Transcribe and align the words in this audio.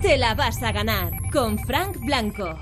te 0.00 0.16
la 0.16 0.34
vas 0.34 0.62
a 0.62 0.72
ganar 0.72 1.12
con 1.32 1.58
Frank 1.58 1.98
Blanco. 2.00 2.58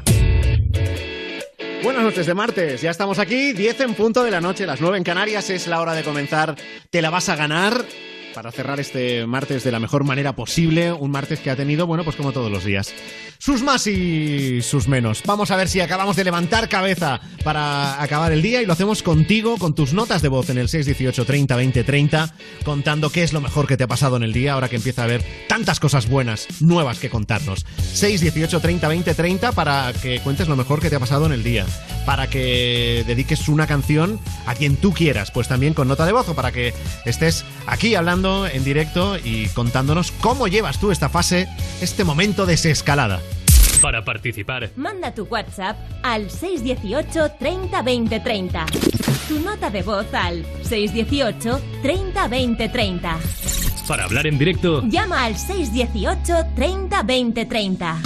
Buenas 1.83 2.03
noches 2.03 2.26
de 2.26 2.34
martes, 2.34 2.83
ya 2.83 2.91
estamos 2.91 3.18
aquí, 3.21 3.53
10 3.53 3.80
en 3.80 3.95
punto 3.95 4.25
de 4.25 4.33
la 4.33 4.41
noche, 4.41 4.67
las 4.67 4.80
9 4.80 4.99
en 4.99 5.04
Canarias, 5.04 5.48
es 5.48 5.68
la 5.68 5.80
hora 5.80 5.94
de 5.94 6.02
comenzar, 6.02 6.56
te 6.90 7.00
la 7.00 7.10
vas 7.10 7.28
a 7.28 7.36
ganar 7.36 7.84
para 8.34 8.52
cerrar 8.52 8.80
este 8.80 9.27
martes 9.27 9.64
de 9.64 9.72
la 9.72 9.80
mejor 9.80 10.04
manera 10.04 10.34
posible, 10.34 10.93
un 10.93 11.11
martes 11.11 11.41
que 11.41 11.50
ha 11.50 11.57
tenido, 11.57 11.86
bueno, 11.86 12.04
pues 12.04 12.16
como 12.16 12.32
todos 12.32 12.50
los 12.50 12.64
días, 12.64 12.93
sus 13.39 13.62
más 13.62 13.86
y 13.86 14.62
sus 14.62 14.89
menos. 14.89 15.23
Vamos 15.25 15.50
a 15.50 15.57
ver 15.57 15.68
si 15.68 15.80
acabamos 15.80 16.16
de 16.16 16.25
levantar 16.25 16.68
cabeza 16.68 17.21
para 17.45 18.03
acabar 18.03 18.32
el 18.32 18.43
día 18.43 18.62
y 18.62 18.67
lo 18.67 18.72
hacemos 18.72 19.03
contigo, 19.03 19.57
con 19.59 19.75
tus 19.75 19.93
notas 19.93 20.22
de 20.22 20.29
voz 20.29 20.50
en 20.50 20.59
el 20.59 20.68
618 20.68 21.25
30 21.25 21.57
20 21.57 21.85
30, 21.85 22.35
contando 22.64 23.11
qué 23.11 23.22
es 23.22 23.32
lo 23.32 23.41
mejor 23.41 23.67
que 23.67 23.77
te 23.77 23.85
ha 23.85 23.89
pasado 23.89 24.17
en 24.17 24.22
el 24.22 24.32
día, 24.32 24.54
ahora 24.54 24.68
que 24.68 24.76
empieza 24.76 25.03
a 25.03 25.04
haber 25.04 25.25
tantas 25.49 25.81
cosas 25.81 26.08
buenas, 26.08 26.46
nuevas 26.61 26.99
que 26.99 27.11
contarnos. 27.11 27.64
618 27.93 28.61
30 28.61 28.89
20 28.89 29.14
30 29.14 29.53
para 29.53 29.93
que 29.93 30.21
cuentes 30.21 30.49
lo 30.49 30.57
mejor 30.57 30.81
que 30.81 30.90
te 30.90 30.96
ha 30.96 31.00
pasado 31.00 31.26
en 31.26 31.32
el 31.32 31.45
día, 31.45 31.67
para 32.04 32.28
que 32.28 33.04
dediques 33.06 33.48
una 33.48 33.66
canción 33.66 34.20
a 34.46 34.54
quien 34.54 34.76
tú 34.76 34.92
quieras, 34.92 35.30
pues 35.30 35.48
también 35.48 35.74
con 35.74 35.88
nota 35.88 36.06
de 36.06 36.12
voz 36.12 36.28
o 36.28 36.34
para 36.34 36.52
que 36.52 36.74
estés 37.04 37.45
aquí 37.66 37.95
hablando 37.95 38.17
en 38.18 38.64
directo 38.64 39.16
y 39.16 39.46
contándonos 39.48 40.10
cómo 40.10 40.48
llevas 40.48 40.80
tú 40.80 40.90
esta 40.90 41.08
fase, 41.08 41.48
este 41.80 42.02
momento 42.02 42.46
de 42.46 42.52
desescalada. 42.52 43.20
Para 43.80 44.04
participar, 44.04 44.70
Manda 44.74 45.14
tu 45.14 45.22
WhatsApp 45.30 45.77
al 46.02 46.28
618 46.30 47.30
30 47.38 47.82
20 47.82 48.20
30. 48.20 48.66
Tu 49.28 49.38
nota 49.41 49.70
de 49.70 49.82
voz 49.82 50.06
al 50.12 50.44
618 50.62 51.60
30 51.82 52.28
20 52.28 52.68
30. 52.68 53.18
para 53.86 54.04
hablar 54.04 54.27
en 54.27 54.36
directo, 54.36 54.82
Llama 54.88 55.24
al 55.24 55.38
618 55.38 56.34
30 56.56 57.02
20 57.05 57.44
30. 57.46 57.96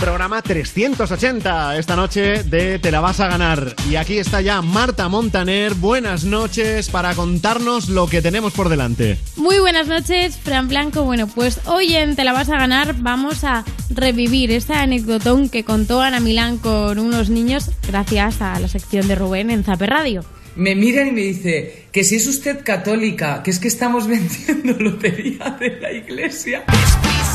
Programa 0.00 0.42
380 0.42 1.76
esta 1.76 1.96
noche 1.96 2.44
de 2.44 2.78
Te 2.78 2.92
la 2.92 3.00
vas 3.00 3.18
a 3.18 3.26
ganar. 3.26 3.74
Y 3.90 3.96
aquí 3.96 4.18
está 4.18 4.40
ya 4.40 4.62
Marta 4.62 5.08
Montaner. 5.08 5.74
Buenas 5.74 6.24
noches 6.24 6.88
para 6.88 7.14
contarnos 7.14 7.88
lo 7.88 8.06
que 8.06 8.22
tenemos 8.22 8.52
por 8.52 8.68
delante. 8.68 9.18
Muy 9.36 9.58
buenas 9.58 9.88
noches, 9.88 10.36
Fran 10.36 10.68
Blanco. 10.68 11.02
Bueno, 11.02 11.26
pues 11.26 11.60
hoy 11.66 11.96
en 11.96 12.14
Te 12.14 12.24
la 12.24 12.32
vas 12.32 12.48
a 12.48 12.58
ganar 12.58 12.94
vamos 12.98 13.42
a 13.42 13.64
revivir 13.90 14.52
esta 14.52 14.82
anecdotón 14.82 15.48
que 15.48 15.64
contó 15.64 16.00
Ana 16.00 16.20
Milán 16.20 16.58
con 16.58 16.98
unos 16.98 17.28
niños 17.28 17.70
gracias 17.86 18.40
a 18.40 18.58
la 18.60 18.68
sección 18.68 19.08
de 19.08 19.16
Rubén 19.16 19.50
en 19.50 19.64
Zape 19.64 19.86
Radio. 19.86 20.24
Me 20.54 20.74
miran 20.74 21.08
y 21.08 21.12
me 21.12 21.22
dice 21.22 21.86
que 21.92 22.04
si 22.04 22.16
es 22.16 22.26
usted 22.26 22.64
católica, 22.64 23.42
que 23.42 23.50
es 23.50 23.58
que 23.58 23.68
estamos 23.68 24.06
vendiendo 24.08 24.72
lotería 24.74 25.56
de 25.58 25.70
la 25.80 25.92
iglesia. 25.92 26.64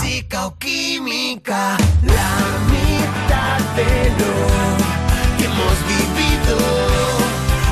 Física 0.04 0.48
o 0.48 0.58
química, 0.58 1.78
la 2.04 2.32
mitad 2.72 3.59
de 3.76 4.09
lo 4.20 4.34
que 5.38 5.46
hemos 5.46 5.78
vivido 5.88 6.58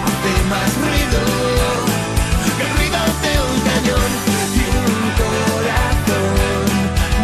hace 0.06 0.34
más 0.50 0.70
ruido 0.82 1.22
que 2.58 2.64
el 2.64 2.72
ruido 2.78 3.02
de 3.24 3.34
un 3.48 3.58
cañón 3.70 4.12
y 4.56 4.64
un 4.80 5.02
corazón 5.22 6.34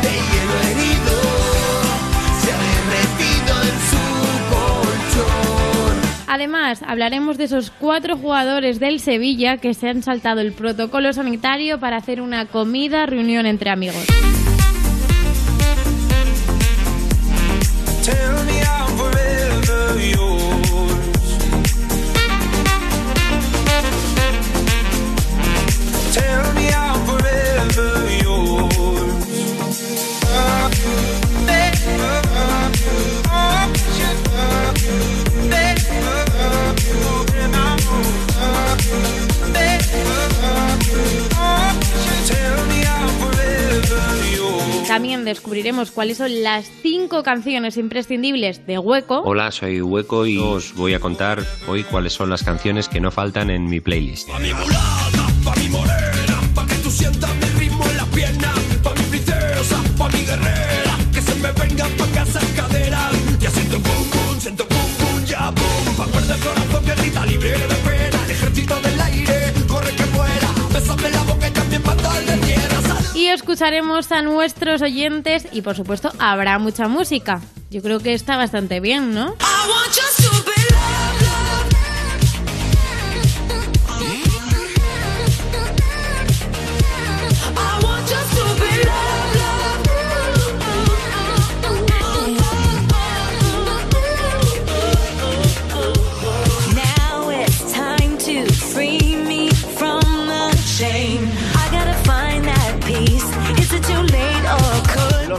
de 0.04 0.14
hielo 0.28 0.56
herido 0.68 1.18
se 2.42 2.50
ha 2.52 2.60
derretido 2.68 3.54
en 3.64 3.78
su 3.90 4.04
colchón. 4.52 5.96
Además, 6.28 6.84
hablaremos 6.86 7.38
de 7.38 7.46
esos 7.46 7.72
cuatro 7.72 8.18
jugadores 8.18 8.80
del 8.80 9.00
Sevilla 9.00 9.58
que 9.58 9.74
se 9.74 9.90
han 9.90 10.04
saltado 10.04 10.42
el 10.42 10.52
protocolo 10.54 11.14
sanitario 11.14 11.80
para 11.80 11.98
hacer 11.98 12.22
una 12.22 12.46
comida 12.46 13.06
reunión 13.06 13.46
entre 13.46 13.70
amigos. 13.70 14.06
Tell 18.08 18.46
me 18.46 18.62
I'm 18.62 18.96
forever 18.96 20.00
yours. 20.00 21.38
También 44.98 45.26
descubriremos 45.26 45.92
cuáles 45.92 46.18
son 46.18 46.42
las 46.42 46.66
cinco 46.82 47.22
canciones 47.22 47.78
imprescindibles 47.78 48.66
de 48.66 48.80
Hueco. 48.80 49.22
Hola, 49.26 49.52
soy 49.52 49.80
Hueco 49.80 50.26
y 50.26 50.40
os 50.40 50.74
voy 50.74 50.96
a 50.96 51.00
contar 51.00 51.46
hoy 51.68 51.84
cuáles 51.84 52.14
son 52.14 52.32
las 52.32 52.42
canciones 52.42 52.90
que 52.90 53.00
no 53.00 53.12
faltan 53.12 53.52
en 53.52 53.66
mi 53.66 53.80
playlist. 53.80 54.28
Pa' 54.28 54.40
mi 54.40 54.52
mulata, 54.56 55.28
pa' 55.46 55.56
mi 55.56 55.70
morena, 55.70 56.07
escucharemos 73.48 74.12
a 74.12 74.22
nuestros 74.22 74.82
oyentes 74.82 75.48
y 75.54 75.62
por 75.62 75.74
supuesto 75.74 76.12
habrá 76.20 76.60
mucha 76.60 76.90
música. 76.90 77.40
Yo 77.72 77.82
creo 77.82 78.02
que 78.02 78.14
está 78.14 78.36
bastante 78.36 78.82
bien, 78.82 79.14
¿no? 79.14 79.36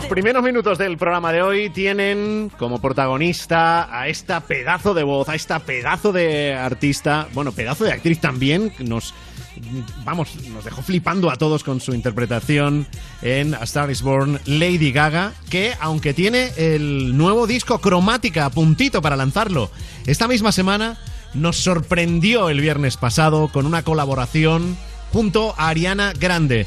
Primeros 0.09 0.43
minutos 0.43 0.79
del 0.79 0.97
programa 0.97 1.33
de 1.33 1.43
hoy 1.43 1.71
tienen 1.71 2.51
como 2.59 2.81
protagonista 2.81 3.89
a 3.97 4.09
esta 4.09 4.41
pedazo 4.41 4.95
de 4.95 5.03
voz, 5.03 5.29
a 5.29 5.35
esta 5.35 5.59
pedazo 5.61 6.13
de 6.13 6.55
artista, 6.55 7.29
bueno, 7.35 7.53
pedazo 7.53 7.85
de 7.85 7.93
actriz 7.93 8.19
también, 8.19 8.73
nos 8.79 9.15
vamos, 10.05 10.35
nos 10.49 10.65
dejó 10.65 10.83
flipando 10.83 11.31
a 11.31 11.37
todos 11.37 11.63
con 11.63 11.81
su 11.81 11.93
interpretación 11.93 12.87
en 13.21 13.55
A 13.55 13.65
Star 13.65 13.91
is 13.91 14.03
Born 14.03 14.41
Lady 14.47 14.93
Gaga, 14.93 15.35
que 15.51 15.75
aunque 15.81 16.15
tiene 16.15 16.53
el 16.57 17.17
nuevo 17.17 17.47
disco 17.47 17.81
Cromática 17.81 18.47
a 18.47 18.51
puntito 18.51 19.03
para 19.03 19.17
lanzarlo 19.17 19.71
esta 20.07 20.27
misma 20.27 20.53
semana, 20.53 20.99
nos 21.35 21.57
sorprendió 21.59 22.49
el 22.49 22.61
viernes 22.63 22.97
pasado 22.97 23.49
con 23.49 23.67
una 23.67 23.83
colaboración 23.83 24.77
junto 25.13 25.55
a 25.59 25.69
Ariana 25.69 26.13
Grande. 26.19 26.67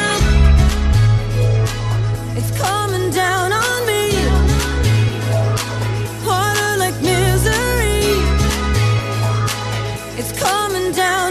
down 10.91 11.30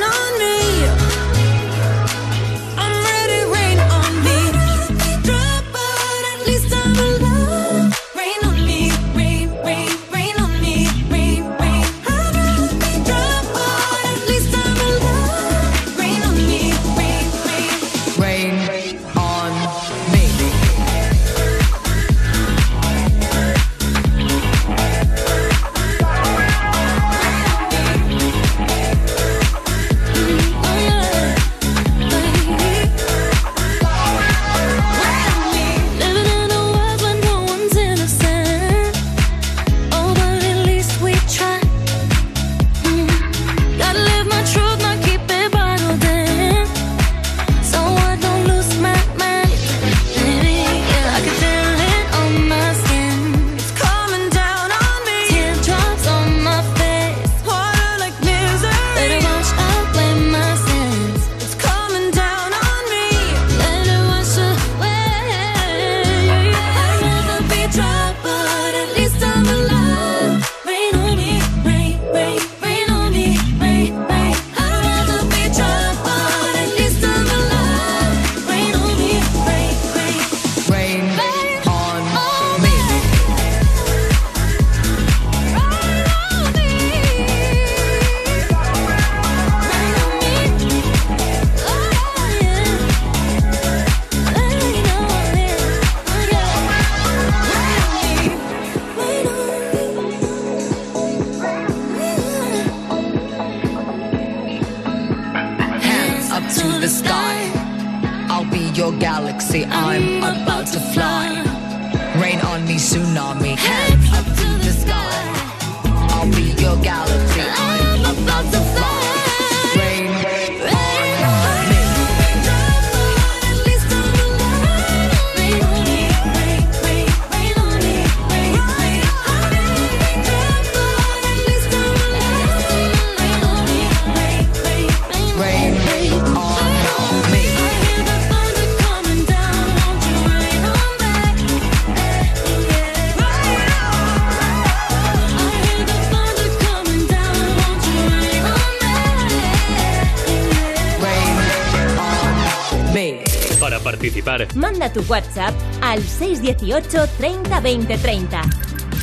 Tu 154.92 155.02
WhatsApp 155.08 155.54
al 155.80 156.02
618 156.02 157.06
30 157.18 157.60
20 157.60 157.98
30. 157.98 158.42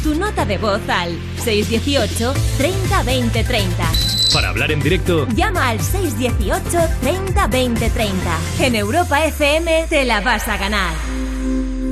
Tu 0.04 0.16
nota 0.16 0.45
de 0.45 0.57
voz 0.57 0.81
al 0.89 1.18
618 1.44 2.34
30 2.57 3.04
20 3.04 3.44
30. 3.44 3.92
Para 4.34 4.50
hablar 4.50 4.72
en 4.72 4.81
directo, 4.81 5.28
llama 5.36 5.69
al 5.69 5.80
618 5.80 6.78
30 7.01 7.48
20 7.48 7.89
30. 7.89 8.38
En 8.60 8.75
Europa 8.75 9.25
FM 9.25 9.88
te 9.89 10.06
la 10.06 10.22
vas 10.22 10.48
a 10.48 10.57
ganar. 10.57 10.94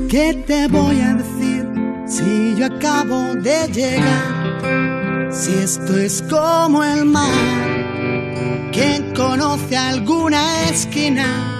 ¿Qué 0.08 0.44
te 0.46 0.68
voy 0.68 1.00
a 1.00 1.14
decir 1.14 1.66
si 2.06 2.54
yo 2.56 2.66
acabo 2.66 3.34
de 3.36 3.66
llegar? 3.72 5.32
Si 5.32 5.54
esto 5.54 5.96
es 5.98 6.22
como 6.22 6.84
el 6.84 7.04
mar, 7.04 8.70
¿quién 8.72 9.14
conoce 9.14 9.76
alguna 9.76 10.64
esquina? 10.70 11.55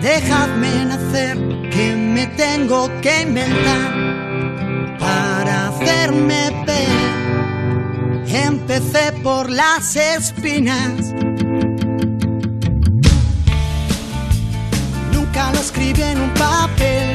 Dejadme 0.00 0.86
nacer, 0.86 1.36
que 1.70 1.94
me 1.94 2.26
tengo 2.28 2.90
que 3.02 3.22
inventar 3.22 4.98
para 4.98 5.68
hacerme 5.68 6.64
ver. 6.66 8.26
Empecé 8.26 9.12
por 9.22 9.50
las 9.50 9.96
espinas. 9.96 11.12
Nunca 15.12 15.52
lo 15.52 15.60
escribí 15.60 16.02
en 16.02 16.20
un 16.22 16.34
papel. 16.34 17.09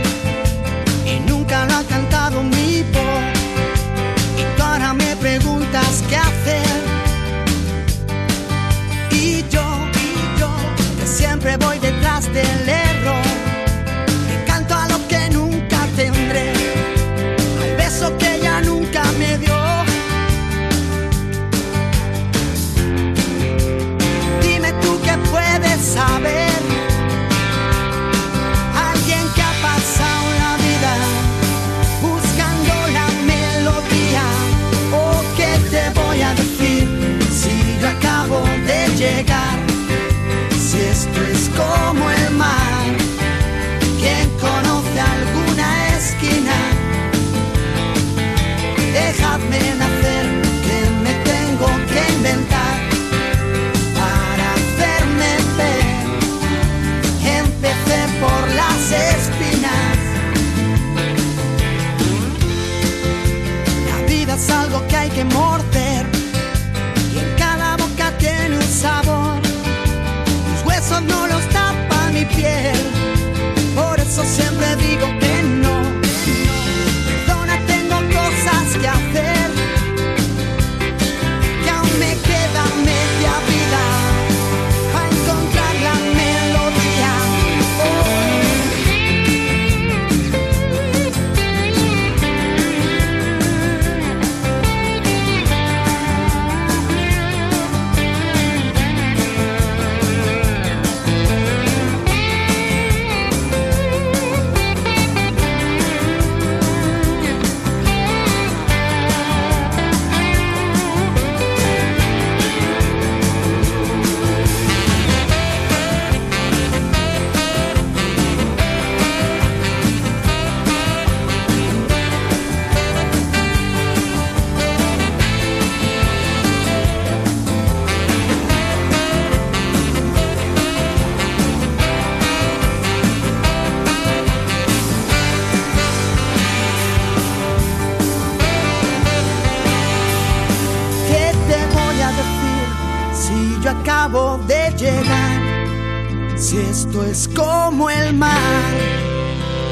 Es 147.04 147.28
como 147.28 147.90
el 147.90 148.14
mar. 148.14 148.38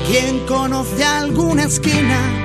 Quien 0.08 0.46
conoce 0.46 1.04
alguna 1.06 1.64
esquina 1.64 2.43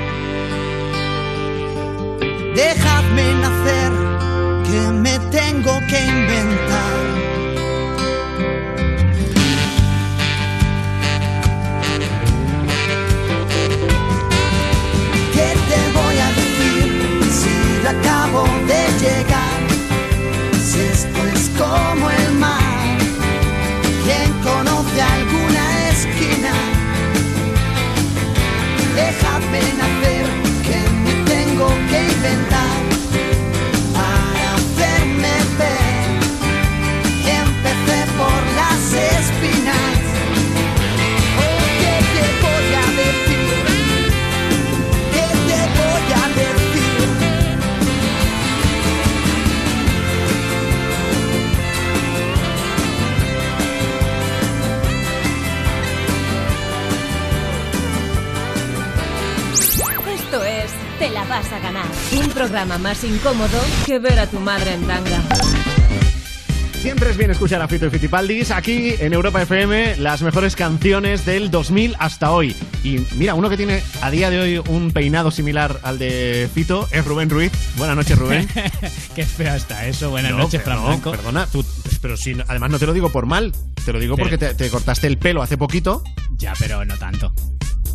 Más 62.83 63.03
incómodo 63.05 63.59
que 63.87 63.99
ver 63.99 64.19
a 64.19 64.27
tu 64.27 64.39
madre 64.41 64.75
en 64.75 64.87
tanga. 64.87 65.21
Siempre 66.81 67.11
es 67.11 67.17
bien 67.17 67.31
escuchar 67.33 67.61
a 67.61 67.67
Fito 67.67 67.87
y 67.87 67.91
Fitipaldis 67.91 68.53
aquí 68.53 68.95
en 69.01 69.13
Europa 69.13 69.43
FM, 69.43 69.97
las 69.97 70.23
mejores 70.23 70.55
canciones 70.55 71.27
del 71.27 71.51
2000 71.51 71.97
hasta 71.99 72.31
hoy. 72.31 72.55
Y 72.85 73.05
mira, 73.17 73.35
uno 73.35 73.51
que 73.51 73.57
tiene 73.57 73.83
a 74.01 74.11
día 74.13 74.31
de 74.31 74.39
hoy 74.41 74.63
un 74.69 74.93
peinado 74.93 75.33
similar 75.33 75.81
al 75.83 75.99
de 75.99 76.49
Fito 76.55 76.89
es 76.93 77.05
Rubén 77.05 77.31
Ruiz. 77.31 77.51
Buenas 77.77 77.97
noches, 77.97 78.17
Rubén. 78.17 78.49
Qué 79.17 79.27
feo 79.27 79.55
está 79.57 79.87
eso. 79.89 80.11
Buenas 80.11 80.31
No, 80.31 80.39
noches, 80.39 80.63
pero 80.65 80.77
Fran 80.77 80.79
no, 80.79 80.87
Blanco. 80.87 81.11
Perdona, 81.11 81.47
tú, 81.47 81.65
pero 82.01 82.17
si, 82.17 82.37
además 82.47 82.71
no 82.71 82.79
te 82.79 82.87
lo 82.87 82.93
digo 82.93 83.11
por 83.11 83.27
mal, 83.27 83.53
te 83.85 83.93
lo 83.93 83.99
digo 83.99 84.15
Sí. 84.15 84.21
porque 84.23 84.39
te, 84.39 84.55
te 84.55 84.71
cortaste 84.71 85.09
el 85.09 85.19
pelo 85.19 85.43
hace 85.43 85.59
poquito. 85.59 86.05
Ya, 86.37 86.53
pero 86.61 86.85
no 86.85 86.97
tanto. 86.97 87.33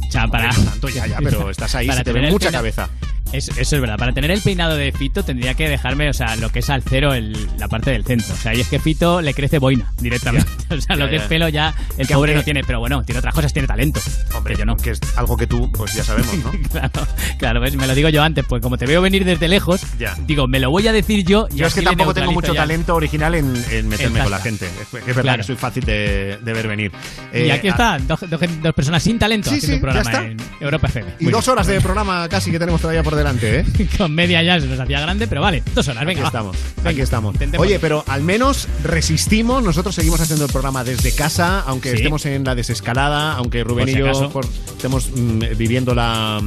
O 0.05 0.11
sea, 0.11 0.27
para... 0.27 0.49
Hombre, 0.49 0.63
no 0.65 0.69
tanto, 0.71 0.89
ya, 0.89 1.07
ya, 1.07 1.19
pero 1.23 1.49
estás 1.49 1.73
ahí, 1.75 1.87
Para 1.87 1.99
se 1.99 2.03
te 2.03 2.11
ve 2.11 2.29
mucha 2.29 2.51
cabeza. 2.51 2.89
Es- 3.33 3.49
eso 3.49 3.75
es 3.75 3.81
verdad. 3.81 3.97
Para 3.97 4.13
tener 4.13 4.31
el 4.31 4.41
peinado 4.41 4.75
de 4.77 4.91
Fito 4.91 5.23
tendría 5.23 5.53
que 5.55 5.67
dejarme, 5.67 6.09
o 6.09 6.13
sea, 6.13 6.35
lo 6.37 6.49
que 6.49 6.59
es 6.59 6.69
al 6.69 6.83
cero 6.83 7.13
el- 7.13 7.35
la 7.57 7.67
parte 7.67 7.91
del 7.91 8.05
centro. 8.05 8.33
O 8.33 8.37
sea, 8.37 8.53
y 8.53 8.61
es 8.61 8.67
que 8.69 8.79
Fito 8.79 9.21
le 9.21 9.33
crece 9.33 9.59
boina 9.59 9.91
directamente. 9.99 10.49
O 10.73 10.81
sea, 10.81 10.95
lo 10.95 11.05
que 11.07 11.17
ya. 11.17 11.21
es 11.23 11.27
pelo 11.27 11.49
ya 11.49 11.73
el 11.97 12.07
Que 12.07 12.13
pobre 12.15 12.33
no 12.33 12.43
tiene, 12.43 12.63
pero 12.63 12.79
bueno, 12.79 13.03
tiene 13.03 13.19
otras 13.19 13.33
cosas, 13.35 13.53
tiene 13.53 13.67
talento. 13.67 13.99
Hombre, 14.35 14.53
Que 14.55 14.59
yo 14.59 14.65
no. 14.65 14.75
que 14.75 14.91
es 14.91 14.99
algo 15.15 15.37
que 15.37 15.45
tú, 15.45 15.71
pues 15.71 15.93
ya 15.93 16.03
sabemos, 16.03 16.33
¿no? 16.43 16.51
claro, 16.71 16.91
claro, 17.37 17.61
me 17.61 17.87
lo 17.87 17.93
digo 17.95 18.09
yo 18.09 18.23
antes, 18.23 18.43
pues 18.47 18.61
como 18.61 18.77
te 18.77 18.85
veo 18.87 19.01
venir 19.01 19.23
desde 19.25 19.47
lejos, 19.47 19.81
Ya. 19.99 20.15
digo, 20.25 20.47
me 20.47 20.59
lo 20.59 20.71
voy 20.71 20.87
a 20.87 20.91
decir 20.93 21.25
yo. 21.25 21.47
y 21.51 21.57
Yo 21.57 21.67
es 21.67 21.73
que 21.75 21.81
tampoco 21.83 22.13
tengo 22.13 22.31
mucho 22.31 22.53
talento 22.53 22.95
original 22.95 23.35
en, 23.35 23.53
en 23.71 23.87
meterme 23.87 24.19
con 24.21 24.31
la 24.31 24.39
gente. 24.39 24.65
Es, 24.65 24.87
es 24.93 25.05
verdad 25.05 25.21
Claro. 25.23 25.37
que 25.37 25.43
soy 25.43 25.55
fácil 25.55 25.83
de, 25.83 26.37
de 26.41 26.53
ver 26.53 26.67
venir. 26.67 26.91
y 27.33 27.37
Eh, 27.37 27.51
aquí 27.51 27.67
a- 27.67 27.71
está, 27.71 27.97
dos, 27.99 28.19
dos- 28.29 28.41
dos 28.61 28.73
personas 28.73 29.03
sin 29.03 29.17
talento 29.19 29.49
Sí, 29.49 29.57
haciendo 29.57 29.67
sí, 29.67 29.73
un 29.75 29.81
programa 29.81 30.09
está. 30.11 30.25
en 30.25 30.37
Europa 30.59 30.87
FM. 30.87 31.11
Y 31.19 31.25
dos 31.25 31.47
horas 31.47 31.67
de 31.67 31.79
programa 31.81 32.27
casi 32.29 32.51
que 32.51 32.59
tenemos 32.59 32.81
todavía 32.81 33.03
por 33.03 33.15
delante, 33.15 33.22
¿eh? 33.31 33.65
Con 33.97 34.13
media 34.13 34.41
ya 34.43 34.59
se 34.59 34.67
nos 34.67 34.79
hacía 34.79 34.99
grande, 34.99 35.27
pero 35.27 35.41
vale, 35.41 35.63
dos 35.73 35.87
horas, 35.87 36.05
venga. 36.05 36.21
Aquí 36.21 36.27
estamos, 36.27 36.57
Venga, 36.77 36.89
aquí 36.89 37.01
estamos. 37.01 37.33
intentemos. 37.35 37.65
Oye, 37.65 37.79
pero 37.79 38.03
al 38.07 38.21
menos 38.23 38.67
resistimos. 38.83 39.63
Nosotros 39.63 39.95
seguimos 39.95 40.19
haciendo 40.21 40.45
el 40.45 40.51
programa 40.51 40.83
desde 40.83 41.13
casa, 41.13 41.61
aunque 41.61 41.89
Sí. 41.91 41.95
estemos 41.97 42.25
en 42.25 42.43
la 42.43 42.55
desescalada, 42.55 43.33
aunque 43.33 43.63
Rubén 43.63 43.89
y 43.89 43.93
yo 43.95 44.29
por- 44.31 44.45
estemos 44.45 45.09
mm, 45.15 45.57
viviendo 45.57 45.93
la, 45.95 46.41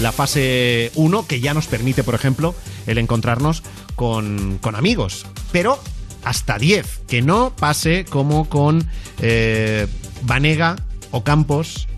la 0.00 0.12
fase 0.12 0.90
1, 0.94 1.26
que 1.26 1.40
ya 1.40 1.54
nos 1.54 1.66
permite, 1.66 2.04
por 2.04 2.14
ejemplo, 2.14 2.54
el 2.86 2.98
encontrarnos 2.98 3.62
con, 3.96 4.58
con 4.60 4.74
amigos. 4.76 5.26
Pero 5.52 5.78
hasta 6.24 6.58
10, 6.58 7.00
que 7.08 7.22
no 7.22 7.54
pase 7.56 8.04
como 8.04 8.48
con 8.48 8.84
eh, 9.20 9.86
Vanega, 10.22 10.76
Ocampos, 11.12 11.88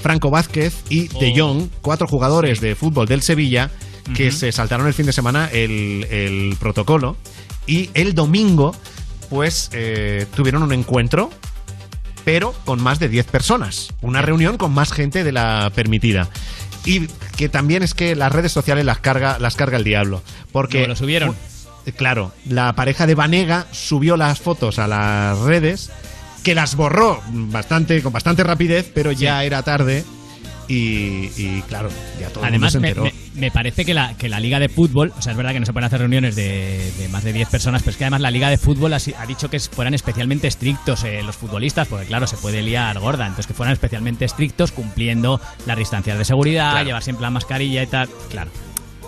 Franco 0.00 0.30
Vázquez 0.30 0.74
y 0.88 1.08
De 1.08 1.32
Jong, 1.38 1.68
cuatro 1.82 2.06
jugadores 2.06 2.60
de 2.60 2.74
fútbol 2.74 3.06
del 3.06 3.22
Sevilla 3.22 3.70
que 4.14 4.32
se 4.32 4.52
saltaron 4.52 4.86
el 4.86 4.94
fin 4.94 5.04
de 5.06 5.12
semana 5.12 5.50
el, 5.52 6.06
el 6.10 6.56
protocolo 6.58 7.16
y 7.66 7.90
el 7.92 8.14
domingo 8.14 8.74
pues 9.28 9.68
eh, 9.72 10.24
tuvieron 10.34 10.62
un 10.62 10.72
encuentro 10.72 11.28
pero 12.24 12.52
con 12.64 12.82
más 12.82 12.98
de 12.98 13.08
10 13.08 13.26
personas, 13.26 13.88
una 14.02 14.20
reunión 14.22 14.56
con 14.58 14.72
más 14.72 14.92
gente 14.92 15.24
de 15.24 15.32
la 15.32 15.70
permitida. 15.74 16.28
Y 16.84 17.06
que 17.36 17.48
también 17.48 17.82
es 17.82 17.94
que 17.94 18.14
las 18.16 18.32
redes 18.32 18.52
sociales 18.52 18.84
las 18.84 18.98
carga, 18.98 19.38
las 19.38 19.56
carga 19.56 19.78
el 19.78 19.84
diablo. 19.84 20.22
Porque 20.52 20.78
Luego 20.78 20.88
lo 20.88 20.96
subieron. 20.96 21.34
fu- 21.34 21.92
Claro, 21.96 22.32
la 22.46 22.74
pareja 22.74 23.06
de 23.06 23.14
Vanega 23.14 23.66
subió 23.72 24.18
las 24.18 24.40
fotos 24.40 24.78
a 24.78 24.86
las 24.86 25.38
redes, 25.38 25.90
que 26.42 26.54
las 26.54 26.74
borró 26.76 27.20
bastante, 27.30 28.02
con 28.02 28.12
bastante 28.12 28.42
rapidez, 28.44 28.90
pero 28.94 29.12
ya 29.12 29.44
era 29.44 29.62
tarde. 29.62 30.04
Y, 30.70 31.30
y, 31.38 31.62
claro, 31.66 31.88
ya 32.20 32.28
todo 32.28 32.44
Además, 32.44 32.74
el 32.74 32.82
me, 32.82 32.88
mundo 32.88 33.02
se 33.04 33.10
enteró. 33.10 33.24
me- 33.34 33.40
me 33.40 33.50
parece 33.50 33.86
que 33.86 33.94
la, 33.94 34.14
que 34.18 34.28
la 34.28 34.38
Liga 34.38 34.58
de 34.58 34.68
Fútbol, 34.68 35.12
o 35.16 35.22
sea, 35.22 35.30
es 35.32 35.36
verdad 35.38 35.52
que 35.52 35.60
no 35.60 35.64
se 35.66 35.72
pueden 35.72 35.86
hacer 35.86 36.00
reuniones 36.00 36.36
de, 36.36 36.92
de 36.98 37.08
más 37.08 37.24
de 37.24 37.32
10 37.32 37.48
personas, 37.48 37.82
pero 37.82 37.92
es 37.92 37.96
que 37.96 38.04
además 38.04 38.20
la 38.20 38.30
Liga 38.30 38.50
de 38.50 38.58
Fútbol 38.58 38.92
ha, 38.92 38.98
dicho 39.26 39.48
que 39.48 39.58
fueran 39.60 39.94
especialmente 39.94 40.46
estrictos 40.48 41.04
eh, 41.04 41.22
los 41.22 41.36
futbolistas, 41.36 41.88
porque 41.88 42.04
claro, 42.04 42.26
se 42.26 42.36
puede 42.36 42.60
liar 42.62 42.98
gorda, 42.98 43.24
entonces 43.26 43.46
que 43.46 43.54
fueran 43.54 43.72
especialmente 43.72 44.24
estrictos, 44.26 44.72
cumpliendo 44.72 45.40
las 45.66 45.78
distancias 45.78 46.18
de 46.18 46.24
seguridad, 46.26 46.72
Claro. 46.72 46.84
llevar 46.86 47.02
siempre 47.02 47.22
la 47.22 47.30
mascarilla 47.30 47.82
y 47.82 47.86
tal. 47.86 48.08
Claro, 48.28 48.50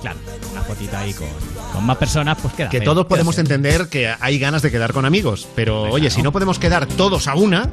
claro, 0.01 0.19
una 0.53 0.63
fotito 0.63 0.97
ahí 0.97 1.13
con, 1.13 1.29
con 1.73 1.85
más 1.87 1.97
personas, 1.97 2.39
pues 2.41 2.55
queda 2.55 2.69
Que 2.69 2.79
feo, 2.79 2.85
todos 2.93 3.07
podemos 3.07 3.35
feo. 3.35 3.43
entender 3.43 3.89
que 3.89 4.13
hay 4.21 4.39
ganas 4.39 4.63
de 4.63 4.71
quedar 4.71 4.93
con 4.93 5.05
amigos, 5.05 5.49
pero 5.55 5.83
oye, 5.83 6.11
si 6.11 6.23
no 6.23 6.33
podemos 6.33 6.59
quedar 6.59 6.87
todos 6.87 7.29
a 7.29 7.35
una, 7.35 7.71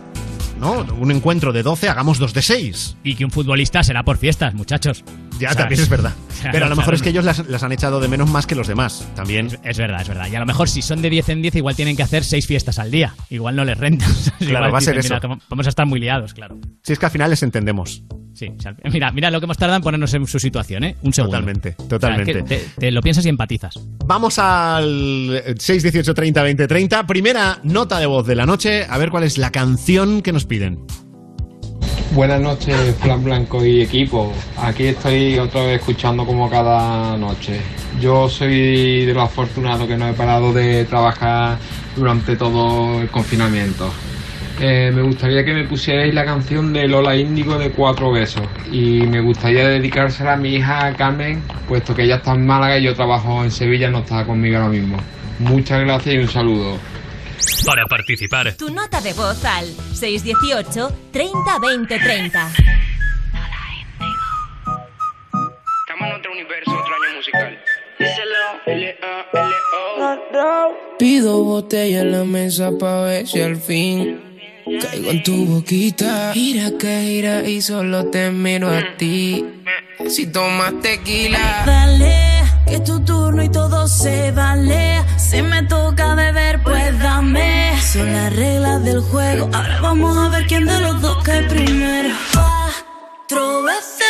¿no? 0.59 0.85
Un 0.99 1.11
encuentro 1.11 1.53
de 1.53 1.63
12, 1.63 1.89
hagamos 1.89 2.17
dos 2.19 2.33
de 2.33 2.41
6. 2.41 2.97
Y 3.03 3.15
que 3.15 3.25
un 3.25 3.31
futbolista 3.31 3.83
será 3.83 4.03
por 4.03 4.17
fiestas, 4.17 4.53
muchachos. 4.53 5.03
Ya, 5.39 5.49
O 5.49 5.53
sea, 5.53 5.61
también 5.61 5.81
es 5.81 5.89
verdad. 5.89 6.13
Pero 6.51 6.65
a 6.65 6.69
lo 6.69 6.75
mejor 6.75 6.93
es 6.93 7.01
que 7.01 7.09
ellos 7.09 7.25
las, 7.25 7.47
las 7.47 7.63
han 7.63 7.71
echado 7.71 7.99
de 7.99 8.07
menos 8.07 8.29
más 8.29 8.45
que 8.45 8.55
los 8.55 8.67
demás. 8.67 9.07
También. 9.15 9.49
Es 9.63 9.77
verdad, 9.77 10.01
es 10.01 10.07
verdad. 10.07 10.27
Y 10.31 10.35
a 10.35 10.39
lo 10.39 10.45
mejor 10.45 10.69
si 10.69 10.81
son 10.81 11.01
de 11.01 11.09
10 11.09 11.29
en 11.29 11.41
10, 11.41 11.55
igual 11.55 11.75
tienen 11.75 11.95
que 11.95 12.03
hacer 12.03 12.23
6 12.23 12.45
fiestas 12.45 12.79
al 12.79 12.91
día. 12.91 13.13
Igual 13.29 13.55
no 13.55 13.65
les 13.65 13.77
renta. 13.77 14.05
Claro, 14.39 14.67
Igual 14.67 14.73
va 14.75 14.77
a 14.77 14.81
ser 14.81 14.97
eso. 14.97 15.15
"Mira, 15.15 15.19
que 15.19 15.41
vamos 15.49 15.65
a 15.65 15.69
estar 15.69 15.85
muy 15.85 15.99
liados, 15.99 16.33
claro. 16.33 16.57
Si 16.83 16.93
es 16.93 16.99
que 16.99 17.05
al 17.07 17.11
final 17.11 17.29
les 17.31 17.41
entendemos. 17.43 18.03
Sí, 18.33 18.49
o 18.55 18.61
sea, 18.61 18.75
mira, 18.91 19.11
mira 19.11 19.31
lo 19.31 19.39
que 19.39 19.45
hemos 19.45 19.57
tardado 19.57 19.77
en 19.77 19.81
ponernos 19.83 20.13
en 20.13 20.27
su 20.27 20.37
situación, 20.39 20.83
¿eh? 20.83 20.95
Un 21.01 21.11
segundo. 21.11 21.37
Totalmente, 21.37 21.69
O 21.77 21.81
sea, 21.81 21.87
totalmente. 21.89 22.31
es 22.31 22.37
que 22.37 22.43
te, 22.43 22.81
te 22.81 22.91
lo 22.91 23.01
piensas 23.01 23.25
y 23.25 23.29
empatizas. 23.29 23.79
Vamos 24.05 24.37
al 24.37 25.55
618 25.57 26.13
30 26.13 26.43
20 26.43 26.67
30. 26.67 27.07
Primera 27.07 27.59
nota 27.63 27.99
de 27.99 28.05
voz 28.05 28.27
de 28.27 28.35
la 28.35 28.45
noche. 28.45 28.85
A 28.87 28.97
ver 28.99 29.09
cuál 29.09 29.23
es 29.23 29.39
la 29.39 29.49
canción 29.51 30.21
que 30.21 30.31
nos 30.33 30.45
piden. 30.45 30.85
Buenas 32.17 32.41
noches, 32.41 32.95
Flan 32.95 33.23
Blanco 33.23 33.63
y 33.63 33.79
equipo. 33.79 34.33
Aquí 34.59 34.87
estoy 34.87 35.37
otra 35.37 35.61
vez 35.61 35.81
escuchando 35.81 36.25
como 36.25 36.49
cada 36.49 37.15
noche. 37.15 37.61
Yo 38.01 38.27
soy 38.27 39.05
de 39.05 39.13
los 39.13 39.25
afortunados 39.25 39.87
que 39.87 39.95
no 39.97 40.07
he 40.07 40.13
parado 40.13 40.51
de 40.51 40.85
trabajar 40.85 41.59
durante 41.95 42.35
todo 42.35 43.03
el 43.03 43.09
confinamiento. 43.09 43.93
Eh, 44.59 44.91
me 44.95 45.03
gustaría 45.03 45.45
que 45.45 45.53
me 45.53 45.65
pusierais 45.65 46.11
la 46.11 46.25
canción 46.25 46.73
de 46.73 46.87
Lola 46.87 47.15
Índigo 47.15 47.59
de 47.59 47.69
Cuatro 47.69 48.11
Besos 48.11 48.47
y 48.71 49.01
me 49.01 49.21
gustaría 49.21 49.67
dedicársela 49.67 50.33
a 50.33 50.37
mi 50.37 50.55
hija 50.55 50.95
Carmen, 50.97 51.43
puesto 51.67 51.93
que 51.93 52.05
ella 52.05 52.15
está 52.15 52.33
en 52.33 52.47
Málaga 52.47 52.79
y 52.79 52.83
yo 52.85 52.95
trabajo 52.95 53.43
en 53.43 53.51
Sevilla, 53.51 53.91
no 53.91 53.99
está 53.99 54.25
conmigo 54.25 54.57
ahora 54.57 54.69
mismo. 54.69 54.97
Muchas 55.37 55.81
gracias 55.81 56.15
y 56.15 56.17
un 56.17 56.27
saludo. 56.27 56.77
Para 57.65 57.85
participar, 57.85 58.55
Tu 58.55 58.69
nota 58.71 58.99
de 59.01 59.13
voz 59.13 59.43
al 59.45 59.65
618 59.93 61.09
30 61.11 61.59
20 61.59 61.99
30. 61.99 62.51
Estamos 65.87 66.07
en 66.09 66.15
otro 66.15 66.31
universo, 66.31 66.71
otro 66.71 66.93
año 66.95 67.17
musical. 67.17 67.59
Pido 70.97 71.43
botella 71.43 72.01
en 72.01 72.11
la 72.11 72.23
mesa 72.23 72.71
pa' 72.79 73.01
ver 73.03 73.27
si 73.27 73.41
al 73.41 73.57
fin 73.57 74.19
caigo 74.81 75.11
en 75.11 75.23
tu 75.23 75.45
boquita. 75.45 76.33
Gira 76.33 76.71
que 76.77 77.01
gira 77.03 77.47
y 77.47 77.61
solo 77.61 78.07
te 78.07 78.31
miro 78.31 78.69
a 78.69 78.97
ti. 78.97 79.45
Si 80.09 80.27
tomas 80.27 80.73
tequila. 80.81 81.63
Dale, 81.65 82.36
que 82.67 82.75
es 82.75 82.83
tu 82.83 82.99
turno 82.99 83.41
y 83.43 83.49
todo 83.49 83.87
se 83.87 84.31
vale. 84.31 85.03
Si 85.17 85.41
me 85.41 85.63
toca 85.63 86.15
beber, 86.15 86.61
pues 86.63 86.99
dame. 86.99 87.73
Son 87.81 88.11
las 88.13 88.35
reglas 88.35 88.83
del 88.83 89.01
juego. 89.01 89.49
Ahora 89.53 89.79
vamos 89.81 90.17
a 90.17 90.29
ver 90.29 90.45
quién 90.47 90.65
de 90.65 90.79
los 90.81 91.01
dos 91.01 91.23
cae 91.23 91.43
primero. 91.43 92.09
Cuatro 92.33 93.63
veces 93.63 94.06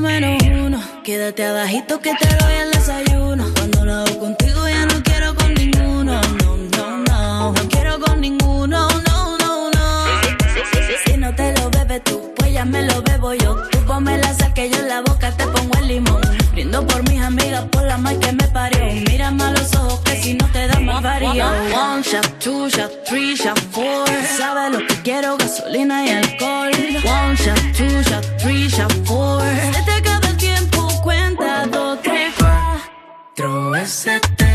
menos 0.00 0.42
uno. 0.42 0.80
Quédate 1.04 1.44
abajito 1.44 2.00
que 2.00 2.14
te 2.14 2.26
doy 2.36 2.54
el 2.54 2.70
desayuno. 2.72 3.44
Cuando 3.54 3.84
lo 3.84 3.94
hago 3.94 4.18
contigo 4.18 4.68
ya 4.68 4.86
no 4.86 5.02
quiero 5.02 5.34
con 5.34 5.54
ninguno. 5.54 6.20
No, 6.20 6.56
no, 6.76 6.96
no. 6.98 7.52
No 7.52 7.68
quiero 7.68 8.00
con 8.00 8.20
ninguno. 8.20 8.88
No, 8.88 9.38
no, 9.38 9.70
no. 9.70 10.06
Si, 10.54 10.60
si, 10.72 10.82
si, 10.86 11.12
si 11.12 11.18
no 11.18 11.34
te 11.34 11.52
lo 11.58 11.70
bebes 11.70 12.02
tú, 12.04 12.32
pues 12.36 12.52
ya 12.52 12.64
me 12.64 12.82
lo 12.82 13.02
bebo 13.02 13.34
yo. 13.34 13.56
Tú 13.70 13.78
ponme 13.86 14.16
la 14.18 14.32
sal 14.34 14.52
que 14.54 14.70
yo 14.70 14.78
en 14.78 14.88
la 14.88 15.00
boca 15.02 15.30
te 15.32 15.46
pongo 15.46 15.76
el 15.78 15.88
limón. 15.88 16.20
Brindo 16.52 16.86
por 16.86 17.08
mis 17.08 17.20
amigas, 17.20 17.64
por 17.70 17.84
la 17.84 17.98
mal 17.98 18.18
que 18.18 18.32
me 18.32 18.48
parió. 18.48 18.84
Mírame 19.08 19.44
a 19.44 19.50
los 19.52 19.74
ojos 19.74 20.00
que 20.00 20.16
si 20.22 20.34
no 20.34 20.46
te 20.48 20.66
damos 20.66 21.02
varío. 21.02 21.30
One 21.30 22.02
shot, 22.02 22.26
two 22.38 22.68
shot, 22.70 22.90
three 23.06 23.34
shot, 23.36 23.58
four. 23.70 24.06
Sabes 24.36 24.72
lo 24.72 24.86
que 24.86 24.94
quiero, 25.02 25.36
gasolina 25.36 26.04
y 26.06 26.10
alcohol. 26.10 26.70
One 27.04 27.36
shot, 27.36 27.58
two 27.76 28.02
shot, 28.02 28.24
three 28.38 28.68
shot, 28.68 28.92
four. 29.04 29.42
Cuatro 33.70 33.82
veces 33.84 34.49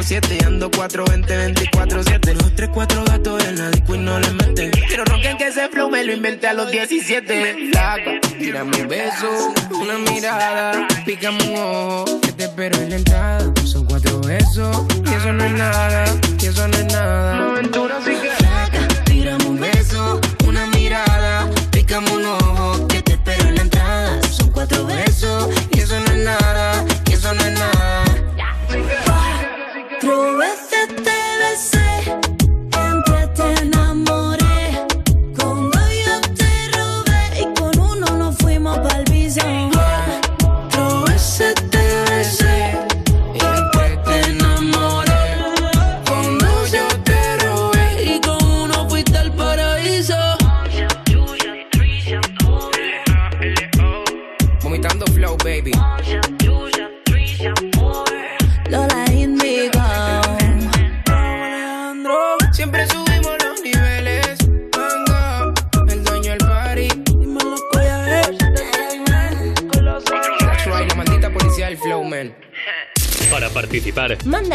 24-7. 0.00 0.46
Ando 0.46 0.70
4-20, 0.70 1.54
24-7. 1.54 2.34
Los 2.34 2.54
3, 2.54 2.70
4 2.72 3.04
gatos 3.04 3.44
en 3.44 3.58
la 3.58 3.70
disco 3.70 3.94
y 3.94 3.98
no 3.98 4.18
le 4.18 4.30
meten. 4.30 4.70
Quiero 4.70 5.04
ronquen 5.04 5.36
que 5.36 5.48
ese 5.48 5.68
flow 5.68 5.90
me 5.90 6.04
lo 6.04 6.12
inventé 6.12 6.48
a 6.48 6.54
los 6.54 6.70
17. 6.70 7.70
Flaca, 7.70 8.10
tírame 8.38 8.82
un 8.82 8.88
beso, 8.88 9.52
una 9.70 9.98
mirada, 9.98 10.86
pícame 11.04 11.42
un 11.48 11.56
ojo. 11.56 12.20
Que 12.20 12.32
te 12.32 12.44
espero 12.44 12.78
en 12.78 12.90
la 12.90 12.96
entrada. 12.96 13.52
Son 13.64 13.84
cuatro 13.84 14.20
besos, 14.20 14.86
y 15.04 15.14
eso 15.14 15.32
no 15.32 15.44
es 15.44 15.52
nada, 15.52 16.04
y 16.40 16.46
eso 16.46 16.66
no 16.68 16.76
es 16.76 16.86
nada. 16.86 17.34
Una 17.34 17.50
aventura 17.52 17.98
así 17.98 18.12
que. 18.12 18.30
Tírame 19.04 19.44
un 19.44 19.60
beso, 19.60 20.20
una 20.46 20.66
mirada, 20.68 21.50
pícame 21.70 22.10
un 22.10 22.24
ojo. 22.24 22.88
Que 22.88 23.02
te 23.02 23.12
espero 23.12 23.48
en 23.48 23.54
la 23.56 23.62
entrada. 23.62 24.22
Son 24.30 24.50
cuatro 24.50 24.86
besos, 24.86 25.48
y 25.72 25.80
eso 25.80 26.00
no 26.00 26.12
es 26.12 26.24
nada, 26.24 26.84
y 27.06 27.12
eso 27.12 27.34
no 27.34 27.44
es 27.44 27.52
nada. 27.58 28.09
with 30.20 30.69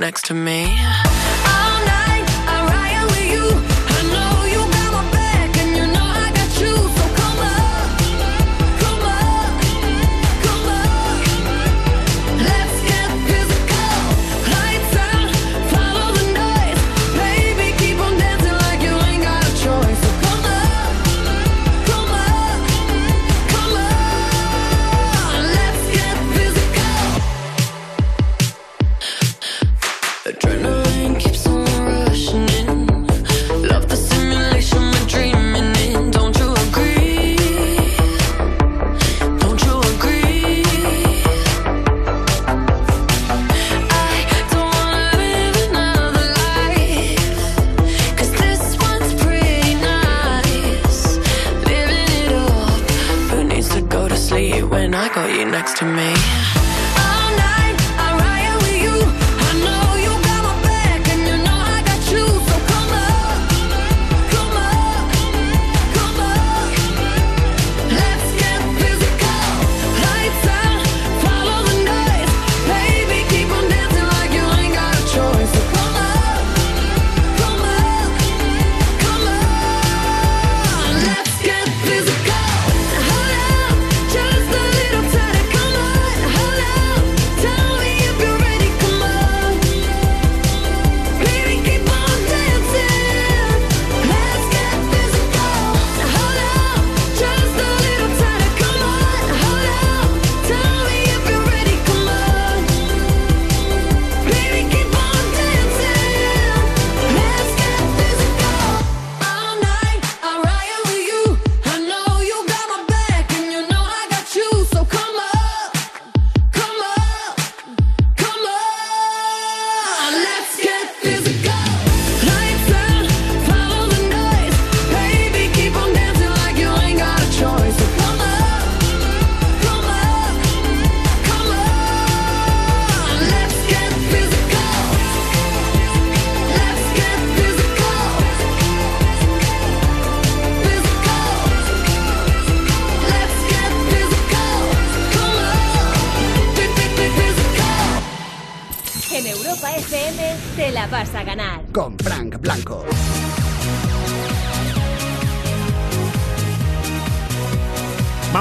next 0.00 0.24
to 0.24 0.34
me. 0.34 0.49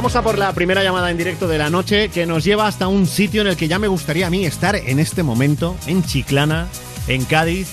Vamos 0.09 0.25
a 0.25 0.27
por 0.27 0.39
la 0.39 0.51
primera 0.53 0.81
llamada 0.81 1.11
en 1.11 1.17
directo 1.17 1.47
de 1.47 1.59
la 1.59 1.69
noche 1.69 2.09
que 2.09 2.25
nos 2.25 2.43
lleva 2.43 2.65
hasta 2.65 2.87
un 2.87 3.05
sitio 3.05 3.41
en 3.41 3.47
el 3.47 3.55
que 3.55 3.67
ya 3.67 3.77
me 3.77 3.87
gustaría 3.87 4.25
a 4.25 4.31
mí 4.31 4.43
estar 4.43 4.75
en 4.75 4.97
este 4.97 5.21
momento, 5.21 5.75
en 5.85 6.01
Chiclana, 6.01 6.65
en 7.07 7.25
Cádiz. 7.25 7.69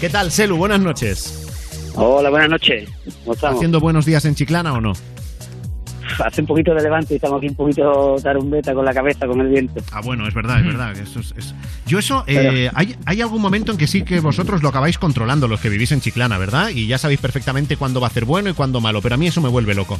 ¿Qué 0.00 0.08
tal, 0.08 0.30
Selu? 0.30 0.56
Buenas 0.56 0.80
noches. 0.80 1.46
Hola, 1.94 2.30
buenas 2.30 2.48
noches. 2.48 2.88
¿Cómo 3.20 3.34
estamos? 3.34 3.56
¿Haciendo 3.56 3.80
buenos 3.80 4.06
días 4.06 4.24
en 4.24 4.34
Chiclana 4.34 4.72
o 4.72 4.80
no? 4.80 4.94
Hace 6.24 6.40
un 6.40 6.46
poquito 6.46 6.72
de 6.72 6.82
levante 6.84 7.12
y 7.12 7.16
estamos 7.16 7.36
aquí 7.36 7.48
un 7.48 7.54
poquito 7.54 7.82
dar 7.82 8.38
un 8.38 8.50
tarumbeta 8.50 8.72
con 8.72 8.84
la 8.86 8.94
cabeza, 8.94 9.26
con 9.26 9.42
el 9.42 9.48
viento. 9.48 9.82
Ah, 9.92 10.00
bueno, 10.02 10.26
es 10.26 10.32
verdad, 10.32 10.60
es 10.60 10.66
verdad. 10.66 10.94
Yo 11.86 11.98
eso, 11.98 12.24
eh, 12.26 12.70
hay, 12.72 12.96
hay 13.04 13.20
algún 13.20 13.42
momento 13.42 13.72
en 13.72 13.76
que 13.76 13.86
sí 13.86 14.04
que 14.04 14.20
vosotros 14.20 14.62
lo 14.62 14.70
acabáis 14.70 14.96
controlando, 14.96 15.48
los 15.48 15.60
que 15.60 15.68
vivís 15.68 15.92
en 15.92 16.00
Chiclana, 16.00 16.38
¿verdad? 16.38 16.70
Y 16.70 16.86
ya 16.86 16.96
sabéis 16.96 17.20
perfectamente 17.20 17.76
cuándo 17.76 18.00
va 18.00 18.06
a 18.06 18.10
ser 18.10 18.24
bueno 18.24 18.48
y 18.48 18.54
cuándo 18.54 18.80
malo. 18.80 19.02
Pero 19.02 19.16
a 19.16 19.18
mí 19.18 19.26
eso 19.26 19.42
me 19.42 19.50
vuelve 19.50 19.74
loco. 19.74 19.98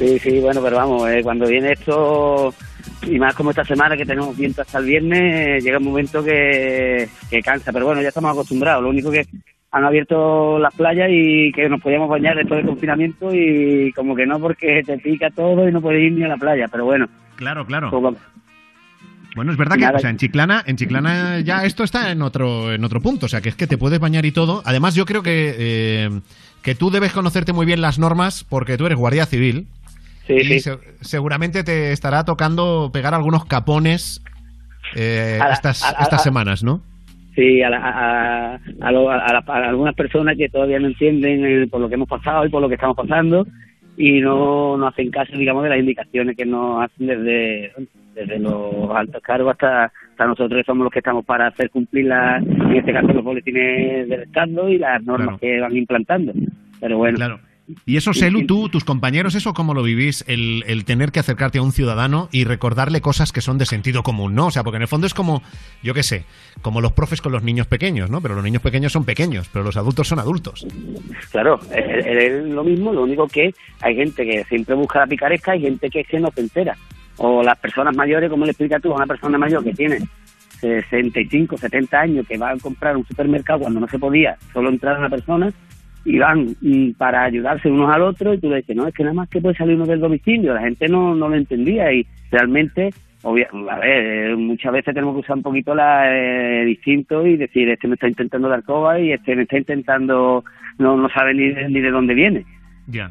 Sí, 0.00 0.18
sí, 0.18 0.40
bueno, 0.40 0.62
pero 0.62 0.76
vamos, 0.76 1.06
eh, 1.10 1.20
cuando 1.22 1.46
viene 1.46 1.72
esto, 1.72 2.54
y 3.02 3.18
más 3.18 3.34
como 3.34 3.50
esta 3.50 3.64
semana 3.64 3.98
que 3.98 4.06
tenemos 4.06 4.34
viento 4.34 4.62
hasta 4.62 4.78
el 4.78 4.86
viernes, 4.86 5.62
llega 5.62 5.76
un 5.76 5.84
momento 5.84 6.24
que, 6.24 7.06
que 7.28 7.42
cansa, 7.42 7.70
pero 7.70 7.84
bueno, 7.84 8.00
ya 8.00 8.08
estamos 8.08 8.30
acostumbrados. 8.32 8.82
Lo 8.82 8.88
único 8.88 9.10
que 9.10 9.26
han 9.72 9.84
abierto 9.84 10.58
las 10.58 10.74
playas 10.74 11.08
y 11.12 11.52
que 11.52 11.68
nos 11.68 11.82
podíamos 11.82 12.08
bañar 12.08 12.34
después 12.34 12.58
del 12.60 12.66
confinamiento 12.68 13.28
y 13.34 13.92
como 13.92 14.16
que 14.16 14.24
no 14.26 14.40
porque 14.40 14.82
te 14.86 14.96
pica 14.96 15.28
todo 15.30 15.68
y 15.68 15.72
no 15.72 15.82
puedes 15.82 16.00
ir 16.02 16.12
ni 16.12 16.24
a 16.24 16.28
la 16.28 16.38
playa, 16.38 16.66
pero 16.72 16.86
bueno. 16.86 17.06
Claro, 17.36 17.66
claro. 17.66 17.90
Como- 17.90 18.16
Bueno, 19.36 19.52
es 19.52 19.58
verdad 19.58 19.76
que 19.76 19.82
Nada. 19.82 19.98
o 19.98 20.00
sea, 20.00 20.08
en 20.10 20.16
Chiclana, 20.16 20.64
en 20.66 20.76
Chiclana 20.76 21.40
ya 21.40 21.64
esto 21.66 21.84
está 21.84 22.10
en 22.10 22.22
otro, 22.22 22.72
en 22.72 22.82
otro 22.84 23.02
punto, 23.02 23.26
o 23.26 23.28
sea, 23.28 23.42
que 23.42 23.50
es 23.50 23.54
que 23.54 23.66
te 23.66 23.76
puedes 23.76 24.00
bañar 24.00 24.24
y 24.24 24.32
todo. 24.32 24.62
Además, 24.64 24.94
yo 24.94 25.04
creo 25.04 25.22
que, 25.22 25.54
eh, 25.58 26.20
que 26.62 26.74
tú 26.74 26.90
debes 26.90 27.12
conocerte 27.12 27.52
muy 27.52 27.64
bien 27.66 27.80
las 27.82 27.98
normas 27.98 28.44
porque 28.48 28.76
tú 28.78 28.86
eres 28.86 28.98
guardia 28.98 29.26
civil. 29.26 29.66
Sí, 30.38 30.40
y 30.40 30.44
sí. 30.44 30.60
se- 30.60 30.78
seguramente 31.00 31.64
te 31.64 31.92
estará 31.92 32.24
tocando 32.24 32.90
pegar 32.92 33.14
algunos 33.14 33.44
capones 33.44 34.22
eh, 34.96 35.38
A 35.40 35.48
la- 35.48 35.54
estas, 35.54 35.84
a- 35.84 36.02
estas 36.02 36.22
semanas, 36.22 36.62
¿no? 36.64 36.80
Sí, 37.34 37.62
a, 37.62 37.70
la- 37.70 37.78
a, 37.78 38.58
a, 38.80 38.92
lo- 38.92 39.10
a 39.10 39.16
a 39.24 39.68
algunas 39.68 39.94
personas 39.94 40.36
que 40.36 40.48
todavía 40.48 40.78
no 40.80 40.88
entienden 40.88 41.44
eh, 41.44 41.66
por 41.68 41.80
lo 41.80 41.88
que 41.88 41.94
hemos 41.94 42.08
pasado 42.08 42.44
y 42.44 42.48
por 42.48 42.60
lo 42.60 42.68
que 42.68 42.74
estamos 42.74 42.96
pasando 42.96 43.46
y 43.96 44.20
no, 44.20 44.76
no 44.76 44.86
hacen 44.88 45.10
caso, 45.10 45.36
digamos, 45.36 45.62
de 45.64 45.70
las 45.70 45.78
indicaciones 45.78 46.36
que 46.36 46.46
nos 46.46 46.82
hacen 46.82 47.06
desde, 47.06 47.72
desde 48.14 48.38
los 48.38 48.90
altos 48.94 49.22
cargos 49.22 49.52
hasta, 49.52 49.84
hasta 50.12 50.26
nosotros 50.26 50.60
que 50.60 50.64
somos 50.64 50.84
los 50.84 50.92
que 50.92 51.00
estamos 51.00 51.24
para 51.24 51.48
hacer 51.48 51.70
cumplir, 51.70 52.06
las, 52.06 52.42
en 52.42 52.76
este 52.76 52.92
caso, 52.92 53.08
los 53.08 53.22
boletines 53.24 54.08
del 54.08 54.22
Estado 54.22 54.68
y 54.70 54.78
las 54.78 55.02
normas 55.04 55.38
que 55.40 55.60
van 55.60 55.76
implantando. 55.76 56.32
Pero 56.80 56.96
bueno. 56.98 57.16
Claro. 57.16 57.40
Y 57.86 57.96
eso, 57.96 58.12
Selu, 58.12 58.46
tú, 58.46 58.68
tus 58.68 58.84
compañeros, 58.84 59.34
¿eso 59.34 59.54
cómo 59.54 59.74
lo 59.74 59.82
vivís? 59.82 60.24
El, 60.26 60.64
el 60.66 60.84
tener 60.84 61.12
que 61.12 61.20
acercarte 61.20 61.58
a 61.58 61.62
un 61.62 61.72
ciudadano 61.72 62.28
y 62.32 62.44
recordarle 62.44 63.00
cosas 63.00 63.32
que 63.32 63.40
son 63.40 63.58
de 63.58 63.66
sentido 63.66 64.02
común, 64.02 64.34
¿no? 64.34 64.46
O 64.46 64.50
sea, 64.50 64.62
porque 64.62 64.76
en 64.76 64.82
el 64.82 64.88
fondo 64.88 65.06
es 65.06 65.14
como, 65.14 65.42
yo 65.82 65.94
qué 65.94 66.02
sé, 66.02 66.24
como 66.62 66.80
los 66.80 66.92
profes 66.92 67.20
con 67.20 67.32
los 67.32 67.42
niños 67.42 67.66
pequeños, 67.66 68.10
¿no? 68.10 68.20
Pero 68.20 68.34
los 68.34 68.44
niños 68.44 68.62
pequeños 68.62 68.92
son 68.92 69.04
pequeños, 69.04 69.48
pero 69.52 69.64
los 69.64 69.76
adultos 69.76 70.08
son 70.08 70.18
adultos. 70.18 70.66
Claro, 71.30 71.60
es, 71.70 72.44
lo 72.46 72.64
mismo, 72.64 72.92
lo 72.92 73.02
único 73.02 73.26
que 73.26 73.54
hay 73.80 73.94
gente 73.94 74.24
que 74.24 74.44
siempre 74.44 74.74
busca 74.74 75.00
la 75.00 75.06
picaresca 75.06 75.56
y 75.56 75.62
gente 75.62 75.90
que 75.90 76.00
es 76.00 76.08
que 76.08 76.20
no 76.20 76.30
se 76.30 76.40
entera. 76.40 76.76
O 77.16 77.42
las 77.42 77.58
personas 77.58 77.94
mayores, 77.96 78.30
como 78.30 78.44
le 78.44 78.52
explicas 78.52 78.80
tú 78.80 78.92
a 78.92 78.96
una 78.96 79.06
persona 79.06 79.36
mayor 79.36 79.62
que 79.62 79.74
tiene 79.74 79.98
65, 80.60 81.56
70 81.56 82.00
años, 82.00 82.26
que 82.26 82.38
va 82.38 82.50
a 82.50 82.56
comprar 82.58 82.96
un 82.96 83.06
supermercado 83.06 83.60
cuando 83.60 83.80
no 83.80 83.88
se 83.88 83.98
podía 83.98 84.36
solo 84.52 84.70
entrar 84.70 84.96
a 84.96 85.00
una 85.00 85.10
persona, 85.10 85.52
y 86.04 86.18
van 86.18 86.56
para 86.96 87.24
ayudarse 87.24 87.70
unos 87.70 87.94
al 87.94 88.02
otro, 88.02 88.34
y 88.34 88.38
tú 88.38 88.48
le 88.48 88.56
dices, 88.56 88.76
no, 88.76 88.86
es 88.86 88.94
que 88.94 89.04
nada 89.04 89.14
más 89.14 89.28
que 89.28 89.40
puede 89.40 89.56
salir 89.56 89.76
uno 89.76 89.86
del 89.86 90.00
domicilio. 90.00 90.54
La 90.54 90.62
gente 90.62 90.88
no, 90.88 91.14
no 91.14 91.28
lo 91.28 91.36
entendía 91.36 91.92
y 91.92 92.06
realmente... 92.30 92.90
a 93.22 93.32
ver, 93.32 93.48
eh, 93.84 94.34
muchas 94.36 94.72
veces 94.72 94.94
tenemos 94.94 95.14
que 95.14 95.20
usar 95.20 95.36
un 95.36 95.42
poquito 95.42 95.74
la 95.74 96.10
eh, 96.10 96.64
distinto 96.64 97.26
y 97.26 97.36
decir, 97.36 97.68
este 97.68 97.86
me 97.86 97.94
está 97.94 98.08
intentando 98.08 98.48
dar 98.48 98.62
coba 98.62 98.98
y 98.98 99.12
este 99.12 99.36
me 99.36 99.42
está 99.42 99.58
intentando, 99.58 100.42
no, 100.78 100.96
no 100.96 101.08
sabe 101.10 101.34
ni, 101.34 101.52
ni 101.68 101.80
de 101.80 101.90
dónde 101.90 102.14
viene. 102.14 102.44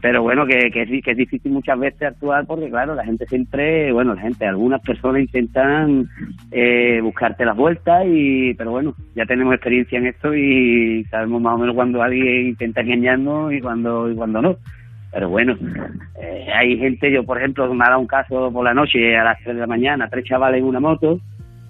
Pero 0.02 0.22
bueno, 0.22 0.46
que, 0.46 0.72
que, 0.72 0.82
es, 0.84 1.04
que 1.04 1.12
es 1.12 1.18
difícil 1.18 1.52
muchas 1.52 1.80
veces 1.80 2.02
actuar 2.02 2.46
porque, 2.46 2.70
claro, 2.70 2.96
la 2.96 3.06
gente 3.06 3.26
siempre, 3.26 3.92
bueno, 3.92 4.14
la 4.14 4.22
gente, 4.22 4.46
algunas 4.46 4.82
personas 4.82 5.22
intentan 5.22 6.08
eh, 6.52 7.00
buscarte 7.02 7.46
las 7.46 7.56
vueltas, 7.56 8.06
y 8.08 8.54
pero 8.56 8.72
bueno, 8.72 8.96
ya 9.16 9.26
tenemos 9.26 9.54
experiencia 9.54 9.98
en 9.98 10.08
esto 10.08 10.34
y 10.34 11.06
sabemos 11.06 11.42
más 11.42 11.56
o 11.56 11.58
menos 11.60 11.76
cuando 11.76 12.02
alguien 12.02 12.48
intenta 12.48 12.82
engañarnos 12.82 13.54
y 13.54 13.62
cuando, 13.62 14.12
y 14.12 14.16
cuando 14.16 14.42
no. 14.42 14.58
Pero 15.12 15.30
bueno, 15.30 15.58
eh, 16.22 16.48
hay 16.54 16.78
gente, 16.78 17.12
yo 17.12 17.24
por 17.24 17.38
ejemplo, 17.38 17.74
me 17.74 17.84
ha 17.84 17.90
dado 17.90 18.02
un 18.02 18.08
caso 18.08 18.52
por 18.52 18.64
la 18.64 18.74
noche 18.74 19.18
a 19.18 19.24
las 19.24 19.40
3 19.44 19.56
de 19.56 19.62
la 19.62 19.68
mañana, 19.68 20.08
tres 20.10 20.26
chavales 20.26 20.60
en 20.60 20.66
una 20.66 20.80
moto, 20.80 21.20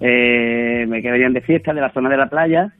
eh, 0.00 0.84
me 0.88 1.00
que 1.02 1.10
venían 1.10 1.32
de 1.32 1.40
fiesta 1.40 1.72
de 1.72 1.80
la 1.80 1.92
zona 1.92 2.08
de 2.08 2.16
la 2.16 2.28
playa 2.28 2.72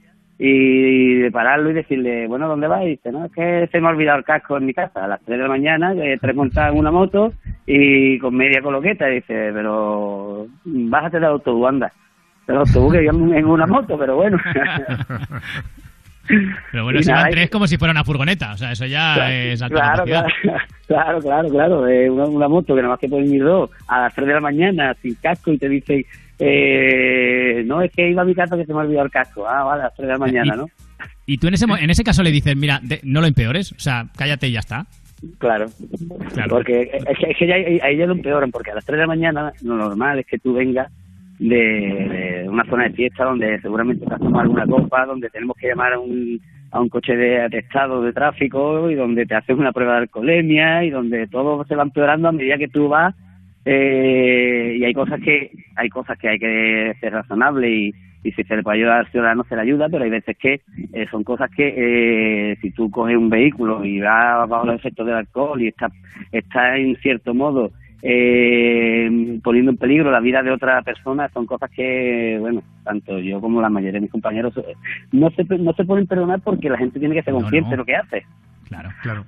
y 0.43 1.17
de 1.17 1.29
pararlo 1.29 1.69
y 1.69 1.73
decirle, 1.73 2.25
bueno, 2.25 2.47
¿dónde 2.47 2.65
vas? 2.65 2.83
Y 2.83 2.89
dice, 2.89 3.11
no, 3.11 3.25
es 3.25 3.31
que 3.31 3.69
se 3.71 3.79
me 3.79 3.85
ha 3.85 3.91
olvidado 3.91 4.17
el 4.17 4.23
casco 4.23 4.57
en 4.57 4.65
mi 4.65 4.73
casa 4.73 5.05
a 5.05 5.07
las 5.07 5.21
3 5.21 5.37
de 5.37 5.43
la 5.43 5.49
mañana, 5.49 5.93
que 5.93 6.17
tres 6.21 6.35
montadas 6.35 6.73
en 6.73 6.79
una 6.79 6.89
moto 6.89 7.31
y 7.67 8.17
con 8.17 8.35
media 8.35 8.59
coloqueta. 8.59 9.07
Y 9.11 9.15
dice, 9.15 9.51
pero 9.53 10.47
bájate 10.65 11.17
del 11.17 11.25
autobús, 11.25 11.69
anda. 11.69 11.91
Del 12.47 12.57
autobús 12.57 12.91
que 12.91 13.05
yo 13.05 13.11
en 13.11 13.45
una 13.45 13.67
moto, 13.67 13.95
pero 13.99 14.15
bueno. 14.15 14.39
Pero 16.71 16.83
bueno, 16.85 17.01
se 17.01 17.11
van 17.11 17.31
tres 17.31 17.49
como 17.49 17.67
si 17.67 17.77
fuera 17.77 17.91
una 17.91 18.05
furgoneta. 18.05 18.53
O 18.53 18.57
sea, 18.57 18.71
eso 18.71 18.85
ya 18.85 19.33
es 19.33 19.61
alta 19.61 19.75
claro, 19.75 20.05
capacidad. 20.05 20.25
claro, 20.87 21.19
claro, 21.19 21.19
claro, 21.19 21.49
claro. 21.49 21.87
Eh, 21.87 22.09
una, 22.09 22.25
una 22.25 22.47
moto 22.47 22.73
que 22.73 22.81
nada 22.81 22.93
más 22.93 22.99
que 22.99 23.09
pueden 23.09 23.33
ir 23.33 23.43
dos 23.43 23.69
a 23.87 24.01
las 24.01 24.15
3 24.15 24.27
de 24.27 24.33
la 24.35 24.39
mañana 24.39 24.95
sin 25.01 25.15
casco 25.15 25.51
y 25.51 25.57
te 25.57 25.67
dicen, 25.67 26.05
eh, 26.43 27.63
no, 27.65 27.81
es 27.81 27.91
que 27.91 28.09
iba 28.09 28.23
a 28.23 28.25
mi 28.25 28.33
casa 28.35 28.57
que 28.57 28.65
se 28.65 28.73
me 28.73 28.79
ha 28.79 28.83
olvidado 28.83 29.05
el 29.05 29.11
casco. 29.11 29.47
Ah, 29.47 29.63
vale, 29.63 29.81
a 29.81 29.85
las 29.85 29.95
3 29.95 30.07
de 30.07 30.13
la 30.13 30.19
mañana, 30.19 30.55
¿no? 30.55 30.65
Y 31.25 31.37
tú 31.37 31.47
en 31.47 31.53
ese, 31.53 31.65
en 31.65 31.89
ese 31.89 32.03
caso 32.03 32.23
le 32.23 32.31
dices, 32.31 32.55
mira, 32.57 32.79
de- 32.81 32.99
no 33.03 33.21
lo 33.21 33.27
empeores. 33.27 33.71
O 33.73 33.79
sea, 33.79 34.05
cállate 34.17 34.47
y 34.47 34.53
ya 34.53 34.59
está. 34.59 34.85
Claro. 35.37 35.67
Claro. 36.33 36.49
Porque 36.49 36.89
es 36.93 37.17
que, 37.19 37.31
es 37.31 37.37
que 37.37 37.47
ya, 37.47 37.55
ahí 37.85 37.95
ya 37.95 38.07
lo 38.07 38.13
empeoran, 38.13 38.49
porque 38.51 38.71
a 38.71 38.75
las 38.75 38.85
3 38.85 38.97
de 38.97 39.01
la 39.03 39.07
mañana 39.07 39.53
lo 39.63 39.75
normal 39.77 40.17
es 40.19 40.25
que 40.25 40.39
tú 40.39 40.53
vengas 40.53 40.91
de, 41.37 41.55
de 42.43 42.49
una 42.49 42.65
zona 42.65 42.85
de 42.85 42.91
fiesta 42.91 43.23
donde 43.25 43.61
seguramente 43.61 44.05
te 44.05 44.13
has 44.13 44.19
tomado 44.19 44.41
alguna 44.41 44.65
copa, 44.65 45.05
donde 45.05 45.29
tenemos 45.29 45.55
que 45.57 45.67
llamar 45.67 45.93
a 45.93 45.99
un, 45.99 46.39
a 46.71 46.79
un 46.81 46.89
coche 46.89 47.15
de 47.15 47.41
atestado 47.43 48.01
de 48.01 48.13
tráfico 48.13 48.89
y 48.89 48.95
donde 48.95 49.25
te 49.27 49.35
haces 49.35 49.55
una 49.57 49.71
prueba 49.71 49.93
de 49.93 49.99
alcoholemia 49.99 50.83
y 50.83 50.89
donde 50.89 51.27
todo 51.27 51.63
se 51.65 51.75
va 51.75 51.83
empeorando 51.83 52.27
a 52.27 52.31
medida 52.31 52.57
que 52.57 52.67
tú 52.67 52.87
vas 52.89 53.13
eh, 53.65 54.75
y 54.79 54.83
hay 54.83 54.93
cosas 54.93 55.19
que 55.21 55.51
hay 55.75 55.89
cosas 55.89 56.17
que 56.17 56.29
hay 56.29 56.39
que 56.39 56.93
ser 56.99 57.13
razonable 57.13 57.69
y, 57.69 57.93
y 58.23 58.31
si 58.31 58.43
se 58.43 58.55
le 58.55 58.63
puede 58.63 58.77
ayudar 58.79 58.99
al 58.99 59.11
ciudadano 59.11 59.43
se 59.47 59.55
le 59.55 59.61
ayuda 59.61 59.87
pero 59.89 60.03
hay 60.03 60.09
veces 60.09 60.35
que 60.37 60.61
eh, 60.93 61.05
son 61.11 61.23
cosas 61.23 61.49
que 61.55 61.73
eh, 62.51 62.57
si 62.61 62.71
tú 62.71 62.89
coges 62.89 63.17
un 63.17 63.29
vehículo 63.29 63.83
y 63.85 63.99
vas 63.99 64.47
bajo 64.49 64.65
los 64.65 64.75
efectos 64.75 65.05
del 65.05 65.15
alcohol 65.15 65.61
y 65.61 65.67
está 65.67 65.89
está 66.31 66.77
en 66.77 66.95
cierto 66.97 67.33
modo 67.33 67.71
eh, 68.03 69.39
poniendo 69.43 69.69
en 69.71 69.77
peligro 69.77 70.09
la 70.09 70.19
vida 70.19 70.41
de 70.41 70.51
otra 70.51 70.81
persona 70.81 71.29
son 71.29 71.45
cosas 71.45 71.69
que 71.69 72.37
bueno 72.39 72.63
tanto 72.83 73.19
yo 73.19 73.39
como 73.39 73.61
la 73.61 73.69
mayoría 73.69 73.93
de 73.99 74.01
mis 74.01 74.11
compañeros 74.11 74.57
eh, 74.57 74.73
no 75.11 75.29
se 75.31 75.43
no 75.59 75.73
se 75.73 75.85
pueden 75.85 76.07
perdonar 76.07 76.41
porque 76.43 76.69
la 76.69 76.77
gente 76.79 76.99
tiene 76.99 77.13
que 77.13 77.21
ser 77.21 77.33
No, 77.33 77.41
consciente 77.41 77.67
no. 77.69 77.71
de 77.71 77.77
lo 77.77 77.85
que 77.85 77.95
hace 77.95 78.25
Claro, 78.71 78.89
claro. 79.03 79.25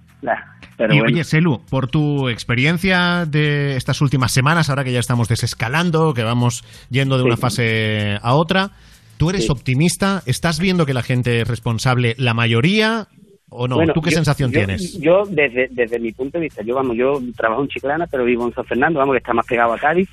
Pero 0.77 0.93
y 0.93 0.99
bueno. 0.99 1.13
oye, 1.13 1.23
Selu, 1.25 1.62
por 1.69 1.88
tu 1.88 2.29
experiencia 2.29 3.25
de 3.27 3.75
estas 3.75 3.99
últimas 4.01 4.32
semanas, 4.32 4.69
ahora 4.69 4.84
que 4.86 4.91
ya 4.93 4.99
estamos 4.99 5.27
desescalando, 5.27 6.13
que 6.13 6.23
vamos 6.23 6.63
yendo 6.89 7.17
de 7.17 7.23
una 7.23 7.38
fase 7.38 8.17
a 8.21 8.34
otra, 8.34 8.71
¿tú 9.17 9.29
eres 9.29 9.45
Sí. 9.45 9.51
optimista? 9.51 10.23
¿Estás 10.25 10.60
viendo 10.60 10.86
que 10.86 10.93
la 10.93 11.03
gente 11.03 11.41
es 11.41 11.47
responsable, 11.47 12.15
la 12.17 12.34
mayoría, 12.34 13.08
o 13.49 13.67
no? 13.67 13.75
Bueno, 13.75 13.93
¿Tú 13.93 14.01
qué 14.01 14.12
yo- 14.12 14.15
sensación 14.15 14.51
yo- 14.51 14.60
tienes? 14.60 14.97
Yo, 14.99 15.23
desde, 15.29 15.67
desde 15.71 15.99
mi 15.99 16.12
punto 16.13 16.38
de 16.39 16.45
vista, 16.45 16.63
yo 16.63 16.73
vamos, 16.73 16.95
yo 16.97 17.21
trabajo 17.36 17.62
en 17.62 17.67
Chiclana, 17.67 18.08
pero 18.08 18.23
vivo 18.23 18.47
en 18.47 18.53
San 18.53 18.65
Fernando, 18.65 18.99
vamos, 18.99 19.13
que 19.13 19.17
está 19.19 19.34
más 19.34 19.45
pegado 19.45 19.73
a 19.73 19.77
Cádiz. 19.77 20.10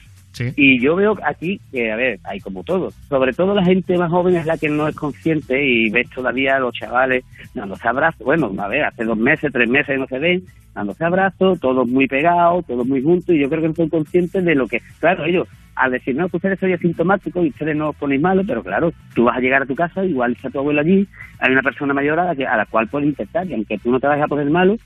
Y 0.56 0.80
yo 0.80 0.96
veo 0.96 1.16
aquí 1.24 1.60
que, 1.70 1.92
a 1.92 1.96
ver, 1.96 2.18
hay 2.24 2.40
como 2.40 2.62
todo. 2.62 2.90
Sobre 3.08 3.32
todo 3.32 3.54
la 3.54 3.64
gente 3.64 3.98
más 3.98 4.10
joven 4.10 4.36
es 4.36 4.46
la 4.46 4.56
que 4.56 4.68
no 4.68 4.88
es 4.88 4.94
consciente 4.94 5.62
y 5.62 5.90
ves 5.90 6.08
todavía 6.10 6.56
a 6.56 6.60
los 6.60 6.74
chavales 6.74 7.24
dándose 7.54 7.86
abrazos. 7.88 8.24
Bueno, 8.24 8.52
a 8.58 8.68
ver, 8.68 8.84
hace 8.84 9.04
dos 9.04 9.18
meses, 9.18 9.52
tres 9.52 9.68
meses 9.68 9.98
no 9.98 10.06
se 10.06 10.18
ven, 10.18 10.44
dándose 10.74 11.04
abrazos, 11.04 11.60
todos 11.60 11.88
muy 11.88 12.06
pegados, 12.06 12.64
todos 12.66 12.86
muy 12.86 13.02
juntos, 13.02 13.34
y 13.34 13.40
yo 13.40 13.48
creo 13.48 13.62
que 13.62 13.68
no 13.68 13.74
son 13.74 13.88
conscientes 13.88 14.44
de 14.44 14.54
lo 14.54 14.66
que, 14.66 14.80
claro, 14.98 15.24
ellos, 15.24 15.48
al 15.74 15.92
decir, 15.92 16.14
no, 16.14 16.28
que 16.28 16.36
ustedes 16.36 16.58
soy 16.60 16.72
asintomáticos 16.72 17.44
y 17.44 17.48
ustedes 17.48 17.76
no 17.76 17.90
os 17.90 17.96
ponéis 17.96 18.20
malos, 18.20 18.44
pero 18.46 18.62
claro, 18.62 18.92
tú 19.14 19.24
vas 19.24 19.36
a 19.36 19.40
llegar 19.40 19.62
a 19.62 19.66
tu 19.66 19.74
casa, 19.74 20.04
igual 20.04 20.32
está 20.32 20.50
tu 20.50 20.58
abuelo 20.58 20.80
allí, 20.80 21.06
hay 21.38 21.52
una 21.52 21.62
persona 21.62 21.94
mayor 21.94 22.20
a 22.20 22.26
la, 22.26 22.36
que, 22.36 22.46
a 22.46 22.56
la 22.56 22.66
cual 22.66 22.88
puedes 22.88 23.08
infectar, 23.08 23.46
y 23.46 23.54
aunque 23.54 23.78
tú 23.78 23.90
no 23.90 23.98
te 23.98 24.06
vayas 24.06 24.24
a 24.24 24.28
poner 24.28 24.50
malo, 24.50 24.76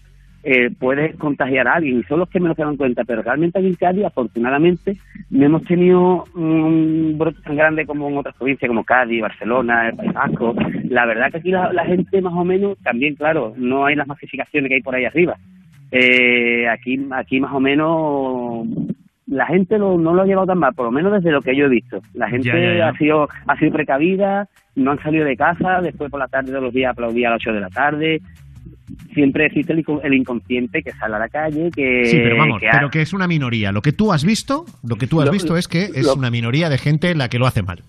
eh, 0.45 0.71
puedes 0.79 1.17
contagiar 1.17 1.67
a 1.69 1.75
alguien, 1.75 2.01
y 2.01 2.03
son 2.05 2.21
los 2.21 2.29
que 2.29 2.39
menos 2.39 2.57
se 2.57 2.63
dan 2.65 2.77
cuenta, 2.77 3.03
pero 3.05 3.23
realmente 3.23 3.59
aquí 3.59 3.69
en 3.69 3.75
Cádiz, 3.75 4.05
afortunadamente, 4.05 4.97
no 5.31 5.47
hemos 5.47 5.65
tenido 5.65 6.25
un 6.35 7.15
brote 7.17 7.41
tan 7.43 7.57
grande 7.57 7.87
como 7.87 8.09
en 8.09 8.19
otras 8.19 8.37
provincias, 8.37 8.69
como 8.69 8.85
Cádiz, 8.85 9.23
Barcelona, 9.23 9.89
el 9.89 9.97
País 9.97 10.13
Vasco. 10.13 10.55
La 10.91 11.07
verdad 11.07 11.31
que 11.31 11.39
aquí 11.39 11.51
la, 11.51 11.73
la 11.73 11.85
gente 11.87 12.21
más 12.21 12.35
o 12.35 12.45
menos, 12.45 12.77
también 12.83 13.15
claro, 13.15 13.55
no 13.57 13.87
hay 13.87 13.97
las 13.97 14.07
masificaciones 14.07 14.69
que 14.69 14.75
hay 14.77 14.83
por 14.83 14.95
ahí 14.95 15.05
arriba. 15.07 15.37
Eh, 15.91 16.69
aquí, 16.69 16.99
aquí 17.13 17.41
más 17.41 17.53
o 17.53 17.61
menos 17.61 18.67
la 19.27 19.47
gente 19.47 19.79
lo- 19.79 19.97
no 19.97 20.13
lo 20.13 20.23
ha 20.23 20.27
llevado 20.27 20.49
tan 20.49 20.59
mal, 20.59 20.75
por 20.75 20.85
lo 20.87 20.91
menos 20.93 21.13
desde 21.13 21.31
lo 21.31 21.41
que 21.41 21.57
yo 21.57 21.67
he 21.67 21.69
visto. 21.71 22.01
La 22.15 22.29
gente 22.29 22.49
Ya, 22.49 22.59
ya, 22.59 22.75
ya. 22.77 22.89
ha 22.89 22.97
sido 22.99 23.29
ha 23.47 23.57
sido 23.59 23.73
precavida, 23.73 24.49
no 24.77 24.91
han 24.91 24.99
salido 25.03 25.25
de 25.25 25.37
casa, 25.37 25.81
después 25.81 26.11
por 26.11 26.21
la 26.21 26.29
tarde 26.29 26.53
de 26.53 26.61
los 26.61 26.75
días 26.75 26.93
aplaudía 26.93 27.29
a 27.29 27.31
las 27.33 27.41
8 27.43 27.53
de 27.55 27.61
la 27.61 27.71
tarde. 27.71 28.21
Siempre 29.15 29.47
existe 29.47 29.73
el, 29.73 29.85
el 30.03 30.15
inconsciente 30.15 30.83
que 30.83 30.91
sale 30.93 31.17
a 31.17 31.19
la 31.19 31.29
calle, 31.29 31.71
que... 31.75 32.05
Sí, 32.05 32.19
pero 32.23 32.37
vamos, 32.37 32.61
que 32.61 32.69
pero 32.71 32.91
que 32.91 33.01
es 33.03 33.13
una 33.15 33.27
minoría. 33.27 33.73
Lo 33.73 33.81
que 33.81 33.93
tú 33.93 34.13
has 34.13 34.25
visto, 34.25 34.67
lo 34.87 34.97
que 34.97 35.07
tú 35.07 35.21
has 35.21 35.27
Lo- 35.27 35.33
visto 35.33 35.57
es 35.57 35.69
que 35.69 35.85
es 35.85 36.05
lo- 36.07 36.15
una 36.15 36.31
minoría 36.31 36.69
de 36.69 36.77
gente 36.79 37.15
la 37.15 37.29
que 37.29 37.39
lo 37.39 37.47
hace 37.47 37.63
mal. 37.63 37.83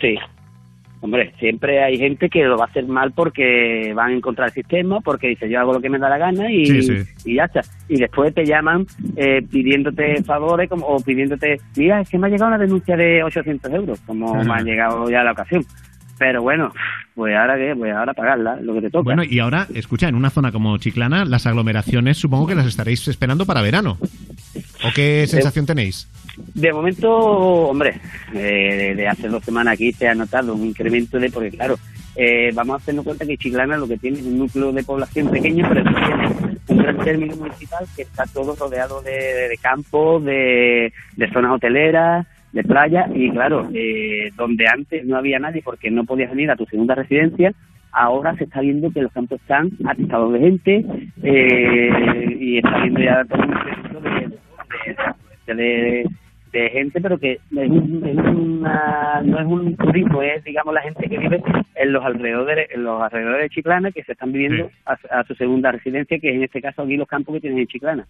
Sí. 0.00 0.16
Hombre, 1.04 1.32
siempre 1.40 1.82
hay 1.82 1.98
gente 1.98 2.28
que 2.28 2.44
lo 2.44 2.56
va 2.56 2.64
a 2.64 2.68
hacer 2.68 2.86
mal 2.86 3.10
porque 3.12 3.92
van 3.94 4.10
a 4.12 4.14
encontrar 4.14 4.48
el 4.48 4.54
sistema, 4.54 5.00
porque 5.00 5.28
dice 5.28 5.48
yo 5.48 5.58
hago 5.58 5.72
lo 5.72 5.80
que 5.80 5.88
me 5.90 5.98
da 5.98 6.08
la 6.08 6.16
gana 6.18 6.48
y, 6.50 6.64
Sí, 6.64 6.82
sí. 6.82 6.94
y 7.24 7.34
ya 7.36 7.44
está. 7.46 7.60
Y 7.88 7.96
después 7.98 8.32
te 8.32 8.44
llaman 8.44 8.86
eh, 9.16 9.42
pidiéndote 9.50 10.22
favores 10.22 10.68
como, 10.70 10.86
o 10.86 11.00
pidiéndote, 11.02 11.60
mira, 11.76 12.00
es 12.02 12.08
que 12.08 12.18
me 12.18 12.28
ha 12.28 12.30
llegado 12.30 12.48
una 12.54 12.58
denuncia 12.58 12.96
de 12.96 13.20
800 13.24 13.72
euros, 13.72 14.00
como 14.06 14.32
Ajá. 14.34 14.44
me 14.44 14.52
ha 14.54 14.60
llegado 14.62 15.10
ya 15.10 15.24
la 15.24 15.32
ocasión. 15.32 15.64
Pero 16.22 16.40
bueno, 16.40 16.72
pues 17.16 17.34
ahora 17.34 17.56
qué, 17.56 17.74
pues 17.76 17.92
ahora 17.92 18.14
pagarla, 18.14 18.56
lo 18.60 18.74
que 18.74 18.82
te 18.82 18.90
toca. 18.90 19.02
Bueno, 19.02 19.24
y 19.24 19.40
ahora, 19.40 19.66
escucha, 19.74 20.06
en 20.06 20.14
una 20.14 20.30
zona 20.30 20.52
como 20.52 20.78
Chiclana, 20.78 21.24
las 21.24 21.46
aglomeraciones 21.46 22.16
supongo 22.16 22.46
que 22.46 22.54
las 22.54 22.66
estaréis 22.66 23.08
esperando 23.08 23.44
para 23.44 23.60
verano. 23.60 23.98
¿O 24.84 24.92
qué 24.94 25.26
sensación 25.26 25.66
tenéis? 25.66 26.06
De 26.54 26.72
momento, 26.72 27.10
hombre, 27.10 28.00
eh, 28.32 28.94
de 28.96 29.08
hace 29.08 29.26
dos 29.26 29.42
semanas 29.42 29.74
aquí 29.74 29.90
se 29.90 30.06
ha 30.06 30.14
notado 30.14 30.54
un 30.54 30.64
incremento 30.64 31.18
de, 31.18 31.28
porque 31.28 31.50
claro, 31.50 31.76
eh, 32.14 32.52
vamos 32.54 32.74
a 32.74 32.76
hacernos 32.76 33.04
cuenta 33.04 33.26
que 33.26 33.36
Chiclana 33.36 33.76
lo 33.76 33.88
que 33.88 33.98
tiene 33.98 34.20
es 34.20 34.24
un 34.24 34.38
núcleo 34.38 34.70
de 34.70 34.84
población 34.84 35.28
pequeño, 35.28 35.68
pero 35.68 35.82
tiene 35.82 36.56
un 36.68 36.78
gran 36.78 36.98
término 36.98 37.34
municipal 37.34 37.84
que 37.96 38.02
está 38.02 38.26
todo 38.26 38.54
rodeado 38.54 39.02
de, 39.02 39.10
de, 39.10 39.48
de 39.48 39.58
campos, 39.60 40.24
de, 40.24 40.92
de 41.16 41.30
zonas 41.32 41.50
hoteleras, 41.50 42.28
de 42.52 42.62
playa, 42.64 43.08
y 43.14 43.30
claro, 43.30 43.68
eh, 43.72 44.30
donde 44.36 44.66
antes 44.66 45.04
no 45.06 45.16
había 45.16 45.38
nadie 45.38 45.62
porque 45.62 45.90
no 45.90 46.04
podías 46.04 46.30
venir 46.30 46.50
a 46.50 46.56
tu 46.56 46.66
segunda 46.66 46.94
residencia, 46.94 47.52
ahora 47.92 48.34
se 48.36 48.44
está 48.44 48.60
viendo 48.60 48.90
que 48.90 49.02
los 49.02 49.12
campos 49.12 49.40
están 49.40 49.70
atestados 49.86 50.32
de 50.32 50.38
gente 50.40 50.84
eh, 51.22 52.36
y 52.40 52.58
está 52.58 52.78
viendo 52.82 53.00
ya 53.00 53.24
todo 53.24 53.42
un 53.42 53.50
incremento 53.52 54.00
de, 54.00 55.54
de, 55.54 55.54
de- 55.54 55.62
de- 55.62 56.06
de 56.52 56.68
gente, 56.68 57.00
pero 57.00 57.16
que 57.18 57.32
es, 57.32 57.40
un- 57.50 58.02
es 58.06 58.16
una, 58.18 59.22
no 59.24 59.38
es 59.40 59.46
un 59.46 59.74
turismo, 59.76 60.20
es 60.22 60.44
digamos 60.44 60.74
la 60.74 60.82
gente 60.82 61.08
que 61.08 61.16
vive 61.16 61.42
en 61.76 61.92
los 61.94 62.04
alrededores, 62.04 62.68
en 62.74 62.84
los 62.84 63.00
alrededores 63.02 63.44
de 63.44 63.48
Chiclana, 63.54 63.90
que 63.90 64.02
se 64.04 64.12
están 64.12 64.32
viviendo 64.32 64.70
a, 64.84 64.98
a 65.18 65.24
su 65.24 65.34
segunda 65.34 65.72
residencia, 65.72 66.18
que 66.18 66.28
es 66.28 66.34
en 66.36 66.42
este 66.44 66.60
caso 66.60 66.82
aquí 66.82 66.98
los 66.98 67.08
campos 67.08 67.34
que 67.36 67.40
tienen 67.40 67.60
en 67.60 67.66
Chiclana. 67.68 68.06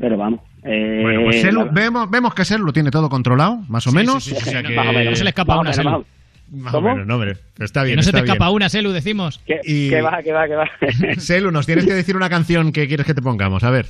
Pero 0.00 0.16
vamos. 0.16 0.40
Eh, 0.64 0.98
Bueno, 1.02 1.22
pues 1.24 1.40
Selu, 1.40 1.64
la- 1.66 1.70
vemos, 1.72 2.10
vemos 2.10 2.34
que 2.34 2.44
Selu 2.44 2.64
lo 2.66 2.72
tiene 2.72 2.90
todo 2.90 3.08
controlado, 3.08 3.58
más 3.68 3.86
o 3.86 3.92
menos. 3.92 4.22
sí, 4.24 4.30
sí, 4.30 4.36
sí, 4.36 4.48
O 4.48 4.50
sea 4.52 4.62
no- 4.62 4.68
que- 4.68 4.74
más 4.76 4.86
o 4.88 4.92
menos. 4.92 5.10
No 5.10 5.16
se 5.16 5.24
le 5.24 5.30
escapa 5.30 5.54
Más 5.56 5.60
una, 5.60 5.70
menos, 5.70 5.76
Selu. 5.76 7.04
no, 7.06 7.14
hombre, 7.14 7.36
está 7.58 7.82
bien. 7.84 7.92
que 7.92 7.96
no 7.96 8.02
se 8.02 8.10
te 8.12 8.16
bien. 8.18 8.24
escapa 8.26 8.50
una, 8.50 8.68
Selu, 8.68 8.90
decimos. 8.92 9.40
Que, 9.46 9.60
Y- 9.64 9.88
que 9.90 10.02
va, 10.02 10.22
que 10.22 10.32
va, 10.32 10.46
que 10.48 10.54
va. 10.56 10.70
Selu, 11.18 11.50
nos 11.50 11.66
tienes 11.66 11.86
que 11.86 11.94
decir 11.94 12.16
una 12.16 12.28
canción 12.28 12.72
que 12.72 12.86
quieres 12.88 13.06
que 13.06 13.14
te 13.14 13.22
pongamos, 13.22 13.62
a 13.64 13.70
ver. 13.70 13.86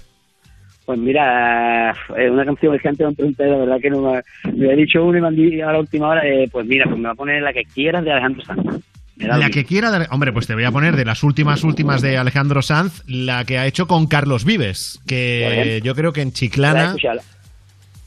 Pues 0.87 0.99
mira, 0.99 1.93
eh, 2.17 2.29
una 2.31 2.45
canción 2.45 2.77
que 2.79 2.89
antes 2.89 3.01
me 3.05 3.09
han 3.09 3.15
preguntado, 3.15 3.51
la 3.51 3.57
verdad 3.59 3.77
que 3.81 3.91
no 3.91 4.01
me, 4.03 4.23
me 4.53 4.73
he 4.73 4.77
dicho 4.77 5.05
una 5.05 5.19
y 5.19 5.21
me 5.23 5.29
han 5.29 5.37
dicho 5.37 5.69
a 5.69 5.73
la 5.73 5.79
última 5.79 6.09
hora, 6.09 6.27
eh, 6.27 6.49
pues 6.51 6.67
mira, 6.67 6.85
pues 6.87 6.97
me 6.99 7.05
va 7.05 7.13
a 7.13 7.15
poner 7.15 7.43
la 7.43 7.53
que 7.53 7.63
quieras 7.65 8.05
de 8.05 8.11
Alejandro 8.13 8.45
Sanz. 8.45 8.85
La 9.21 9.51
que 9.51 9.65
quiera, 9.65 9.91
de- 9.99 10.07
hombre, 10.11 10.33
pues 10.33 10.47
te 10.47 10.55
voy 10.55 10.65
a 10.65 10.71
poner 10.73 10.97
de 10.97 11.05
las 11.05 11.23
últimas 11.23 11.63
últimas 11.65 12.03
de 12.03 12.17
Alejandro 12.19 12.63
Sanz, 12.63 13.03
la 13.07 13.45
que 13.45 13.59
ha 13.59 13.67
hecho 13.67 13.87
con 13.87 14.07
Carlos 14.07 14.45
Vives, 14.45 15.01
que 15.07 15.81
yo 15.85 15.95
creo 15.95 16.13
que 16.13 16.23
en 16.23 16.33
Chiclana... 16.33 16.95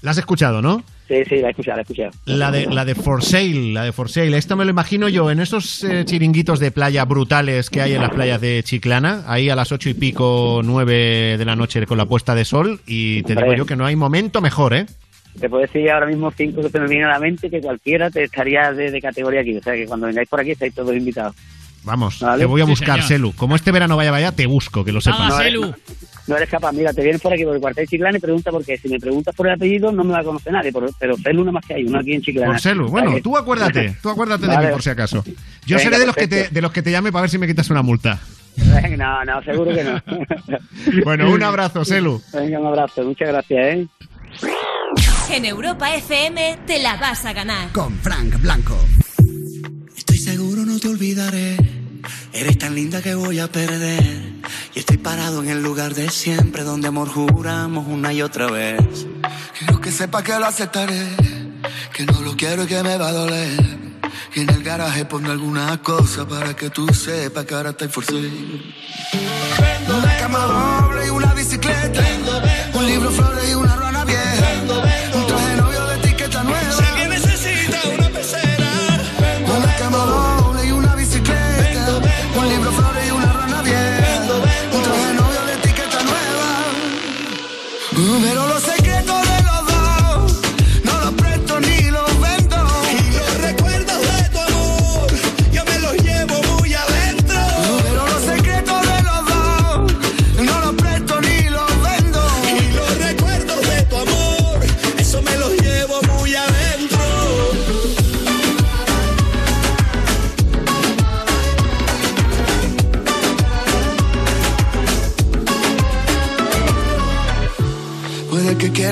¿La 0.01 0.11
has 0.11 0.17
escuchado, 0.17 0.61
no? 0.61 0.83
Sí, 1.07 1.15
sí, 1.29 1.37
la 1.37 1.47
he 1.47 1.51
escuchado, 1.51 1.77
la 1.77 1.81
he 1.81 1.83
escuchado. 1.83 2.11
La 2.25 2.51
de, 2.51 2.65
la 2.65 2.83
de 2.83 2.93
For 2.93 3.23
Sale, 3.23 3.71
la 3.71 3.85
de 3.85 3.93
For 3.93 4.09
Sale. 4.09 4.35
Esto 4.37 4.57
me 4.57 4.65
lo 4.65 4.71
imagino 4.71 5.07
yo 5.07 5.31
en 5.31 5.39
esos 5.39 5.81
eh, 5.85 6.03
chiringuitos 6.03 6.59
de 6.59 6.71
playa 6.71 7.05
brutales 7.05 7.69
que 7.69 7.81
hay 7.81 7.93
en 7.93 8.01
las 8.01 8.09
playas 8.11 8.41
de 8.41 8.61
Chiclana, 8.65 9.23
ahí 9.27 9.49
a 9.49 9.55
las 9.55 9.71
ocho 9.71 9.89
y 9.89 9.93
pico, 9.93 10.59
nueve 10.61 11.37
de 11.37 11.45
la 11.45 11.55
noche 11.55 11.85
con 11.85 11.97
la 11.97 12.05
puesta 12.05 12.35
de 12.35 12.43
sol, 12.43 12.81
y 12.85 13.23
te 13.23 13.33
digo 13.35 13.53
yo 13.53 13.65
que 13.65 13.77
no 13.77 13.85
hay 13.85 13.95
momento 13.95 14.41
mejor, 14.41 14.73
¿eh? 14.73 14.87
Te 15.39 15.49
puedo 15.49 15.61
decir 15.63 15.89
ahora 15.89 16.05
mismo 16.05 16.31
cinco 16.31 16.61
que 16.61 16.69
se 16.69 16.79
me 16.79 16.87
vienen 16.87 17.07
a 17.07 17.13
la 17.13 17.19
mente 17.19 17.49
que 17.49 17.59
cualquiera 17.59 18.09
te 18.11 18.23
estaría 18.23 18.71
de, 18.71 18.91
de 18.91 19.01
categoría 19.01 19.41
aquí. 19.41 19.57
O 19.57 19.63
sea 19.63 19.73
que 19.73 19.85
cuando 19.85 20.07
vengáis 20.07 20.29
por 20.29 20.39
aquí 20.39 20.51
estáis 20.51 20.73
todos 20.73 20.95
invitados. 20.95 21.35
Vamos, 21.85 22.19
Vale. 22.21 22.39
te 22.39 22.45
voy 22.45 22.61
a 22.61 22.65
Sí, 22.65 22.69
buscar, 22.71 22.95
señor. 23.01 23.07
Selu. 23.07 23.33
Como 23.33 23.55
este 23.57 23.71
verano 23.73 23.97
vaya, 23.97 24.09
vaya, 24.11 24.31
te 24.31 24.45
busco, 24.45 24.85
que 24.85 24.93
lo 24.93 25.01
sepas. 25.01 25.27
no, 25.27 25.41
eres, 25.41 25.59
no, 25.59 25.75
no 26.27 26.37
eres 26.37 26.49
capaz. 26.49 26.71
Mira, 26.71 26.93
te 26.93 27.01
vienes 27.03 27.19
por 27.21 27.33
aquí 27.33 27.43
por 27.43 27.55
el 27.55 27.59
cuartel 27.59 27.83
de 27.83 27.87
Chiclana 27.89 28.17
y 28.17 28.21
pregunta 28.21 28.51
por 28.51 28.63
qué. 28.63 28.77
Si 28.77 28.87
me 28.87 28.99
preguntas 28.99 29.35
por 29.35 29.47
el 29.47 29.53
apellido 29.55 29.91
no 29.91 30.03
me 30.05 30.13
va 30.13 30.19
a 30.19 30.23
conocer 30.23 30.53
nadie, 30.53 30.71
por- 30.71 30.89
pero 30.97 31.17
Celu 31.17 31.41
nada 31.41 31.51
más 31.51 31.65
que 31.65 31.73
hay, 31.73 31.83
uno 31.83 31.99
aquí 31.99 32.13
en 32.13 32.21
Chiclana. 32.21 32.51
Por 32.53 32.61
Selu. 32.61 32.87
Bueno, 32.87 33.15
tú 33.21 33.35
acuérdate, 33.35 33.97
tú 34.01 34.09
acuérdate 34.11 34.47
de 34.47 34.57
mí 34.57 34.65
por 34.71 34.81
si 34.81 34.91
acaso. 34.91 35.23
Yo 35.65 35.75
Venga, 35.75 35.79
seré 35.89 35.99
de 35.99 36.05
los, 36.05 36.15
que 36.15 36.27
te, 36.29 36.47
de 36.49 36.61
los 36.61 36.71
que 36.71 36.81
te 36.83 36.91
llame 36.91 37.11
para 37.11 37.23
ver 37.23 37.29
si 37.31 37.37
me 37.37 37.47
quitas 37.47 37.69
una 37.69 37.81
multa. 37.81 38.17
Venga, 38.55 38.95
No, 38.95 39.25
no, 39.25 39.43
seguro 39.43 39.73
que 39.73 39.83
no. 39.83 40.01
Bueno, 41.03 41.31
un 41.31 41.43
abrazo, 41.43 41.83
Selu. 41.83 42.21
Venga, 42.33 42.59
un 42.61 42.67
abrazo. 42.67 43.03
Muchas 43.03 43.27
gracias, 43.27 43.65
¿eh? 43.75 43.87
En 45.29 45.45
Europa 45.45 45.93
FM 45.95 46.59
te 46.67 46.81
la 46.81 46.95
vas 46.97 47.25
a 47.25 47.33
ganar. 47.33 47.71
Con 47.71 47.97
Frank 47.99 48.39
Blanco. 48.39 48.77
Estoy 49.95 50.17
seguro 50.17 50.63
no 50.65 50.79
te 50.79 50.89
olvidaré. 50.89 51.57
Eres 52.31 52.57
tan 52.57 52.75
linda 52.75 53.01
que 53.01 53.15
voy 53.15 53.39
a 53.39 53.51
perder. 53.51 54.33
Y 54.75 54.79
estoy 54.79 54.97
parado 54.97 55.41
en 55.41 55.49
el 55.49 55.63
lugar 55.63 55.95
de 55.95 56.09
siempre, 56.09 56.63
donde 56.63 56.89
amor 56.89 57.09
juramos 57.09 57.87
una 57.87 58.13
y 58.13 58.21
otra 58.21 58.47
vez. 58.47 59.07
Quiero 59.57 59.81
que 59.81 59.91
sepa 59.91 60.23
que 60.23 60.37
lo 60.37 60.45
aceptaré, 60.45 61.07
que 61.93 62.05
no 62.05 62.21
lo 62.21 62.35
quiero 62.35 62.63
y 62.63 62.67
que 62.67 62.83
me 62.83 62.97
va 62.97 63.07
a 63.07 63.13
doler. 63.13 63.79
Y 64.35 64.41
en 64.41 64.49
el 64.49 64.63
garaje 64.63 65.05
pongo 65.05 65.31
alguna 65.31 65.81
cosa 65.81 66.27
para 66.27 66.55
que 66.55 66.69
tú 66.69 66.87
sepas 66.93 67.45
que 67.45 67.55
ahora 67.55 67.71
estoy 67.71 67.87
forcé. 67.87 68.13
Una 69.87 70.17
cama 70.17 70.39
doble 70.39 71.07
y 71.07 71.09
una 71.09 71.33
bicicleta. 71.33 72.03
Un 72.73 72.85
libro, 72.87 73.11
flores 73.11 73.32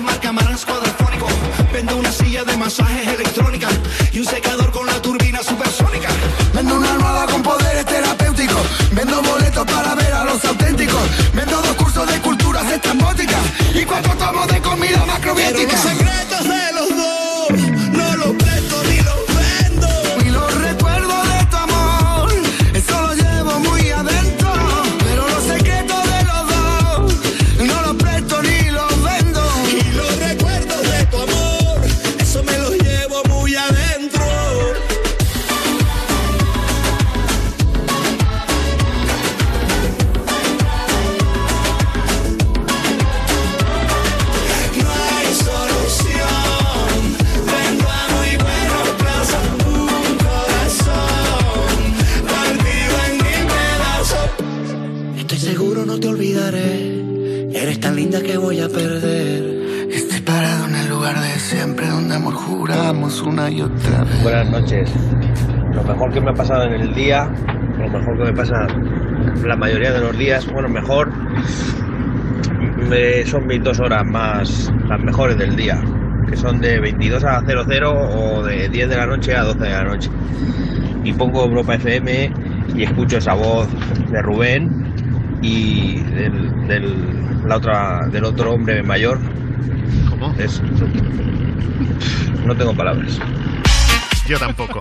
marca 0.00 0.32
Marans 0.32 0.64
Cuadrafónico. 0.64 1.26
Vendo 1.72 1.96
una 1.96 2.12
silla 2.12 2.44
de 2.44 2.56
masajes 2.56 3.06
electrónica 3.06 3.68
y 4.12 4.20
un 4.20 4.24
secador 4.24 4.63
ha 66.34 66.36
pasado 66.36 66.64
en 66.64 66.72
el 66.80 66.94
día, 66.94 67.28
lo 67.78 67.88
mejor 67.88 68.18
que 68.18 68.24
me 68.24 68.32
pasa 68.32 68.66
la 69.44 69.54
mayoría 69.56 69.92
de 69.92 70.00
los 70.00 70.18
días, 70.18 70.44
bueno, 70.52 70.68
mejor 70.68 71.08
me- 72.88 73.24
son 73.24 73.46
mis 73.46 73.62
dos 73.62 73.78
horas 73.78 74.04
más, 74.04 74.72
las 74.88 75.00
mejores 75.00 75.36
del 75.38 75.54
día, 75.54 75.80
que 76.28 76.36
son 76.36 76.60
de 76.60 76.80
22 76.80 77.22
a 77.24 77.40
00 77.46 77.92
o 77.92 78.42
de 78.42 78.68
10 78.68 78.88
de 78.88 78.96
la 78.96 79.06
noche 79.06 79.34
a 79.36 79.44
12 79.44 79.60
de 79.60 79.70
la 79.70 79.84
noche. 79.84 80.10
Y 81.04 81.12
pongo 81.12 81.44
Europa 81.44 81.76
FM 81.76 82.32
y 82.74 82.82
escucho 82.82 83.18
esa 83.18 83.34
voz 83.34 83.68
de 84.10 84.20
Rubén 84.20 84.92
y 85.40 86.00
del, 86.02 86.66
del- 86.66 87.46
la 87.46 87.58
otra, 87.58 88.08
del 88.10 88.24
otro 88.24 88.54
hombre 88.54 88.82
mayor. 88.82 89.18
¿Cómo? 90.10 90.34
Es, 90.38 90.60
no 92.44 92.56
tengo 92.56 92.74
palabras. 92.74 93.20
Yo 94.26 94.38
tampoco. 94.38 94.80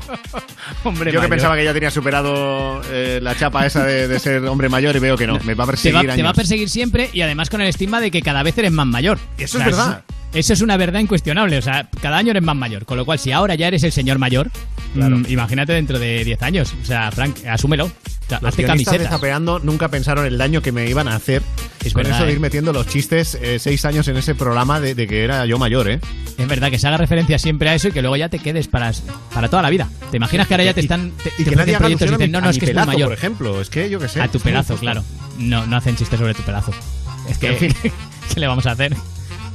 Hombre 0.83 1.11
Yo 1.11 1.21
que 1.21 1.27
pensaba 1.27 1.55
que 1.55 1.63
ya 1.63 1.73
tenía 1.73 1.91
superado 1.91 2.81
eh, 2.91 3.19
la 3.21 3.35
chapa 3.35 3.65
esa 3.65 3.85
de, 3.85 4.07
de 4.07 4.19
ser 4.19 4.43
hombre 4.45 4.69
mayor 4.69 4.95
y 4.95 4.99
veo 4.99 5.17
que 5.17 5.27
no. 5.27 5.39
Me 5.39 5.53
va 5.53 5.63
a 5.63 5.67
Te 5.67 5.71
perseguir 5.73 6.09
te 6.13 6.23
va 6.23 6.29
a 6.29 6.33
perseguir 6.33 6.69
siempre 6.69 7.09
y 7.13 7.21
además 7.21 7.49
con 7.49 7.61
el 7.61 7.67
estigma 7.67 8.01
de 8.01 8.11
que 8.11 8.21
cada 8.21 8.43
vez 8.43 8.57
eres 8.57 8.71
más 8.71 8.87
mayor. 8.87 9.17
Eso 9.37 9.59
es 9.59 9.65
verdad. 9.65 10.03
Eso 10.33 10.53
es 10.53 10.61
una 10.61 10.77
verdad 10.77 10.99
incuestionable. 10.99 11.57
O 11.57 11.61
sea, 11.61 11.89
cada 12.01 12.17
año 12.17 12.31
eres 12.31 12.43
más 12.43 12.55
mayor. 12.55 12.85
Con 12.85 12.97
lo 12.97 13.05
cual, 13.05 13.19
si 13.19 13.31
ahora 13.31 13.55
ya 13.55 13.67
eres 13.67 13.83
el 13.83 13.91
señor 13.91 14.17
mayor, 14.17 14.49
mm, 14.95 15.25
imagínate 15.27 15.73
dentro 15.73 15.99
de 15.99 16.23
10 16.23 16.41
años. 16.41 16.73
O 16.81 16.85
sea, 16.85 17.11
Frank, 17.11 17.45
asúmelo. 17.45 17.91
Los 18.29 18.43
hazte 18.49 18.63
camisetas. 18.63 19.09
Zapeando 19.09 19.59
nunca 19.59 19.89
pensaron 19.89 20.25
el 20.25 20.37
daño 20.37 20.61
que 20.61 20.71
me 20.71 20.89
iban 20.89 21.07
a 21.07 21.15
hacer 21.15 21.41
Es 21.83 21.93
con 21.93 22.03
verdad, 22.03 22.17
eso 22.17 22.25
de 22.25 22.31
¿eh? 22.31 22.33
ir 22.35 22.39
metiendo 22.39 22.73
los 22.73 22.87
chistes 22.87 23.37
eh, 23.41 23.59
seis 23.59 23.83
años 23.85 24.07
en 24.07 24.17
ese 24.17 24.33
programa 24.35 24.79
de, 24.79 24.95
de 24.95 25.07
que 25.07 25.23
era 25.23 25.45
yo 25.45 25.57
mayor, 25.59 25.89
¿eh? 25.89 25.99
Es 26.37 26.47
verdad 26.47 26.71
que 26.71 26.79
se 26.79 26.87
haga 26.87 26.97
referencia 26.97 27.37
siempre 27.37 27.69
a 27.69 27.75
eso 27.75 27.89
y 27.89 27.91
que 27.91 28.01
luego 28.01 28.15
ya 28.15 28.29
te 28.29 28.39
quedes 28.39 28.67
para, 28.67 28.91
para 29.33 29.49
toda 29.49 29.61
la 29.61 29.69
vida. 29.69 29.89
¿Te 30.09 30.17
imaginas 30.17 30.47
que 30.47 30.53
ahora 30.55 30.63
ya 30.63 30.73
te 30.73 30.81
están 30.81 31.11
te, 31.11 31.31
Y 31.37 31.43
te 31.43 31.49
que 31.51 31.55
nadie 31.55 31.77
proyectos 31.77 32.07
y 32.07 32.11
dicen, 32.11 32.27
mi- 32.27 32.31
no, 32.31 32.41
no, 32.41 32.49
es 32.49 32.57
que 32.57 32.65
es 32.65 32.69
muy 32.69 32.73
pelazo, 32.73 32.87
mayor? 32.91 33.09
por 33.09 33.17
ejemplo. 33.17 33.61
Es 33.61 33.69
que 33.69 33.89
yo 33.89 33.99
qué 33.99 34.07
sé. 34.07 34.21
A 34.21 34.27
tu 34.27 34.39
pelazo, 34.39 34.73
justo. 34.73 34.81
claro. 34.81 35.03
No, 35.37 35.65
no 35.67 35.77
hacen 35.77 35.95
chistes 35.95 36.19
sobre 36.19 36.33
tu 36.33 36.41
pelazo. 36.43 36.71
Es 37.29 37.37
que, 37.37 37.47
En 37.49 37.57
fin. 37.57 37.73
¿qué 38.33 38.39
le 38.39 38.47
vamos 38.47 38.65
a 38.65 38.71
hacer? 38.71 38.95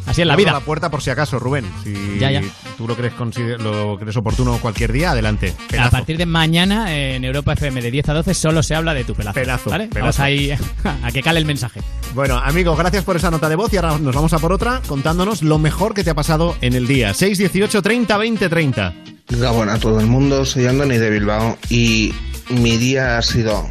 Así 0.09 0.23
es 0.23 0.27
la 0.27 0.37
vida. 0.37 0.53
la 0.53 0.61
puerta 0.61 0.91
por 0.91 1.03
si 1.03 1.11
acaso, 1.11 1.39
Rubén. 1.39 1.65
Si 1.85 2.19
Ya, 2.19 2.31
ya. 2.31 2.43
tú 2.77 2.89
lo 2.89 2.97
crees, 2.97 3.13
lo 3.61 3.99
crees 3.99 4.17
oportuno 4.17 4.59
cualquier 4.59 4.93
día, 4.93 5.11
adelante. 5.13 5.55
A 5.79 5.91
partir 5.91 6.17
de 6.17 6.27
mañana 6.27 6.95
en 6.97 7.25
Europa 7.25 7.53
FM 7.53 7.83
de 7.83 7.91
10 7.91 8.09
a 8.09 8.15
12 8.15 8.35
solo 8.35 8.63
se 8.63 8.75
habla 8.75 8.95
de 8.95 9.05
tu 9.05 9.15
pelazo. 9.15 9.35
Pelazo, 9.35 9.71
¿vale? 9.71 9.89
pelazo. 9.89 10.01
Vamos 10.01 10.21
ahí 10.21 10.51
a 11.03 11.11
que 11.13 11.23
cale 11.23 11.39
el 11.39 11.45
mensaje. 11.45 11.81
Bueno, 12.15 12.39
amigos, 12.39 12.77
gracias 12.79 13.05
por 13.05 13.17
esa 13.17 13.31
nota 13.31 13.49
de 13.49 13.57
voz 13.57 13.73
y 13.73 13.77
ahora 13.77 13.99
nos 13.99 14.15
vamos 14.15 14.33
a 14.33 14.39
por 14.39 14.53
otra 14.53 14.81
contándonos 14.87 15.43
lo 15.43 15.59
mejor 15.59 15.93
que 15.95 16.03
te 16.05 16.11
ha 16.11 16.15
pasado 16.15 16.57
en 16.63 16.75
el 16.75 16.87
día. 16.87 17.13
618 17.15 17.83
30 17.83 18.17
20 18.17 18.49
30. 18.49 18.95
Gabón 19.31 19.69
a 19.69 19.79
todo 19.79 20.01
el 20.01 20.07
mundo, 20.07 20.47
soy 20.47 20.67
Andoni 20.67 20.97
de 20.97 21.11
Bilbao 21.11 21.59
y 21.69 22.15
mi 22.49 22.79
día 22.79 23.19
ha 23.19 23.23
sido 23.23 23.69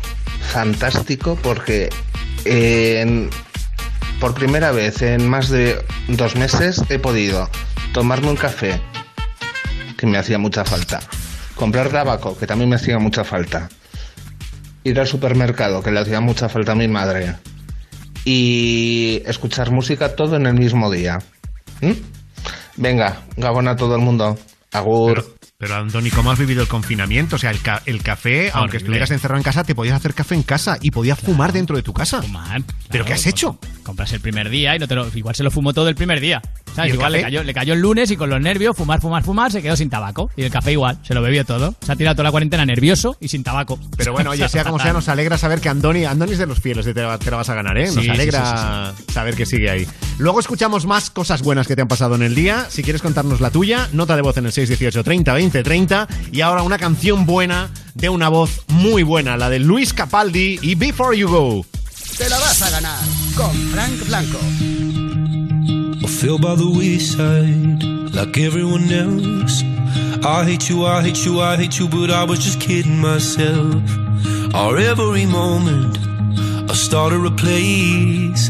fantástico 0.51 1.37
porque 1.41 1.89
eh, 2.45 2.99
en- 3.01 3.29
por 4.19 4.33
primera 4.33 4.71
vez 4.71 5.01
en 5.01 5.29
más 5.29 5.49
de 5.49 5.83
dos 6.07 6.35
meses 6.35 6.81
he 6.89 6.99
podido 6.99 7.49
tomarme 7.93 8.29
un 8.29 8.35
café, 8.35 8.81
que 9.97 10.07
me 10.07 10.17
hacía 10.17 10.37
mucha 10.37 10.65
falta, 10.65 10.99
comprar 11.55 11.89
tabaco, 11.89 12.37
que 12.37 12.47
también 12.47 12.69
me 12.69 12.75
hacía 12.75 12.99
mucha 12.99 13.23
falta, 13.23 13.69
ir 14.83 14.99
al 14.99 15.07
supermercado, 15.07 15.81
que 15.81 15.91
le 15.91 15.99
hacía 15.99 16.21
mucha 16.21 16.49
falta 16.49 16.71
a 16.73 16.75
mi 16.75 16.87
madre, 16.87 17.35
y 18.25 19.21
escuchar 19.25 19.71
música 19.71 20.15
todo 20.15 20.35
en 20.35 20.47
el 20.47 20.55
mismo 20.55 20.91
día. 20.91 21.19
¿Mm? 21.81 21.93
Venga, 22.75 23.21
Gabón 23.37 23.67
a 23.67 23.75
todo 23.75 23.95
el 23.95 24.01
mundo. 24.01 24.37
Agur. 24.71 25.36
Pero, 25.59 25.73
Antoni, 25.75 26.11
¿cómo 26.11 26.29
has 26.29 26.37
vivido 26.37 26.61
el 26.61 26.67
confinamiento? 26.67 27.37
O 27.37 27.39
sea, 27.39 27.49
el, 27.49 27.59
ca- 27.61 27.81
el 27.87 28.03
café, 28.03 28.51
aunque 28.51 28.59
Horrible. 28.59 28.77
estuvieras 28.77 29.09
encerrado 29.09 29.39
en 29.39 29.43
casa, 29.43 29.63
te 29.63 29.73
podías 29.73 29.95
hacer 29.95 30.13
café 30.13 30.35
en 30.35 30.43
casa 30.43 30.77
y 30.81 30.91
podías 30.91 31.17
fumar 31.19 31.51
dentro 31.51 31.75
de 31.75 31.81
tu 31.81 31.93
casa. 31.93 32.21
Fumar. 32.21 32.61
¿Pero 32.91 33.03
qué 33.05 33.13
has 33.13 33.25
hecho? 33.25 33.57
Compras 33.81 34.13
el 34.13 34.19
primer 34.19 34.49
día 34.51 34.75
y 34.75 34.79
no 34.79 34.87
te 34.87 34.93
lo, 34.93 35.07
igual 35.15 35.33
se 35.33 35.41
lo 35.43 35.49
fumó 35.49 35.73
todo 35.73 35.89
el 35.89 35.95
primer 35.95 36.19
día. 36.19 36.43
¿Sabes? 36.75 36.89
¿Y 36.89 36.91
el 36.91 36.95
Igual 36.97 37.11
le 37.13 37.21
cayó, 37.23 37.43
le 37.43 37.53
cayó 37.55 37.73
el 37.73 37.79
lunes 37.79 38.11
y 38.11 38.17
con 38.17 38.29
los 38.29 38.39
nervios, 38.39 38.77
fumar, 38.77 39.01
fumar, 39.01 39.23
fumar, 39.23 39.51
se 39.51 39.63
quedó 39.63 39.75
sin 39.75 39.89
tabaco. 39.89 40.29
Y 40.35 40.43
el 40.43 40.51
café 40.51 40.73
igual, 40.73 40.99
se 41.01 41.15
lo 41.15 41.23
bebió 41.23 41.43
todo. 41.43 41.73
Se 41.83 41.91
ha 41.91 41.95
tirado 41.95 42.13
toda 42.13 42.25
la 42.25 42.31
cuarentena 42.31 42.63
nervioso 42.63 43.17
y 43.19 43.27
sin 43.29 43.41
tabaco. 43.43 43.79
Pero 43.97 44.13
bueno, 44.13 44.29
oye, 44.29 44.47
sea 44.49 44.63
como 44.63 44.77
sea, 44.77 44.93
nos 44.93 45.09
alegra 45.09 45.39
saber 45.39 45.59
que 45.59 45.69
Andoni, 45.69 46.05
Andoni 46.05 46.33
es 46.33 46.37
de 46.37 46.45
los 46.45 46.59
fieles 46.59 46.85
de 46.85 46.93
te 46.93 47.01
la, 47.01 47.17
te 47.17 47.31
la 47.31 47.37
vas 47.37 47.49
a 47.49 47.55
ganar, 47.55 47.75
¿eh? 47.79 47.85
Nos 47.87 47.95
Sí, 47.95 48.01
sí, 48.03 48.09
alegra 48.09 48.93
saber 49.11 49.33
que 49.35 49.47
sigue 49.47 49.71
ahí. 49.71 49.87
Luego 50.19 50.39
escuchamos 50.39 50.85
más 50.85 51.09
cosas 51.09 51.41
buenas 51.41 51.65
que 51.67 51.75
te 51.75 51.81
han 51.81 51.87
pasado 51.87 52.13
en 52.13 52.21
el 52.21 52.35
día. 52.35 52.67
Si 52.69 52.83
quieres 52.83 53.01
contarnos 53.01 53.41
la 53.41 53.49
tuya, 53.49 53.89
nota 53.93 54.15
de 54.15 54.21
voz 54.21 54.37
en 54.37 54.45
el 54.45 54.51
618 54.51 55.03
30 55.03 55.33
20 55.33 55.46
30. 55.51 56.07
Y 56.31 56.41
ahora 56.41 56.63
una 56.63 56.77
canción 56.77 57.25
buena 57.25 57.69
de 57.93 58.09
una 58.09 58.29
voz 58.29 58.61
muy 58.67 59.03
buena, 59.03 59.37
la 59.37 59.49
de 59.49 59.59
Luis 59.59 59.93
Capaldi 59.93 60.59
y 60.61 60.75
Before 60.75 61.17
You 61.17 61.27
Go. 61.27 61.65
Te 62.17 62.29
la 62.29 62.37
vas 62.39 62.61
a 62.61 62.69
ganar 62.69 62.99
con 63.35 63.51
Frank 63.71 64.07
Blanco. 64.07 64.39
I 66.01 66.07
fell 66.07 66.37
by 66.37 66.55
the 66.55 66.65
wayside 66.65 67.83
like 68.13 68.37
everyone 68.37 68.91
else. 68.91 69.63
I 70.23 70.43
hate 70.43 70.69
you, 70.69 70.85
I 70.85 71.01
hate 71.01 71.25
you, 71.25 71.41
I 71.41 71.55
hate 71.57 71.79
you, 71.79 71.87
but 71.87 72.09
I 72.09 72.23
was 72.23 72.39
just 72.39 72.59
kidding 72.59 72.99
myself. 72.99 73.75
Our 74.53 74.77
every 74.77 75.25
moment, 75.25 75.97
I 76.69 76.73
started 76.73 77.25
a 77.25 77.31
place. 77.31 78.49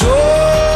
So, 0.00 0.69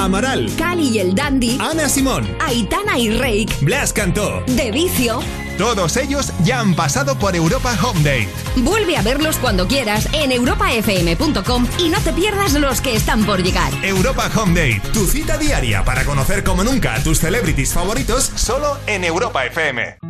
Amaral, 0.00 0.50
Cali 0.56 0.88
y 0.88 0.98
el 0.98 1.14
Dandy, 1.14 1.58
Ana 1.60 1.86
Simón, 1.88 2.26
Aitana 2.40 2.98
y 2.98 3.10
Rake, 3.10 3.48
Blas 3.60 3.92
Cantó. 3.92 4.42
De 4.46 4.72
Vicio. 4.72 5.20
Todos 5.58 5.98
ellos 5.98 6.32
ya 6.42 6.60
han 6.60 6.74
pasado 6.74 7.18
por 7.18 7.36
Europa 7.36 7.78
Home 7.82 8.00
Day. 8.02 8.26
Vuelve 8.56 8.96
a 8.96 9.02
verlos 9.02 9.36
cuando 9.36 9.68
quieras 9.68 10.08
en 10.14 10.32
europafm.com 10.32 11.66
y 11.78 11.90
no 11.90 12.00
te 12.00 12.14
pierdas 12.14 12.54
los 12.54 12.80
que 12.80 12.96
están 12.96 13.24
por 13.26 13.42
llegar. 13.42 13.72
Europa 13.84 14.30
Home 14.36 14.58
Day, 14.58 14.80
tu 14.94 15.06
cita 15.06 15.36
diaria 15.36 15.84
para 15.84 16.04
conocer 16.04 16.44
como 16.44 16.64
nunca 16.64 16.94
a 16.94 17.02
tus 17.02 17.18
celebrities 17.18 17.74
favoritos 17.74 18.32
solo 18.36 18.78
en 18.86 19.04
Europa 19.04 19.44
FM. 19.44 20.09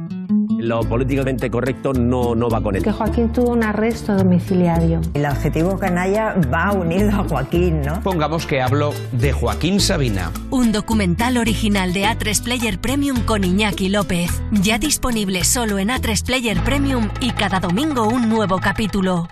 Lo 0.60 0.80
políticamente 0.80 1.50
correcto 1.50 1.92
no, 1.92 2.34
no 2.34 2.48
va 2.48 2.62
con 2.62 2.76
él. 2.76 2.82
Que 2.82 2.92
Joaquín 2.92 3.32
tuvo 3.32 3.50
un 3.50 3.64
arresto 3.64 4.14
domiciliario. 4.14 5.00
El 5.14 5.26
adjetivo 5.26 5.78
canalla 5.78 6.34
va 6.52 6.72
unido 6.72 7.10
a 7.10 7.24
Joaquín, 7.28 7.82
¿no? 7.82 8.00
Pongamos 8.02 8.46
que 8.46 8.60
hablo 8.60 8.92
de 9.12 9.32
Joaquín 9.32 9.80
Sabina. 9.80 10.30
Un 10.50 10.72
documental 10.72 11.36
original 11.36 11.92
de 11.92 12.04
A3 12.04 12.42
Player 12.42 12.78
Premium 12.78 13.20
con 13.22 13.44
Iñaki 13.44 13.88
López. 13.88 14.42
Ya 14.52 14.78
disponible 14.78 15.44
solo 15.44 15.78
en 15.78 15.88
A3 15.88 16.24
Player 16.24 16.62
Premium 16.62 17.08
y 17.20 17.30
cada 17.30 17.60
domingo 17.60 18.08
un 18.08 18.28
nuevo 18.28 18.58
capítulo. 18.58 19.28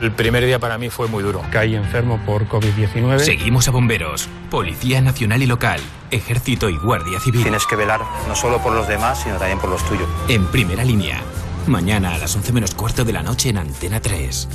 El 0.00 0.12
primer 0.12 0.44
día 0.44 0.58
para 0.58 0.76
mí 0.76 0.90
fue 0.90 1.08
muy 1.08 1.22
duro. 1.22 1.42
Caí 1.50 1.74
enfermo 1.74 2.20
por 2.26 2.46
COVID-19. 2.48 3.18
Seguimos 3.18 3.66
a 3.66 3.70
bomberos, 3.70 4.28
Policía 4.50 5.00
Nacional 5.00 5.42
y 5.42 5.46
Local, 5.46 5.80
Ejército 6.10 6.68
y 6.68 6.76
Guardia 6.76 7.18
Civil. 7.18 7.42
Tienes 7.42 7.66
que 7.66 7.76
velar 7.76 8.02
no 8.28 8.34
solo 8.36 8.58
por 8.62 8.74
los 8.74 8.86
demás, 8.86 9.22
sino 9.22 9.36
también 9.38 9.58
por 9.58 9.70
los 9.70 9.82
tuyos. 9.88 10.08
En 10.28 10.46
primera 10.46 10.84
línea. 10.84 11.20
Mañana 11.66 12.14
a 12.14 12.18
las 12.18 12.36
11 12.36 12.52
menos 12.52 12.74
cuarto 12.74 13.04
de 13.04 13.12
la 13.12 13.22
noche 13.22 13.48
en 13.48 13.58
Antena 13.58 14.00
3. 14.00 14.48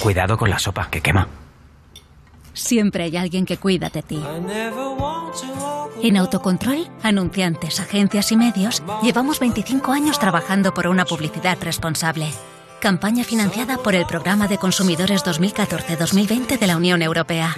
Cuidado 0.00 0.36
con 0.36 0.50
la 0.50 0.58
sopa, 0.58 0.88
que 0.90 1.00
quema. 1.00 1.26
Siempre 2.52 3.04
hay 3.04 3.16
alguien 3.16 3.46
que 3.46 3.56
cuida 3.56 3.88
de 3.88 4.02
ti. 4.02 4.22
En 6.02 6.16
Autocontrol, 6.16 6.88
anunciantes, 7.02 7.80
agencias 7.80 8.30
y 8.32 8.36
medios, 8.36 8.82
llevamos 9.02 9.40
25 9.40 9.92
años 9.92 10.18
trabajando 10.18 10.74
por 10.74 10.86
una 10.86 11.04
publicidad 11.04 11.56
responsable. 11.62 12.30
Campaña 12.80 13.24
financiada 13.24 13.78
por 13.78 13.94
el 13.96 14.06
Programa 14.06 14.46
de 14.46 14.56
Consumidores 14.56 15.24
2014-2020 15.24 16.58
de 16.58 16.66
la 16.66 16.76
Unión 16.76 17.02
Europea. 17.02 17.56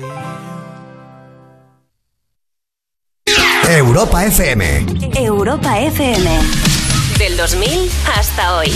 Europa 3.69 4.25
FM. 4.25 4.87
Europa 5.15 5.79
FM. 5.79 6.31
Del 7.19 7.37
2000 7.37 7.91
hasta 8.17 8.57
hoy. 8.57 8.71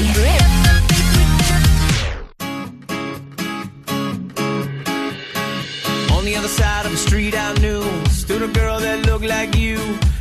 On 6.12 6.24
the 6.24 6.36
other 6.36 6.48
side 6.48 6.84
of 6.84 6.92
the 6.92 6.98
street 6.98 7.34
I 7.34 7.54
knew 7.60 7.82
Stood 8.10 8.42
a 8.42 8.48
girl 8.48 8.80
that 8.80 9.04
looked 9.06 9.26
like 9.26 9.56
you 9.56 9.78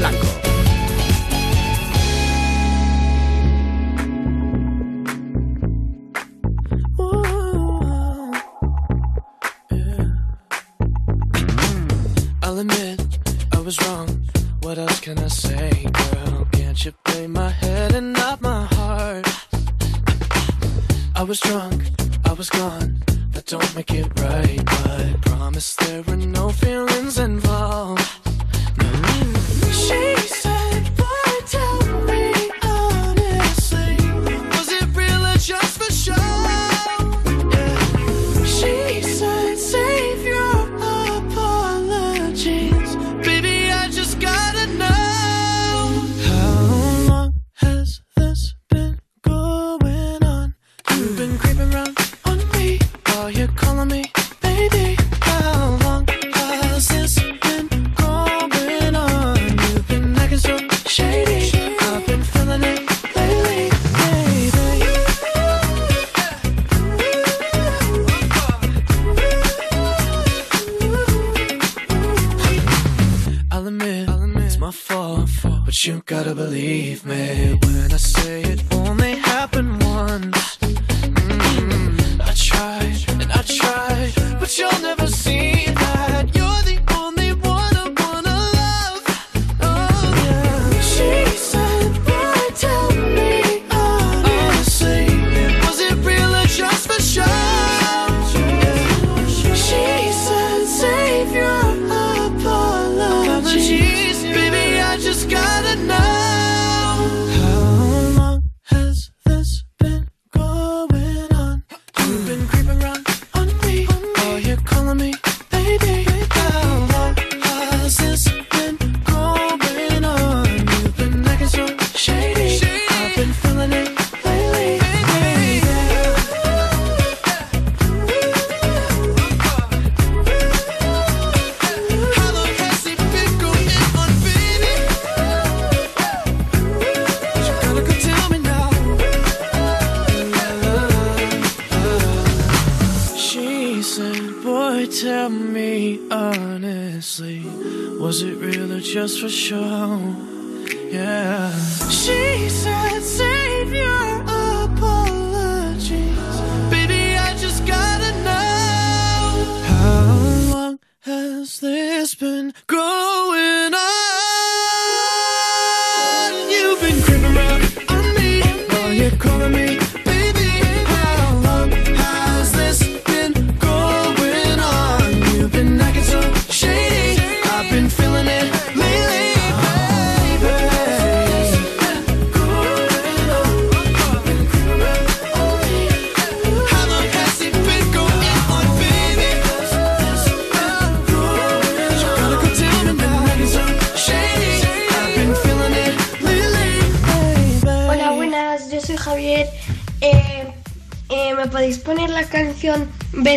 blanco. 0.00 0.29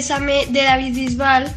Bésame 0.03 0.47
de 0.47 0.59
David 0.59 0.95
Bisbal. 0.95 1.55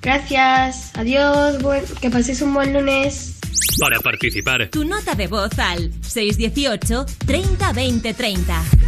Gracias, 0.00 0.92
adiós, 0.94 1.60
buen, 1.60 1.82
que 2.00 2.10
paséis 2.10 2.40
un 2.40 2.54
buen 2.54 2.72
lunes. 2.72 3.40
Para 3.80 3.98
participar, 3.98 4.68
tu 4.70 4.84
nota 4.84 5.16
de 5.16 5.26
voz 5.26 5.58
al 5.58 5.90
618 6.00 7.04
30 7.26 7.72
20 7.72 8.14
30. 8.14 8.81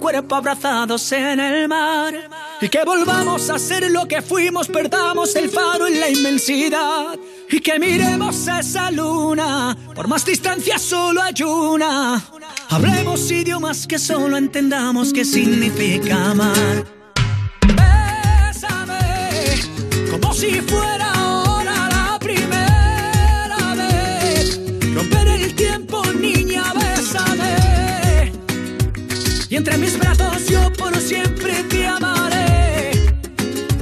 cuerpo 0.00 0.34
abrazados 0.34 1.12
en 1.12 1.38
el 1.38 1.68
mar. 1.68 2.14
Y 2.60 2.68
que 2.68 2.82
volvamos 2.84 3.48
a 3.50 3.58
ser 3.58 3.88
lo 3.90 4.06
que 4.06 4.22
fuimos, 4.22 4.66
perdamos 4.66 5.36
el 5.36 5.48
faro 5.48 5.86
en 5.86 6.00
la 6.00 6.08
inmensidad. 6.08 7.16
Y 7.48 7.60
que 7.60 7.78
miremos 7.78 8.48
esa 8.48 8.90
luna, 8.90 9.76
por 9.94 10.08
más 10.08 10.24
distancia 10.24 10.78
solo 10.78 11.22
hay 11.22 11.42
una. 11.42 12.20
Hablemos 12.70 13.30
idiomas 13.30 13.86
que 13.86 13.98
solo 13.98 14.36
entendamos 14.36 15.12
que 15.12 15.24
significa 15.24 16.30
amar. 16.30 16.84
Bésame, 17.66 18.98
como 20.10 20.32
si 20.32 20.60
fuera. 20.62 20.89
Entre 29.60 29.76
mis 29.76 29.98
brazos 29.98 30.46
yo 30.46 30.72
por 30.72 30.96
siempre 30.96 31.52
te 31.64 31.86
amaré. 31.86 32.92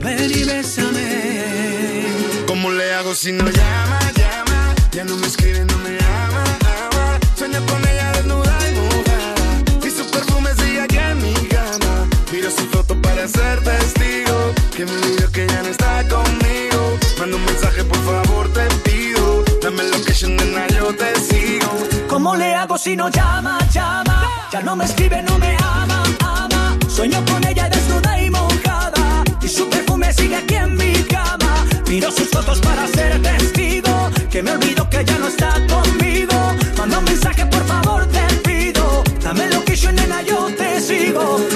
Ven 0.02 0.30
y 0.30 0.42
bésame. 0.42 2.04
¿Cómo 2.48 2.68
le 2.72 2.92
hago 2.94 3.14
si 3.14 3.30
no 3.30 3.44
llama, 3.44 4.00
llama? 4.16 4.74
Ya 4.90 5.04
no 5.04 5.14
me 5.16 5.28
escribe, 5.28 5.64
no 5.64 5.78
me 5.78 5.96
ama, 6.24 6.44
ama. 6.82 7.20
Sueño 7.36 7.60
con 7.66 7.80
ella 7.86 8.10
desnuda 8.12 8.58
y 8.68 8.72
mojada. 8.80 9.86
Y 9.86 9.90
su 9.90 10.04
perfume 10.10 10.50
sigue 10.56 10.80
aquí 10.80 10.98
en 10.98 11.22
mi 11.22 11.34
cama. 11.46 12.08
Miro 12.32 12.50
su 12.50 12.64
foto 12.72 13.00
para 13.00 13.28
ser 13.28 13.62
testigo. 13.62 14.52
Que 14.76 14.84
me 14.84 14.90
olvidó 14.90 15.30
que 15.30 15.46
ya 15.46 15.62
no 15.62 15.68
está 15.68 16.02
conmigo. 16.08 16.98
Manda 17.20 17.36
un 17.36 17.44
mensaje, 17.44 17.84
por 17.84 18.02
favor, 18.04 18.52
te 18.52 18.66
pido. 18.82 19.44
Dame 19.62 19.84
location, 19.84 20.34
nena, 20.34 20.66
yo 20.76 20.92
te 20.92 21.14
sigo. 21.20 21.97
¿Cómo 22.28 22.40
le 22.40 22.54
hago 22.54 22.76
si 22.76 22.94
no 22.94 23.08
llama, 23.08 23.58
llama? 23.72 24.22
Ya 24.52 24.60
no 24.60 24.76
me 24.76 24.84
escribe, 24.84 25.22
no 25.22 25.38
me 25.38 25.56
ama, 25.64 26.02
ama. 26.20 26.76
Sueño 26.86 27.24
con 27.24 27.42
ella 27.46 27.70
desnuda 27.70 28.20
y 28.20 28.28
mojada. 28.28 29.24
Y 29.40 29.48
su 29.48 29.66
perfume 29.70 30.12
sigue 30.12 30.36
aquí 30.36 30.56
en 30.56 30.76
mi 30.76 30.92
cama. 31.04 31.64
Miro 31.88 32.10
sus 32.10 32.28
fotos 32.28 32.60
para 32.60 32.86
ser 32.86 33.22
testigo. 33.22 34.10
Que 34.30 34.42
me 34.42 34.50
olvido 34.50 34.90
que 34.90 35.02
ya 35.06 35.18
no 35.18 35.28
está 35.28 35.54
conmigo. 35.68 36.34
Manda 36.76 36.98
un 36.98 37.04
mensaje, 37.04 37.46
por 37.46 37.64
favor, 37.66 38.06
te 38.08 38.26
pido. 38.46 39.02
Dame 39.22 39.48
location, 39.48 39.94
nena, 39.94 40.20
yo 40.20 40.48
te 40.54 40.82
sigo. 40.82 41.47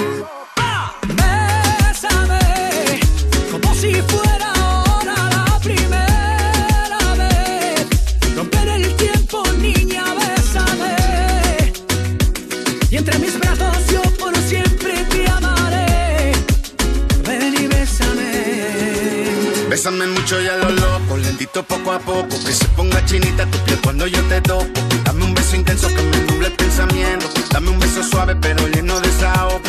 Bésame. 19.83 20.07
Mucho 20.07 20.41
y 20.41 20.47
a 20.47 20.57
lo 20.57 20.69
loco, 20.69 21.17
lentito 21.17 21.63
poco 21.63 21.91
a 21.91 21.99
poco. 21.99 22.29
Que 22.29 22.53
se 22.53 22.65
ponga 22.75 23.03
chinita 23.05 23.45
tu 23.47 23.57
piel 23.59 23.79
cuando 23.81 24.07
yo 24.07 24.21
te 24.23 24.41
toco. 24.41 24.65
Dame 25.03 25.25
un 25.25 25.33
beso 25.33 25.55
intenso 25.55 25.87
que 25.89 26.01
me 26.01 26.17
nuble 26.21 26.47
el 26.47 26.53
pensamiento. 26.53 27.27
Dame 27.51 27.69
un 27.69 27.79
beso 27.79 28.03
suave 28.03 28.35
pero 28.35 28.67
lleno 28.67 28.99
de 28.99 29.07
desahogo. 29.07 29.59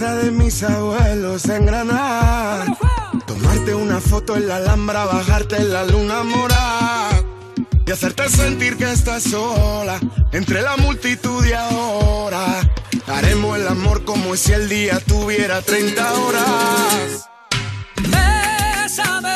De 0.00 0.30
mis 0.30 0.62
abuelos 0.62 1.44
en 1.46 1.66
Granada. 1.66 2.64
Tomarte 3.26 3.74
una 3.74 4.00
foto 4.00 4.34
en 4.36 4.48
la 4.48 4.56
Alhambra, 4.56 5.04
bajarte 5.04 5.56
en 5.56 5.72
la 5.72 5.84
luna 5.84 6.22
morada. 6.22 7.19
Y 7.86 7.90
hacerte 7.90 8.28
sentir 8.28 8.76
que 8.76 8.90
estás 8.92 9.24
sola 9.24 9.98
entre 10.32 10.62
la 10.62 10.76
multitud 10.76 11.44
y 11.44 11.52
ahora. 11.52 12.60
Haremos 13.06 13.58
el 13.58 13.66
amor 13.66 14.04
como 14.04 14.36
si 14.36 14.52
el 14.52 14.68
día 14.68 15.00
tuviera 15.00 15.60
30 15.60 16.12
horas. 16.12 17.28
Bésame, 17.96 19.34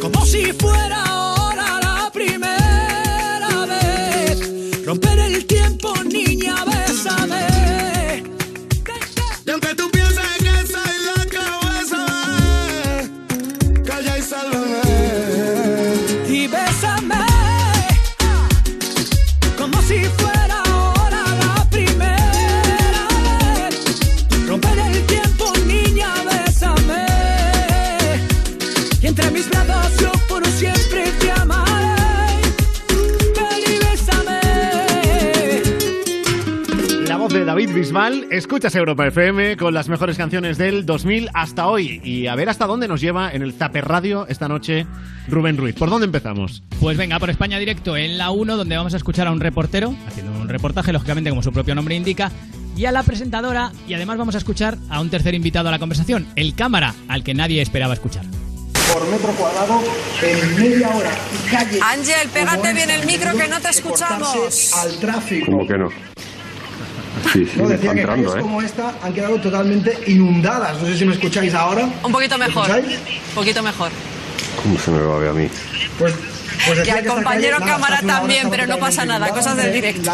como 0.00 0.26
si 0.26 0.52
fuera 0.52 1.04
ahora 1.04 1.80
la 1.80 2.10
primera 2.12 3.66
vez. 3.68 4.84
Romper 4.84 5.18
el 5.20 5.46
tiempo, 5.46 5.94
niña, 6.04 6.64
bésame. 6.64 8.24
Y 9.46 9.50
aunque 9.50 9.75
Bisbal, 37.96 38.26
escuchas 38.30 38.74
Europa 38.74 39.06
FM 39.06 39.56
con 39.56 39.72
las 39.72 39.88
mejores 39.88 40.18
canciones 40.18 40.58
del 40.58 40.84
2000 40.84 41.30
hasta 41.32 41.66
hoy. 41.66 41.98
Y 42.04 42.26
a 42.26 42.34
ver 42.34 42.50
hasta 42.50 42.66
dónde 42.66 42.88
nos 42.88 43.00
lleva 43.00 43.32
en 43.32 43.40
el 43.40 43.54
Zaper 43.54 43.88
Radio 43.88 44.26
esta 44.28 44.48
noche 44.48 44.86
Rubén 45.28 45.56
Ruiz. 45.56 45.74
¿Por 45.76 45.88
dónde 45.88 46.04
empezamos? 46.04 46.62
Pues 46.78 46.98
venga, 46.98 47.18
por 47.18 47.30
España 47.30 47.58
Directo 47.58 47.96
en 47.96 48.18
la 48.18 48.32
1, 48.32 48.58
donde 48.58 48.76
vamos 48.76 48.92
a 48.92 48.98
escuchar 48.98 49.26
a 49.28 49.30
un 49.30 49.40
reportero 49.40 49.94
haciendo 50.06 50.38
un 50.38 50.46
reportaje, 50.46 50.92
lógicamente, 50.92 51.30
como 51.30 51.42
su 51.42 51.52
propio 51.52 51.74
nombre 51.74 51.94
indica, 51.94 52.30
y 52.76 52.84
a 52.84 52.92
la 52.92 53.02
presentadora, 53.02 53.72
y 53.88 53.94
además 53.94 54.18
vamos 54.18 54.34
a 54.34 54.38
escuchar 54.38 54.76
a 54.90 55.00
un 55.00 55.08
tercer 55.08 55.34
invitado 55.34 55.70
a 55.70 55.72
la 55.72 55.78
conversación, 55.78 56.26
el 56.36 56.54
cámara, 56.54 56.94
al 57.08 57.24
que 57.24 57.32
nadie 57.32 57.62
esperaba 57.62 57.94
escuchar. 57.94 58.26
por 58.92 59.08
metro 59.08 59.30
cuadrado 59.32 59.80
en 60.22 60.56
media 60.60 60.90
hora. 60.90 61.12
Y 61.32 61.50
calles 61.50 61.80
Ángel, 61.82 62.28
pégate 62.28 62.74
bien 62.74 62.90
el 62.90 63.06
micro 63.06 63.34
que 63.34 63.48
no 63.48 63.58
te 63.58 63.70
escuchamos. 63.70 64.74
Al 64.74 64.98
tráfico. 64.98 65.46
¿Cómo 65.46 65.66
que 65.66 65.78
no? 65.78 65.88
Sí, 67.32 67.46
sí, 67.46 67.52
No, 67.56 67.68
decía 67.68 67.94
que 67.94 68.00
entrando, 68.00 68.28
calles 68.28 68.38
¿eh? 68.38 68.42
como 68.42 68.62
esta 68.62 68.94
han 69.02 69.12
quedado 69.12 69.40
totalmente 69.40 69.98
inundadas. 70.06 70.80
No 70.80 70.86
sé 70.86 70.98
si 70.98 71.04
me 71.04 71.14
escucháis 71.14 71.54
ahora. 71.54 71.88
Un 72.02 72.12
poquito 72.12 72.38
¿Me 72.38 72.46
mejor. 72.46 72.70
Un 72.70 73.34
poquito 73.34 73.62
mejor. 73.62 73.90
¿Cómo 74.62 74.78
se 74.78 74.90
me 74.90 75.00
va 75.00 75.16
a 75.16 75.18
ver 75.18 75.28
a 75.30 75.32
mí? 75.32 75.48
Pues, 75.98 76.14
pues 76.66 76.86
Y 76.86 76.90
al 76.90 77.06
compañero 77.06 77.58
cámara 77.58 78.00
también, 78.06 78.50
pero 78.50 78.66
no 78.66 78.78
pasa 78.78 79.04
nada, 79.04 79.28
cosas 79.28 79.56
del 79.56 79.72
directo. 79.72 80.12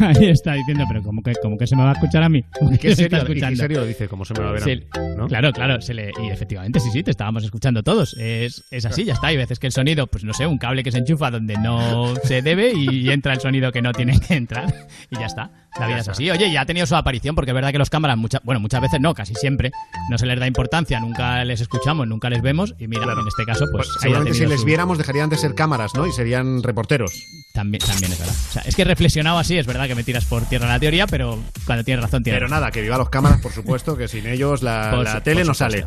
Ahí 0.18 0.28
está 0.30 0.54
diciendo, 0.54 0.84
pero 0.88 1.02
como 1.02 1.22
que, 1.22 1.32
como 1.42 1.56
que 1.58 1.66
se 1.66 1.76
me 1.76 1.82
va 1.82 1.90
a 1.90 1.92
escuchar 1.94 2.22
a 2.22 2.28
mí. 2.28 2.44
¿Cómo 2.58 2.70
que 2.70 2.78
¿Qué 2.78 2.96
serio, 2.96 3.06
y 3.06 3.10
qué 3.10 3.16
escuchando? 3.32 3.56
serio 3.62 3.80
lo 3.80 3.86
dice? 3.86 4.08
¿Cómo 4.08 4.24
se 4.24 4.34
me 4.34 4.40
va 4.40 4.48
a 4.50 4.52
ver 4.52 4.62
a 4.62 4.66
mí? 4.66 4.80
¿no? 5.16 5.28
Claro, 5.28 5.52
claro, 5.52 5.80
se 5.80 5.94
le, 5.94 6.12
y 6.22 6.28
efectivamente, 6.30 6.80
sí, 6.80 6.90
sí, 6.90 7.02
te 7.02 7.10
estábamos 7.10 7.44
escuchando 7.44 7.82
todos. 7.82 8.14
Es, 8.18 8.64
es 8.70 8.84
así, 8.86 9.04
ya 9.04 9.14
está. 9.14 9.28
Hay 9.28 9.36
veces 9.36 9.58
que 9.58 9.66
el 9.66 9.72
sonido, 9.72 10.06
pues 10.06 10.24
no 10.24 10.32
sé, 10.32 10.46
un 10.46 10.58
cable 10.58 10.82
que 10.82 10.90
se 10.92 10.98
enchufa 10.98 11.30
donde 11.30 11.54
no 11.58 12.14
se 12.24 12.42
debe 12.42 12.72
y 12.74 13.10
entra 13.10 13.32
el 13.34 13.40
sonido 13.40 13.70
que 13.72 13.82
no 13.82 13.92
tiene 13.92 14.18
que 14.20 14.34
entrar. 14.34 14.72
Y 15.10 15.16
ya 15.18 15.26
está. 15.26 15.50
La 15.78 15.86
vida 15.86 15.98
es 15.98 16.08
así. 16.08 16.28
Oye, 16.30 16.50
ya 16.52 16.62
ha 16.62 16.66
tenido 16.66 16.84
su 16.86 16.96
aparición, 16.96 17.34
porque 17.36 17.52
es 17.52 17.54
verdad 17.54 17.70
que 17.70 17.78
los 17.78 17.90
cámaras, 17.90 18.16
muchas, 18.18 18.40
bueno, 18.42 18.58
muchas 18.60 18.80
veces 18.80 19.00
no, 19.00 19.14
casi 19.14 19.34
siempre, 19.36 19.70
no 20.10 20.18
se 20.18 20.26
les 20.26 20.38
da 20.40 20.46
importancia, 20.48 20.98
nunca 20.98 21.44
les 21.44 21.60
escuchamos, 21.60 22.08
nunca 22.08 22.28
les 22.28 22.42
vemos. 22.42 22.74
Y 22.78 22.88
mira, 22.88 23.04
en 23.04 23.26
este 23.28 23.44
caso, 23.44 23.66
pues. 23.72 23.86
Pues 23.86 23.98
seguramente 24.00 24.34
si 24.36 24.46
les 24.46 24.60
su- 24.60 24.66
viéramos 24.66 24.98
dejarían 24.98 25.30
de 25.30 25.36
ser 25.36 25.54
cámaras, 25.54 25.92
¿no? 25.94 26.06
Y 26.08 26.12
serían 26.12 26.62
reporteros. 26.64 27.12
También, 27.54 27.82
también 27.84 28.12
es 28.12 28.18
verdad. 28.18 28.34
O 28.48 28.52
sea, 28.52 28.62
es 28.62 28.74
que 28.74 28.84
reflexionado 28.84 29.38
así, 29.38 29.58
es 29.58 29.66
verdad 29.66 29.86
que 29.90 29.94
me 29.96 30.04
tiras 30.04 30.24
por 30.24 30.44
tierra 30.44 30.68
la 30.68 30.78
teoría, 30.78 31.06
pero 31.06 31.38
cuando 31.66 31.82
tienes 31.84 32.02
razón, 32.02 32.22
tienes 32.22 32.36
Pero 32.38 32.46
razón. 32.46 32.60
nada, 32.60 32.70
que 32.70 32.80
viva 32.80 32.96
los 32.96 33.10
cámaras, 33.10 33.40
por 33.40 33.52
supuesto, 33.52 33.96
que 33.96 34.06
sin 34.08 34.26
ellos 34.26 34.62
la, 34.62 34.90
Por 34.94 35.04
la 35.04 35.14
su- 35.16 35.20
tele 35.22 35.44
no 35.44 35.52
sale. 35.52 35.84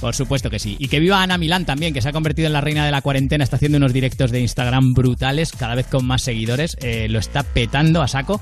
Por 0.00 0.14
supuesto 0.14 0.50
que 0.50 0.58
sí. 0.58 0.76
Y 0.78 0.88
que 0.88 1.00
viva 1.00 1.22
Ana 1.22 1.38
Milán 1.38 1.64
también, 1.64 1.94
que 1.94 2.02
se 2.02 2.08
ha 2.10 2.12
convertido 2.12 2.46
en 2.48 2.52
la 2.52 2.60
reina 2.60 2.84
de 2.84 2.90
la 2.90 3.00
cuarentena, 3.00 3.42
está 3.44 3.56
haciendo 3.56 3.78
unos 3.78 3.94
directos 3.94 4.30
de 4.30 4.40
Instagram 4.40 4.92
brutales, 4.92 5.52
cada 5.52 5.74
vez 5.74 5.86
con 5.86 6.04
más 6.06 6.20
seguidores, 6.22 6.76
eh, 6.82 7.06
lo 7.08 7.18
está 7.18 7.42
petando 7.44 8.02
a 8.02 8.08
saco. 8.08 8.40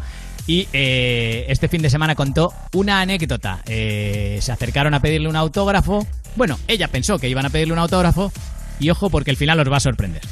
Y 0.48 0.66
eh, 0.72 1.46
este 1.48 1.68
fin 1.68 1.80
de 1.80 1.88
semana 1.90 2.14
contó 2.16 2.52
una 2.72 3.00
anécdota. 3.00 3.62
Eh, 3.66 4.38
se 4.42 4.50
acercaron 4.52 4.92
a 4.94 5.00
pedirle 5.00 5.28
un 5.28 5.36
autógrafo. 5.36 6.06
Bueno, 6.36 6.58
ella 6.66 6.88
pensó 6.88 7.18
que 7.18 7.28
iban 7.28 7.46
a 7.46 7.50
pedirle 7.50 7.72
un 7.72 7.78
autógrafo. 7.78 8.32
Y 8.80 8.90
ojo, 8.90 9.08
porque 9.08 9.30
el 9.30 9.36
final 9.36 9.60
os 9.60 9.70
va 9.70 9.76
a 9.76 9.80
sorprender. 9.80 10.22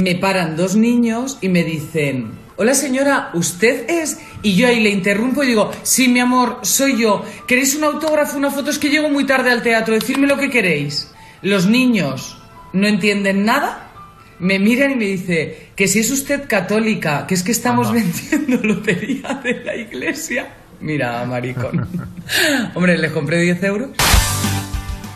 Me 0.00 0.14
paran 0.14 0.56
dos 0.56 0.76
niños 0.76 1.36
y 1.42 1.50
me 1.50 1.62
dicen, 1.62 2.30
hola 2.56 2.74
señora, 2.74 3.30
¿usted 3.34 3.88
es? 3.90 4.18
Y 4.42 4.54
yo 4.54 4.66
ahí 4.66 4.80
le 4.80 4.88
interrumpo 4.88 5.42
y 5.42 5.48
digo, 5.48 5.70
sí, 5.82 6.08
mi 6.08 6.20
amor, 6.20 6.60
soy 6.62 6.98
yo. 6.98 7.22
¿Queréis 7.46 7.74
un 7.74 7.84
autógrafo, 7.84 8.38
una 8.38 8.50
foto? 8.50 8.70
Es 8.70 8.78
que 8.78 8.88
llego 8.88 9.10
muy 9.10 9.26
tarde 9.26 9.50
al 9.50 9.62
teatro, 9.62 9.92
decirme 9.92 10.26
lo 10.26 10.38
que 10.38 10.48
queréis. 10.48 11.12
Los 11.42 11.66
niños 11.66 12.40
no 12.72 12.86
entienden 12.86 13.44
nada, 13.44 13.90
me 14.38 14.58
miran 14.58 14.92
y 14.92 14.96
me 14.96 15.04
dice, 15.04 15.68
que 15.76 15.86
si 15.86 15.98
es 15.98 16.10
usted 16.10 16.48
católica, 16.48 17.26
que 17.26 17.34
es 17.34 17.42
que 17.42 17.52
estamos 17.52 17.92
vendiendo 17.92 18.56
lotería 18.66 19.40
de 19.44 19.64
la 19.64 19.76
iglesia. 19.76 20.48
Mira, 20.80 21.26
maricón. 21.26 21.86
Hombre, 22.74 22.96
les 22.96 23.12
compré 23.12 23.42
10 23.42 23.62
euros. 23.64 23.90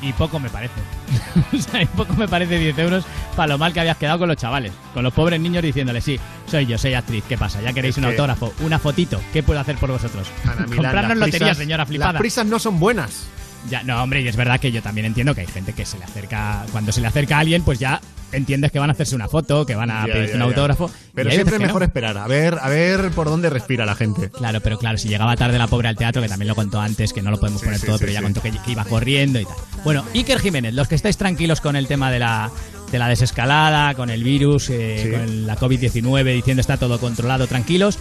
Y 0.08 0.12
poco 0.12 0.38
me 0.38 0.48
parece. 0.50 0.74
o 1.52 1.58
sea, 1.58 1.82
y 1.82 1.86
poco 1.86 2.12
me 2.14 2.28
parece 2.28 2.58
10 2.58 2.78
euros 2.78 3.04
para 3.36 3.48
lo 3.48 3.58
mal 3.58 3.72
que 3.72 3.80
habías 3.80 3.96
quedado 3.96 4.18
con 4.18 4.28
los 4.28 4.36
chavales. 4.36 4.72
Con 4.92 5.02
los 5.02 5.12
pobres 5.12 5.40
niños 5.40 5.62
diciéndole, 5.62 6.00
sí, 6.00 6.18
soy 6.46 6.66
yo, 6.66 6.78
soy 6.78 6.94
actriz, 6.94 7.24
¿qué 7.28 7.36
pasa? 7.38 7.60
¿Ya 7.62 7.72
queréis 7.72 7.94
Es 7.94 7.98
un 7.98 8.04
que- 8.04 8.10
autógrafo? 8.10 8.52
¿Una 8.60 8.78
fotito? 8.78 9.20
¿Qué 9.32 9.42
puedo 9.42 9.60
hacer 9.60 9.76
por 9.76 9.90
vosotros? 9.90 10.26
Ana 10.44 10.66
Milán, 10.66 10.76
Comprarnos 10.76 11.16
lotería, 11.18 11.38
prisas- 11.48 11.56
señora 11.58 11.86
flipada. 11.86 12.12
Las 12.12 12.20
prisas 12.20 12.46
no 12.46 12.58
son 12.58 12.78
buenas. 12.78 13.26
Ya, 13.70 13.82
no, 13.82 14.02
hombre, 14.02 14.20
y 14.20 14.28
es 14.28 14.36
verdad 14.36 14.60
que 14.60 14.70
yo 14.72 14.82
también 14.82 15.06
entiendo 15.06 15.34
que 15.34 15.40
hay 15.42 15.46
gente 15.46 15.72
que 15.72 15.86
se 15.86 15.98
le 15.98 16.04
acerca, 16.04 16.64
cuando 16.72 16.92
se 16.92 17.00
le 17.00 17.06
acerca 17.06 17.36
a 17.36 17.40
alguien, 17.40 17.62
pues 17.62 17.78
ya 17.78 18.00
entiendes 18.32 18.72
que 18.72 18.78
van 18.78 18.90
a 18.90 18.92
hacerse 18.92 19.14
una 19.14 19.28
foto, 19.28 19.64
que 19.64 19.74
van 19.74 19.90
a 19.90 20.06
Ya, 20.06 20.12
pedirte 20.12 20.32
ya, 20.32 20.36
un 20.36 20.42
autógrafo. 20.42 20.90
Pero 21.14 21.30
siempre 21.30 21.56
es 21.56 21.62
mejor 21.62 21.80
no. 21.80 21.86
esperar, 21.86 22.18
a 22.18 22.26
ver, 22.26 22.58
a 22.60 22.68
ver 22.68 23.10
por 23.12 23.28
dónde 23.28 23.48
respira 23.48 23.86
la 23.86 23.94
gente. 23.94 24.28
Claro, 24.30 24.60
pero 24.60 24.76
claro, 24.78 24.98
si 24.98 25.08
llegaba 25.08 25.36
tarde 25.36 25.56
la 25.58 25.66
pobre 25.68 25.88
al 25.88 25.96
teatro, 25.96 26.20
que 26.20 26.28
también 26.28 26.48
lo 26.48 26.54
contó 26.54 26.80
antes, 26.80 27.12
que 27.12 27.22
no 27.22 27.30
lo 27.30 27.38
podemos 27.38 27.62
poner 27.62 27.78
sí, 27.78 27.86
todo, 27.86 27.96
sí, 27.96 28.02
pero 28.02 28.12
ya 28.12 28.22
contó 28.22 28.42
que, 28.42 28.50
que 28.50 28.72
iba 28.72 28.84
corriendo 28.84 29.40
y 29.40 29.44
tal. 29.44 29.54
Bueno, 29.84 30.04
Iker 30.14 30.40
Jiménez, 30.40 30.74
los 30.74 30.88
que 30.88 30.96
estáis 30.96 31.16
tranquilos 31.16 31.60
con 31.60 31.76
el 31.76 31.86
tema 31.86 32.10
de 32.10 32.18
la, 32.18 32.50
de 32.92 32.98
la 32.98 33.08
desescalada, 33.08 33.94
con 33.94 34.10
el 34.10 34.22
virus, 34.24 34.68
eh, 34.70 35.00
Sí. 35.04 35.10
con 35.10 35.46
la 35.46 35.56
COVID-19, 35.56 36.34
diciendo 36.34 36.60
está 36.60 36.76
todo 36.76 36.98
controlado, 36.98 37.46
tranquilos, 37.46 37.98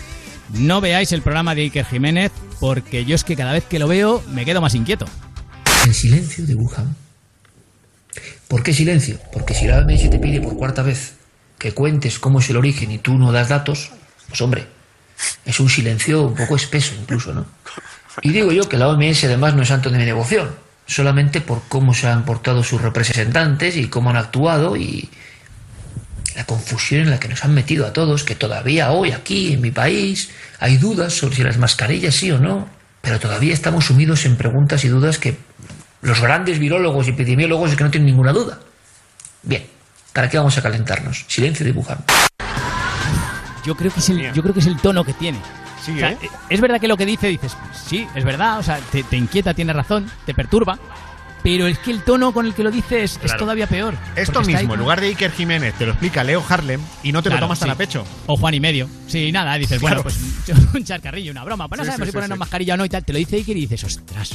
no 0.53 0.81
veáis 0.81 1.11
el 1.13 1.21
programa 1.21 1.55
de 1.55 1.61
Iker 1.61 1.85
Jiménez, 1.85 2.31
porque 2.59 3.05
yo 3.05 3.15
es 3.15 3.23
que 3.23 3.35
cada 3.35 3.53
vez 3.53 3.63
que 3.65 3.79
lo 3.79 3.87
veo 3.87 4.21
me 4.33 4.43
quedo 4.45 4.59
más 4.61 4.73
inquieto. 4.75 5.05
El 5.83 5.93
silencio 5.93 6.45
de 6.45 6.55
Wuhan. 6.55 6.95
¿Por 8.47 8.63
qué 8.63 8.73
silencio? 8.73 9.19
Porque 9.33 9.53
si 9.53 9.67
la 9.67 9.79
OMS 9.79 10.09
te 10.09 10.19
pide 10.19 10.39
por 10.39 10.55
cuarta 10.55 10.81
vez 10.81 11.15
que 11.59 11.73
cuentes 11.73 12.19
cómo 12.19 12.39
es 12.39 12.49
el 12.49 12.57
origen 12.57 12.91
y 12.91 12.99
tú 12.99 13.17
no 13.17 13.31
das 13.31 13.49
datos, 13.49 13.91
pues 14.29 14.41
hombre, 14.41 14.65
es 15.45 15.59
un 15.59 15.69
silencio 15.69 16.21
un 16.21 16.35
poco 16.35 16.55
espeso 16.55 16.93
incluso, 16.99 17.33
¿no? 17.33 17.45
Y 18.21 18.29
digo 18.29 18.51
yo 18.51 18.69
que 18.69 18.77
la 18.77 18.87
OMS 18.87 19.25
además 19.25 19.55
no 19.55 19.63
es 19.63 19.67
santo 19.67 19.89
de 19.89 19.97
mi 19.97 20.05
devoción, 20.05 20.51
solamente 20.85 21.41
por 21.41 21.63
cómo 21.67 21.93
se 21.93 22.07
han 22.07 22.23
portado 22.23 22.63
sus 22.63 22.81
representantes 22.81 23.75
y 23.75 23.87
cómo 23.87 24.09
han 24.09 24.17
actuado 24.17 24.77
y 24.77 25.09
la 26.35 26.45
confusión 26.45 27.01
en 27.01 27.09
la 27.09 27.19
que 27.19 27.27
nos 27.27 27.43
han 27.43 27.53
metido 27.53 27.85
a 27.85 27.93
todos, 27.93 28.23
que 28.23 28.35
todavía 28.35 28.91
hoy 28.91 29.11
aquí 29.11 29.53
en 29.53 29.61
mi 29.61 29.71
país 29.71 30.29
hay 30.59 30.77
dudas 30.77 31.13
sobre 31.13 31.35
si 31.35 31.43
las 31.43 31.57
mascarillas 31.57 32.15
sí 32.15 32.31
o 32.31 32.39
no, 32.39 32.69
pero 33.01 33.19
todavía 33.19 33.53
estamos 33.53 33.85
sumidos 33.85 34.25
en 34.25 34.37
preguntas 34.37 34.85
y 34.85 34.87
dudas 34.87 35.17
que 35.17 35.37
los 36.03 36.21
grandes 36.21 36.59
virólogos 36.59 37.07
y 37.07 37.11
epidemiólogos 37.11 37.71
es 37.71 37.77
que 37.77 37.83
no 37.83 37.89
tienen 37.91 38.05
ninguna 38.07 38.31
duda. 38.31 38.59
Bien, 39.41 39.65
¿para 40.13 40.29
qué 40.29 40.37
vamos 40.37 40.57
a 40.57 40.61
calentarnos? 40.61 41.25
Silencio 41.27 41.65
de 41.65 41.71
Wuhan. 41.71 41.97
Yo 43.65 43.75
creo 43.75 43.91
que 43.91 43.99
es 43.99 44.09
el, 44.09 44.33
yo 44.33 44.41
creo 44.41 44.53
que 44.53 44.59
es 44.59 44.67
el 44.67 44.77
tono 44.77 45.03
que 45.03 45.13
tiene. 45.13 45.39
Sí, 45.83 45.91
O 45.95 45.97
sea, 45.99 46.11
¿eh? 46.11 46.17
Es 46.49 46.61
verdad 46.61 46.79
que 46.79 46.87
lo 46.87 46.95
que 46.97 47.05
dice, 47.05 47.27
dices, 47.27 47.55
sí, 47.87 48.07
es 48.15 48.23
verdad, 48.23 48.59
o 48.59 48.63
sea, 48.63 48.77
te, 48.91 49.03
te 49.03 49.17
inquieta, 49.17 49.53
tiene 49.53 49.73
razón, 49.73 50.09
te 50.25 50.33
perturba, 50.33 50.77
pero 51.43 51.67
es 51.67 51.77
que 51.79 51.91
el 51.91 52.03
tono 52.03 52.31
con 52.33 52.45
el 52.45 52.53
que 52.53 52.63
lo 52.63 52.71
dice 52.71 53.03
es, 53.03 53.19
todavía 53.37 53.67
peor. 53.67 53.95
Esto 54.15 54.39
está 54.41 54.51
ahí 54.51 54.63
mismo, 54.63 54.75
en 54.75 54.79
lugar 54.79 55.01
de 55.01 55.07
Iker 55.07 55.31
Jiménez, 55.31 55.73
te 55.75 55.85
lo 55.85 55.91
explica 55.91 56.23
Leo 56.23 56.43
Harlem 56.47 56.79
y 57.03 57.11
no 57.11 57.21
te 57.21 57.27
Claro, 57.29 57.41
lo 57.41 57.45
tomas 57.47 57.59
tan 57.59 57.67
sí. 57.67 57.71
a 57.73 57.75
pecho. 57.75 58.05
O 58.27 58.37
Juan 58.37 58.53
y 58.53 58.59
medio. 58.61 58.87
Sí, 59.07 59.29
nada, 59.31 59.55
dices, 59.55 59.79
Claro. 59.79 60.03
bueno, 60.03 60.15
pues 60.47 60.65
un 60.73 60.83
charcarrillo, 60.85 61.31
una 61.31 61.43
broma. 61.43 61.67
Pues 61.67 61.79
no 61.79 61.83
Sí, 61.85 61.91
sabemos 61.91 62.05
sí, 62.05 62.09
si 62.09 62.11
sí, 62.11 62.15
ponernos 62.15 62.35
sí. 62.37 62.39
mascarilla 62.39 62.73
o 62.75 62.77
no 62.77 62.85
y 62.85 62.89
tal. 62.89 63.03
Te 63.03 63.11
lo 63.13 63.19
dice 63.19 63.35
Iker 63.37 63.57
y 63.57 63.61
dices, 63.61 63.83
ostras. 63.83 64.31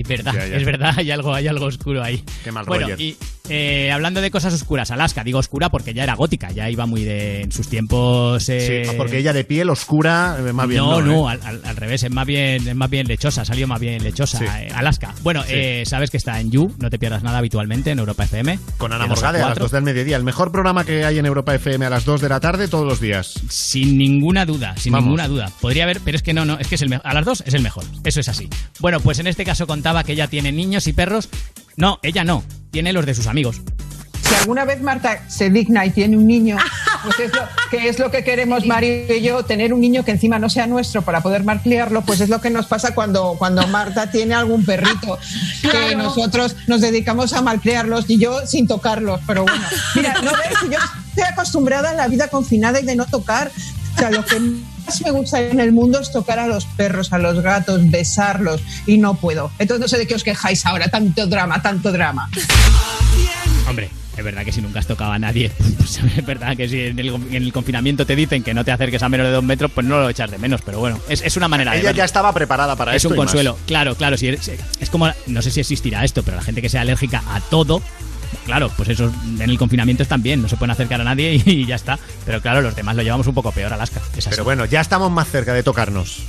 Es 0.00 0.08
verdad, 0.08 0.32
Ya, 0.34 0.46
ya. 0.46 0.56
es 0.56 0.64
verdad, 0.64 0.94
hay 0.96 1.10
algo, 1.10 1.34
hay 1.34 1.46
algo 1.48 1.66
oscuro 1.66 2.02
ahí. 2.02 2.22
Qué 2.44 2.52
mal 2.52 2.64
bueno, 2.66 2.88
Roger. 2.88 3.00
y 3.00 3.16
eh, 3.50 3.90
hablando 3.90 4.20
de 4.20 4.30
cosas 4.30 4.52
oscuras, 4.52 4.90
Alaska, 4.90 5.24
digo 5.24 5.38
oscura 5.38 5.70
porque 5.70 5.94
ya 5.94 6.02
era 6.04 6.14
gótica, 6.14 6.50
ya 6.52 6.68
iba 6.68 6.84
muy 6.86 7.04
de 7.04 7.42
en 7.42 7.52
sus 7.52 7.68
tiempos. 7.68 8.46
eh, 8.48 8.84
Sí, 8.90 8.92
porque 8.96 9.18
ella 9.18 9.32
de 9.32 9.44
piel 9.44 9.70
oscura, 9.70 10.36
eh, 10.38 10.52
más 10.52 10.68
bien 10.68 10.80
no, 10.82 11.00
no. 11.00 11.06
no, 11.26 11.32
¿eh? 11.32 11.38
al, 11.42 11.76
revés, 11.76 12.02
es 12.02 12.10
más 12.10 12.26
bien, 12.26 12.68
es 12.68 12.74
más 12.76 12.90
bien 12.90 13.06
lechosa, 13.08 13.44
salió 13.44 13.66
más 13.66 13.80
bien 13.80 14.02
lechosa. 14.02 14.38
Sí. 14.38 14.44
Alaska. 14.74 15.14
Bueno, 15.22 15.42
Sí. 15.44 15.84
sabes 15.86 16.10
que 16.10 16.16
está 16.18 16.40
en 16.40 16.50
You, 16.50 16.74
no 16.78 16.90
te 16.90 16.98
pierdas 16.98 17.22
nada 17.22 17.38
habitualmente 17.38 17.90
en 17.90 17.98
Europa 17.98 18.24
FM. 18.24 18.58
Con 18.76 18.92
Ana 18.92 19.04
a 19.04 19.06
Morgade 19.06 19.38
a 19.38 19.40
las 19.40 19.48
cuatro. 19.50 19.64
2 19.64 19.70
del 19.72 19.82
mediodía. 19.82 20.16
El 20.16 20.24
mejor 20.24 20.52
programa 20.52 20.84
que 20.84 21.04
hay 21.04 21.18
en 21.18 21.24
Europa 21.26 21.54
FM 21.54 21.86
a 21.86 21.90
las 21.90 22.04
2 22.04 22.20
de 22.20 22.28
la 22.28 22.40
tarde 22.40 22.68
todos 22.68 22.86
los 22.86 23.00
días. 23.00 23.34
Sin 23.48 23.96
ninguna 23.96 24.44
duda, 24.44 24.76
sin 24.76 24.92
Vamos. 24.92 25.06
ninguna 25.06 25.26
duda. 25.28 25.50
Podría 25.60 25.84
haber, 25.84 26.00
pero 26.00 26.16
es 26.16 26.22
que 26.22 26.34
no, 26.34 26.44
no, 26.44 26.58
es 26.58 26.68
que 26.68 26.74
es 26.74 26.82
el 26.82 27.00
a 27.02 27.14
las 27.14 27.24
dos 27.24 27.42
es 27.46 27.54
el 27.54 27.62
mejor. 27.62 27.84
Eso 28.04 28.20
es 28.20 28.28
así. 28.28 28.48
Bueno, 28.80 29.00
pues 29.00 29.18
en 29.20 29.26
este 29.26 29.44
caso 29.44 29.66
contaba 29.88 30.04
que 30.04 30.12
ella 30.12 30.28
tiene 30.28 30.52
niños 30.52 30.86
y 30.86 30.92
perros. 30.92 31.30
No, 31.76 31.98
ella 32.02 32.22
no, 32.22 32.44
tiene 32.70 32.92
los 32.92 33.06
de 33.06 33.14
sus 33.14 33.26
amigos. 33.26 33.62
Si 34.20 34.34
alguna 34.34 34.66
vez 34.66 34.82
Marta 34.82 35.26
se 35.30 35.48
digna 35.48 35.86
y 35.86 35.90
tiene 35.90 36.14
un 36.18 36.26
niño, 36.26 36.58
pues 37.04 37.18
es 37.20 37.32
lo 37.32 37.40
que 37.70 37.88
es 37.88 37.98
lo 37.98 38.10
que 38.10 38.22
queremos 38.22 38.66
Mario 38.66 39.16
y 39.16 39.22
yo, 39.22 39.42
tener 39.46 39.72
un 39.72 39.80
niño 39.80 40.04
que 40.04 40.10
encima 40.10 40.38
no 40.38 40.50
sea 40.50 40.66
nuestro 40.66 41.00
para 41.00 41.22
poder 41.22 41.42
malcriarlo, 41.42 42.02
pues 42.02 42.20
es 42.20 42.28
lo 42.28 42.38
que 42.42 42.50
nos 42.50 42.66
pasa 42.66 42.94
cuando, 42.94 43.36
cuando 43.38 43.66
Marta 43.68 44.10
tiene 44.10 44.34
algún 44.34 44.62
perrito, 44.62 45.18
que 45.62 45.96
nosotros 45.96 46.54
nos 46.66 46.82
dedicamos 46.82 47.32
a 47.32 47.40
malcriarlos 47.40 48.10
y 48.10 48.18
yo 48.18 48.46
sin 48.46 48.66
tocarlos, 48.66 49.22
pero 49.26 49.44
bueno. 49.44 49.64
Mira, 49.94 50.16
no 50.22 50.32
ves, 50.32 50.70
yo 50.70 50.78
estoy 51.08 51.24
acostumbrada 51.32 51.90
a 51.90 51.94
la 51.94 52.08
vida 52.08 52.28
confinada 52.28 52.78
y 52.78 52.84
de 52.84 52.94
no 52.94 53.06
tocar. 53.06 53.50
O 53.94 53.98
sea, 53.98 54.10
lo 54.10 54.22
que 54.22 54.38
más 54.88 55.02
me 55.02 55.10
gusta 55.10 55.40
en 55.40 55.60
el 55.60 55.72
mundo 55.72 56.00
es 56.00 56.10
tocar 56.10 56.38
a 56.38 56.46
los 56.46 56.64
perros, 56.64 57.12
a 57.12 57.18
los 57.18 57.40
gatos, 57.42 57.90
besarlos 57.90 58.60
y 58.86 58.98
no 58.98 59.14
puedo. 59.14 59.50
Entonces 59.58 59.80
no 59.82 59.88
sé 59.88 59.98
de 59.98 60.06
qué 60.06 60.14
os 60.14 60.24
quejáis 60.24 60.64
ahora, 60.66 60.88
tanto 60.88 61.26
drama, 61.26 61.60
tanto 61.60 61.92
drama. 61.92 62.28
Hombre, 63.68 63.90
es 64.16 64.24
verdad 64.24 64.44
que 64.44 64.52
si 64.52 64.62
nunca 64.62 64.78
has 64.80 64.86
tocado 64.86 65.12
a 65.12 65.18
nadie, 65.18 65.50
pues 65.76 65.98
es 65.98 66.24
verdad 66.26 66.56
que 66.56 66.68
si 66.68 66.80
en 66.80 66.98
el, 66.98 67.08
en 67.08 67.34
el 67.34 67.52
confinamiento 67.52 68.06
te 68.06 68.16
dicen 68.16 68.42
que 68.42 68.54
no 68.54 68.64
te 68.64 68.72
acerques 68.72 69.02
a 69.02 69.08
menos 69.10 69.26
de 69.26 69.32
dos 69.32 69.44
metros, 69.44 69.70
pues 69.74 69.86
no 69.86 70.00
lo 70.00 70.08
echas 70.08 70.30
de 70.30 70.38
menos, 70.38 70.62
pero 70.64 70.78
bueno, 70.78 70.98
es, 71.08 71.20
es 71.22 71.36
una 71.36 71.48
manera 71.48 71.72
de 71.72 71.80
Ella 71.80 71.92
ya 71.92 72.04
estaba 72.04 72.32
preparada 72.32 72.74
para 72.74 72.92
es 72.92 72.96
esto. 73.04 73.08
un 73.10 73.14
y 73.14 73.18
más. 73.18 73.26
consuelo. 73.26 73.58
Claro, 73.66 73.94
claro. 73.94 74.16
Si 74.16 74.28
eres- 74.28 74.50
es 74.80 74.90
como, 74.90 75.10
no 75.26 75.42
sé 75.42 75.50
si 75.50 75.60
existirá 75.60 76.02
esto, 76.04 76.22
pero 76.22 76.36
la 76.38 76.42
gente 76.42 76.62
que 76.62 76.68
sea 76.70 76.80
alérgica 76.80 77.22
a 77.28 77.40
todo, 77.40 77.82
claro, 78.44 78.70
pues 78.76 78.88
eso 78.90 79.12
en 79.40 79.42
el 79.50 79.58
confinamiento 79.58 80.02
están 80.02 80.22
bien, 80.22 80.42
no 80.42 80.48
se 80.48 80.56
pueden 80.56 80.70
acercar 80.72 81.00
a 81.00 81.04
nadie 81.04 81.34
y, 81.34 81.42
y 81.50 81.66
ya 81.66 81.76
está. 81.76 81.98
Pero 82.26 82.40
claro, 82.40 82.60
los 82.62 82.74
demás 82.76 82.96
lo 82.96 83.02
llevamos 83.02 83.26
un 83.26 83.34
poco 83.34 83.52
peor, 83.52 83.72
Alaska. 83.72 84.00
Es 84.16 84.26
así. 84.26 84.30
Pero 84.30 84.44
bueno, 84.44 84.64
ya 84.64 84.80
estamos 84.80 85.10
más 85.10 85.28
cerca 85.28 85.52
de 85.54 85.62
tocarnos. 85.62 86.22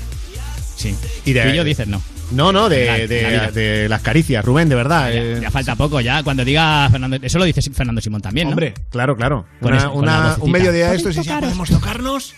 Sí. 0.76 0.96
Y 1.26 1.34
de, 1.34 1.44
Tú 1.44 1.50
y 1.50 1.56
yo 1.58 1.64
dices 1.64 1.88
no. 1.88 2.02
No, 2.32 2.52
no, 2.54 2.70
de, 2.70 3.08
la- 3.38 3.52
de, 3.52 3.90
las 3.90 4.02
caricias, 4.02 4.46
Rubén, 4.46 4.70
de 4.70 4.76
verdad. 4.76 5.12
Ya, 5.12 5.20
eh, 5.20 5.40
ya 5.42 5.50
falta 5.52 5.76
poco, 5.76 6.00
ya. 6.00 6.22
Cuando 6.24 6.46
diga 6.46 6.88
Fernando. 6.92 7.18
Eso 7.22 7.40
lo 7.40 7.46
dice 7.46 7.62
Fernando 7.72 8.00
Simón 8.02 8.22
también, 8.22 8.48
¿no? 8.48 8.52
Hombre, 8.52 8.76
claro, 8.92 9.18
claro. 9.18 9.46
Con 9.60 9.72
Una- 9.72 9.78
eso, 9.80 9.92
una- 9.94 10.36
un 10.40 10.52
mediodía 10.52 10.92
de 10.92 11.00
¿Podéis 11.00 11.08
estos 11.18 11.26
y 11.26 11.28
ya 11.30 11.40
podemos 11.40 11.70
tocarnos. 11.70 12.36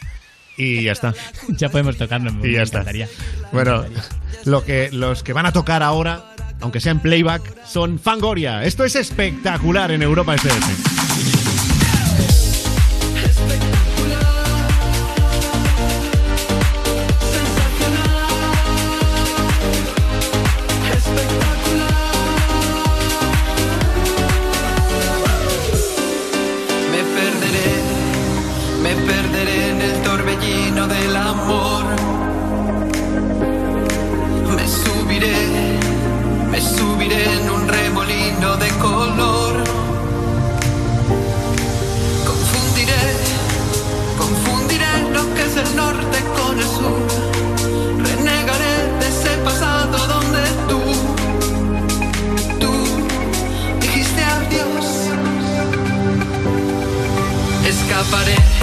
Y 0.57 0.83
ya 0.83 0.91
está. 0.93 1.13
ya 1.49 1.69
podemos 1.69 1.97
tocarnos. 1.97 2.33
Y 2.45 2.53
ya 2.53 2.61
está. 2.63 2.85
Bueno, 3.51 3.83
lo 4.45 4.63
que, 4.63 4.89
los 4.91 5.23
que 5.23 5.33
van 5.33 5.45
a 5.45 5.51
tocar 5.51 5.83
ahora, 5.83 6.23
aunque 6.61 6.79
sea 6.79 6.91
en 6.91 6.99
playback, 6.99 7.65
son 7.65 7.99
Fangoria. 7.99 8.63
Esto 8.63 8.83
es 8.83 8.95
espectacular 8.95 9.91
en 9.91 10.01
Europa 10.01 10.35
FM. 10.35 10.65
la 58.01 58.09
pared 58.09 58.60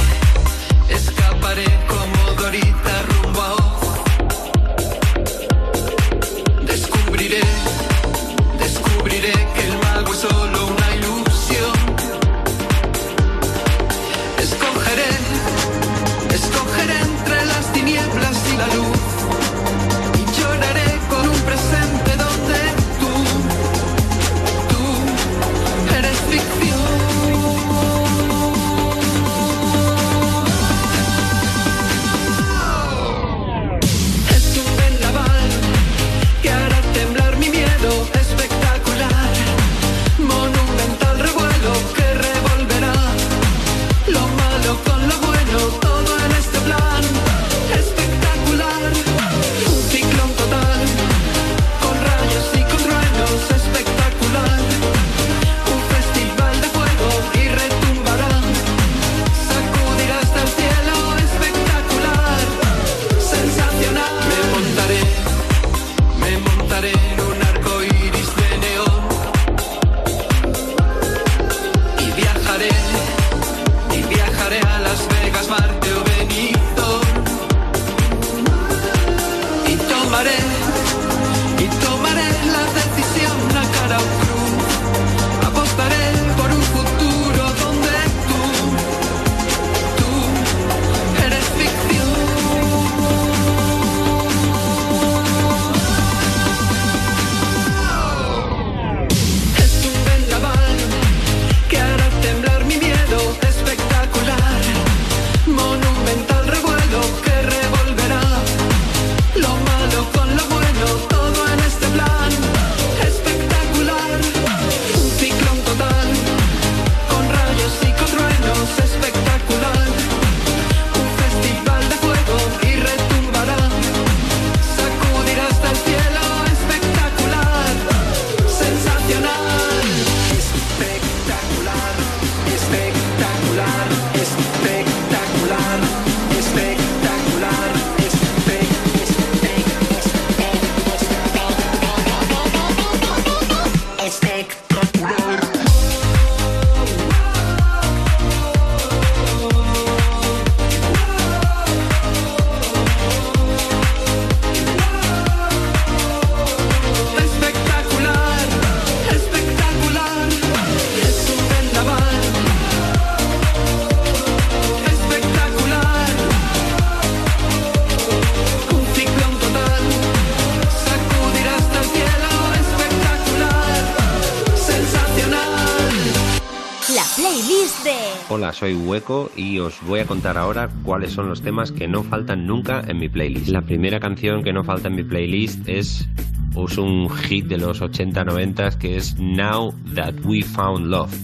soy 178.59 178.75
Hueco 178.75 179.31
y 179.37 179.61
os 179.61 179.81
voy 179.87 180.01
a 180.01 180.05
contar 180.05 180.37
ahora 180.37 180.69
cuáles 180.83 181.13
son 181.13 181.29
los 181.29 181.43
temas 181.43 181.71
que 181.71 181.87
no 181.87 182.03
faltan 182.03 182.45
nunca 182.45 182.83
en 182.89 182.99
mi 182.99 183.09
playlist. 183.09 183.49
La 183.49 183.63
primera 183.63 184.01
canción 184.01 184.43
que 184.43 184.53
no 184.53 184.65
falta 184.65 184.89
en 184.89 184.97
mi 184.97 185.05
playlist 185.05 185.69
es, 185.69 186.09
un 186.57 187.09
hit 187.09 187.47
de 187.47 187.57
los 187.57 187.81
80-90 187.81 188.79
que 188.79 188.97
es 188.97 189.17
Now 189.21 189.73
That 189.95 190.15
We 190.25 190.43
Found 190.43 190.87
Love, 190.87 191.15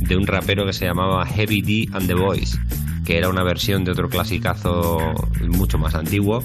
de 0.00 0.16
un 0.16 0.26
rapero 0.26 0.64
que 0.64 0.72
se 0.72 0.86
llamaba 0.86 1.26
Heavy 1.26 1.60
D 1.60 1.88
and 1.92 2.06
the 2.06 2.14
Boys, 2.14 2.58
que 3.04 3.18
era 3.18 3.28
una 3.28 3.44
versión 3.44 3.84
de 3.84 3.90
otro 3.90 4.08
clasicazo 4.08 5.12
mucho 5.48 5.76
más 5.76 5.94
antiguo. 5.94 6.42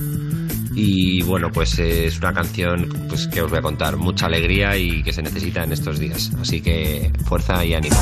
Y 0.76 1.24
bueno, 1.24 1.50
pues 1.50 1.80
es 1.80 2.18
una 2.20 2.34
canción 2.34 2.90
pues, 3.08 3.28
que 3.28 3.42
os 3.42 3.50
voy 3.50 3.60
a 3.60 3.62
contar, 3.62 3.96
mucha 3.96 4.26
alegría 4.26 4.78
y 4.78 5.02
que 5.02 5.14
se 5.14 5.22
necesita 5.22 5.64
en 5.64 5.72
estos 5.72 5.98
días. 5.98 6.32
Así 6.42 6.60
que 6.60 7.12
fuerza 7.26 7.64
y 7.64 7.74
ánimo. 7.74 7.98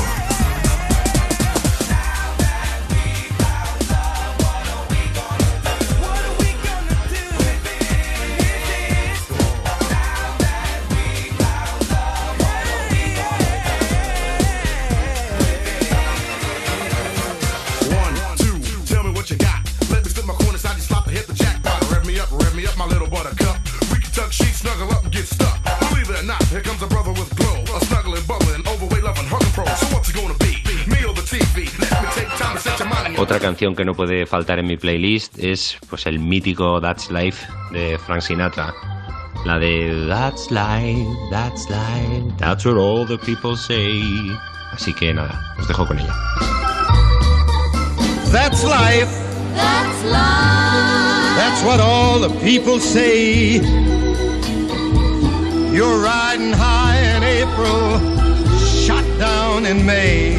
Canción 33.68 33.74
que 33.74 33.84
no 33.84 33.94
puede 33.94 34.24
faltar 34.24 34.58
en 34.58 34.66
mi 34.66 34.76
playlist 34.76 35.38
es 35.38 35.76
pues 35.90 36.06
el 36.06 36.18
mítico 36.18 36.80
That's 36.80 37.10
Life 37.10 37.46
de 37.72 37.98
Frank 37.98 38.22
Sinatra. 38.22 38.72
La 39.44 39.58
de 39.58 40.06
That's 40.08 40.50
life, 40.50 41.06
that's 41.30 41.68
life, 41.68 42.34
that's 42.38 42.64
what 42.64 42.76
all 42.78 43.06
the 43.06 43.18
people 43.18 43.56
say. 43.56 44.00
Así 44.72 44.94
que 44.94 45.12
nada, 45.12 45.38
os 45.58 45.68
dejo 45.68 45.86
con 45.86 45.98
ella. 45.98 46.14
That's 48.32 48.64
life. 48.64 49.10
That's 49.54 50.04
life. 50.04 51.36
That's 51.36 51.62
what 51.64 51.80
all 51.80 52.20
the 52.20 52.30
people 52.40 52.80
say. 52.80 53.60
You're 55.74 56.02
riding 56.02 56.52
high 56.52 56.96
in 57.16 57.22
April, 57.22 57.98
shot 58.86 59.04
down 59.18 59.66
in 59.66 59.84
May. 59.84 60.36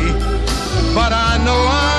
But 0.96 1.14
I 1.14 1.38
know 1.46 1.99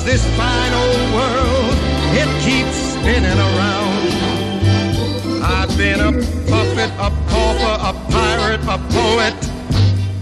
Cause 0.00 0.12
this 0.12 0.24
fine 0.34 0.72
old 0.72 1.12
world, 1.12 1.76
it 2.16 2.28
keeps 2.40 2.74
spinning 2.94 3.38
around. 3.38 4.08
I've 5.42 5.76
been 5.76 6.00
a 6.00 6.12
puppet, 6.48 6.90
a 6.96 7.10
pauper, 7.28 7.76
a 7.84 7.92
pirate, 8.08 8.62
a 8.62 8.78
poet, 8.88 9.34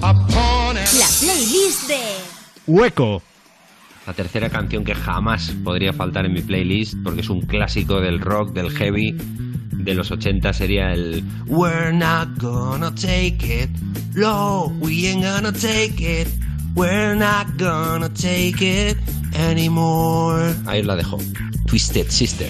a 0.03 0.15
pawn 0.33 0.79
and... 0.79 0.89
La 0.99 1.07
playlist 1.21 1.87
de 1.87 2.01
Hueco. 2.67 3.23
La 4.05 4.15
tercera 4.15 4.51
canción 4.51 4.83
que 4.83 4.97
jamás 4.97 5.53
podría 5.63 5.93
faltar 5.93 6.27
en 6.27 6.33
mi 6.33 6.43
playlist, 6.43 6.95
porque 7.05 7.21
es 7.21 7.31
un 7.31 7.43
clásico 7.43 8.01
del 8.01 8.19
rock, 8.21 8.53
del 8.55 8.71
heavy, 8.71 9.13
de 9.13 9.95
los 9.95 10.11
80 10.11 10.55
sería 10.55 10.93
el 10.93 11.23
We're 11.47 11.93
not 11.93 12.37
gonna 12.39 12.93
take 12.97 13.45
it, 13.45 13.71
no, 14.17 14.73
we 14.81 15.07
ain't 15.07 15.23
gonna 15.23 15.53
take 15.53 16.01
it, 16.01 16.27
we're 16.75 17.15
not 17.15 17.57
gonna 17.57 18.09
take 18.09 18.61
it 18.63 18.97
anymore. 19.35 20.55
Ahí 20.67 20.83
la 20.83 20.97
dejo. 20.97 21.19
Twisted 21.67 22.11
Sister. 22.11 22.49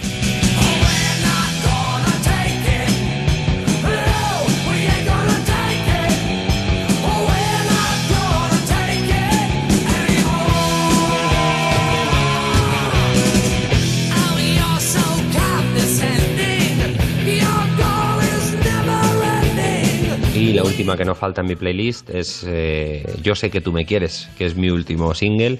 Última 20.78 20.96
que 20.96 21.04
no 21.04 21.16
falta 21.16 21.40
en 21.40 21.48
mi 21.48 21.56
playlist 21.56 22.08
es 22.08 22.44
eh, 22.46 23.04
Yo 23.20 23.34
sé 23.34 23.50
que 23.50 23.60
tú 23.60 23.72
me 23.72 23.84
quieres, 23.84 24.28
que 24.38 24.46
es 24.46 24.54
mi 24.54 24.70
último 24.70 25.12
single 25.12 25.58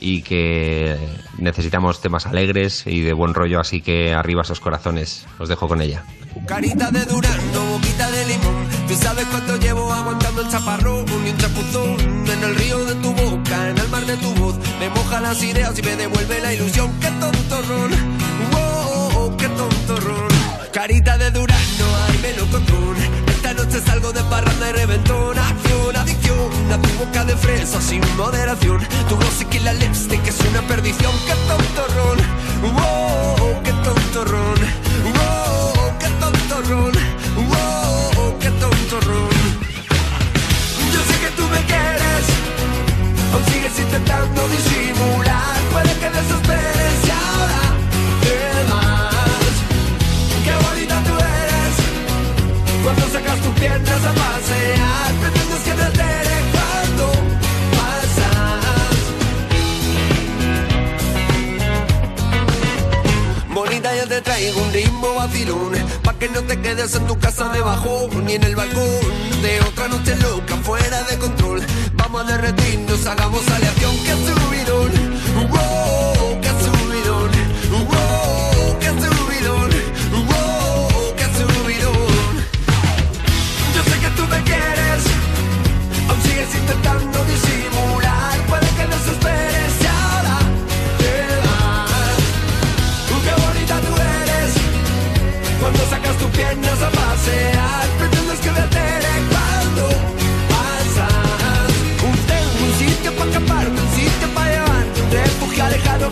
y 0.00 0.20
que 0.20 0.96
necesitamos 1.38 2.02
temas 2.02 2.26
alegres 2.26 2.86
y 2.86 3.00
de 3.00 3.14
buen 3.14 3.32
rollo, 3.32 3.58
así 3.58 3.80
que 3.80 4.12
arriba 4.12 4.42
esos 4.42 4.60
corazones. 4.60 5.26
Os 5.38 5.48
dejo 5.48 5.66
con 5.66 5.80
ella. 5.80 6.04
Carita 6.46 6.90
de 6.90 7.04
durazno, 7.06 7.64
boquita 7.72 8.10
de 8.10 8.26
limón. 8.26 8.66
Tú 8.86 8.94
sabes 8.96 9.26
cuánto 9.26 9.56
llevo 9.56 9.90
aguantando 9.92 10.42
el 10.42 10.48
chaparrón 10.48 11.06
y 11.08 11.30
un 11.30 11.38
chapuzón 11.38 11.96
en 12.28 12.44
el 12.44 12.54
río 12.56 12.84
de 12.84 12.94
tu 12.96 13.12
boca, 13.14 13.70
en 13.70 13.78
el 13.78 13.88
mar 13.88 14.04
de 14.04 14.16
tu 14.18 14.34
voz. 14.34 14.56
Me 14.78 14.90
moja 14.90 15.20
las 15.20 15.42
ideas 15.42 15.78
y 15.78 15.82
me 15.82 15.96
devuelve 15.96 16.40
la 16.40 16.52
ilusión. 16.52 16.90
Qué 17.00 17.08
tontorrón, 17.18 17.90
wow, 18.52 19.36
qué 19.38 19.48
tontorrón. 19.48 20.28
Carita 20.72 21.16
de 21.18 21.30
durazno, 21.30 21.86
ay 22.08 22.18
melocotón. 22.22 23.19
Noche 23.70 23.86
salgo 23.86 24.12
de 24.12 24.20
parranda 24.24 24.68
y 24.68 24.72
reventón. 24.72 25.38
Acción, 25.38 25.94
adicción, 25.94 26.50
a 26.72 26.78
tu 26.82 26.88
boca 26.98 27.24
de 27.24 27.36
fresa 27.36 27.80
sin 27.80 28.02
moderación. 28.16 28.80
Tu 29.08 29.16
glossy 29.16 29.44
que 29.44 29.60
la 29.60 29.72
lipstick 29.74 30.26
es 30.26 30.40
una 30.50 30.60
perdición. 30.62 31.12
Qué 31.24 31.34
tontorrón, 31.46 32.18
wow, 32.74 33.62
qué 33.62 33.72
tontorrón. 33.84 34.58
Wow, 35.14 35.98
qué 36.00 36.08
tontorrón. 36.18 36.92
Wow, 37.48 38.38
qué 38.40 38.50
tontorrón. 38.50 39.30
Yo 40.92 41.00
sé 41.08 41.20
que 41.20 41.30
tú 41.36 41.44
me 41.48 41.62
quieres, 41.70 42.26
aún 43.32 43.44
sigues 43.52 43.78
intentando 43.78 44.48
disimular. 44.48 44.79
Piernas 53.60 54.02
a 54.10 54.12
pasear. 54.12 55.10
Pretendes 55.20 55.60
que 55.66 55.74
me 55.74 55.82
altere 55.82 56.36
cuando 56.54 57.06
pasas. 57.76 59.00
Bonita, 63.54 63.96
yo 63.96 64.08
te 64.08 64.20
traigo 64.22 64.62
un 64.62 64.72
ritmo 64.72 65.14
vacilón 65.14 65.72
Pa' 66.02 66.14
que 66.14 66.28
no 66.30 66.40
te 66.42 66.60
quedes 66.60 66.94
en 66.94 67.06
tu 67.06 67.18
casa 67.18 67.48
debajo 67.50 68.08
Ni 68.24 68.34
en 68.34 68.44
el 68.44 68.56
balcón 68.56 69.00
de 69.42 69.60
otra 69.60 69.88
noche 69.88 70.16
loca 70.16 70.56
Fuera 70.62 71.02
de 71.04 71.18
control 71.18 71.60
Vamos 71.94 72.22
a 72.22 72.24
derretirnos, 72.24 73.06
hagamos 73.06 73.46
aleación 73.48 73.94
Que 74.04 74.12
subidón, 74.12 74.59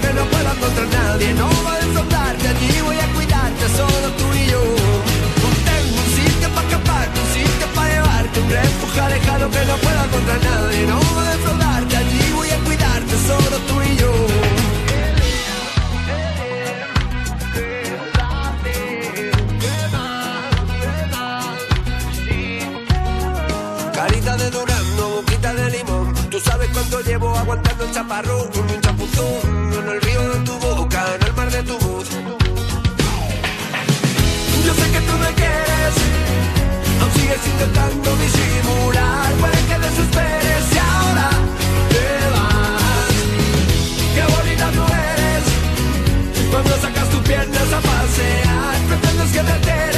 que 0.01 0.13
no 0.13 0.25
pueda 0.27 0.53
encontrar 0.53 0.89
nadie. 0.89 1.35
No 1.35 1.49
va 1.65 1.75
a 1.77 1.95
soltarte, 1.95 2.49
ni 2.61 2.81
voy 2.83 2.99
a 2.99 3.07
cuidarte, 3.15 3.69
solo 3.77 4.09
tú 4.19 4.27
y 4.35 4.47
yo. 4.51 4.63
Tengo 5.69 5.97
un 6.03 6.09
sitio 6.17 6.49
para 6.55 6.69
escaparte, 6.69 7.21
un 7.21 7.29
sitio 7.35 7.67
para 7.75 7.89
llevarte, 7.93 8.41
un 8.41 8.51
refugio 8.51 9.05
alejado 9.05 9.51
que 9.51 9.65
no 9.67 9.77
pueda 9.77 10.05
encontrar 10.05 10.41
nadie. 10.43 10.87
No 10.87 11.01
va 11.17 11.33
a 11.33 11.39
soltarte, 11.47 11.97
allí 11.97 12.33
voy 12.35 12.51
a 12.51 12.59
cuidarte, 12.67 13.15
solo 13.27 13.57
tú 13.69 13.83
y 13.83 13.97
yo. 13.97 14.13
Carita 23.95 24.37
de 24.37 24.51
durazno, 24.51 25.09
boquita 25.17 25.55
de 25.55 25.71
limón, 25.71 26.15
tú 26.31 26.39
sabes 26.41 26.69
cuánto 26.73 27.01
llevo 27.01 27.37
aguantando 27.37 27.85
el 27.85 27.93
chaparrón 27.93 28.88
en 29.21 29.89
el 29.89 30.01
río 30.01 30.29
de 30.29 30.39
tu 30.45 30.53
boca, 30.59 31.05
en 31.17 31.27
el 31.27 31.33
mar 31.35 31.51
de 31.51 31.63
tu 31.65 31.79
voz. 31.79 32.09
Yo 34.65 34.75
sé 34.75 34.91
que 34.93 35.01
tú 35.01 35.13
me 35.19 35.35
quieres, 35.35 35.95
aún 37.01 37.13
sigues 37.13 37.47
intentando 37.53 38.17
disimular, 38.17 39.33
puede 39.41 39.61
que 39.69 39.79
desesperes 39.87 40.65
y 40.73 40.79
ahora 40.79 41.31
te 41.93 42.07
vas. 42.35 43.13
Qué 44.15 44.23
bonita 44.35 44.71
tú 44.77 44.85
eres, 45.13 45.45
cuando 46.51 46.77
sacas 46.81 47.09
tus 47.11 47.21
piernas 47.21 47.73
a 47.73 47.81
pasear, 47.81 48.77
pretendes 48.89 49.33
que 49.33 49.41
te 49.41 49.53
enteres. 49.57 49.98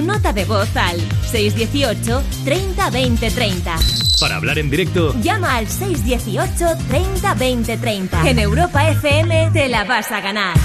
nota 0.00 0.32
de 0.32 0.44
voz 0.44 0.74
al 0.76 0.98
618 1.30 2.22
30 2.44 2.90
20 2.90 3.30
30. 3.30 3.76
Para 4.20 4.36
hablar 4.36 4.58
en 4.58 4.70
directo, 4.70 5.14
llama 5.22 5.56
al 5.56 5.68
618 5.68 6.76
30 6.88 7.34
20 7.34 7.76
30. 7.78 8.28
En 8.28 8.38
Europa 8.38 8.88
FM 8.88 9.50
te 9.52 9.68
la 9.68 9.84
vas 9.84 10.10
a 10.10 10.20
ganar. 10.20 10.56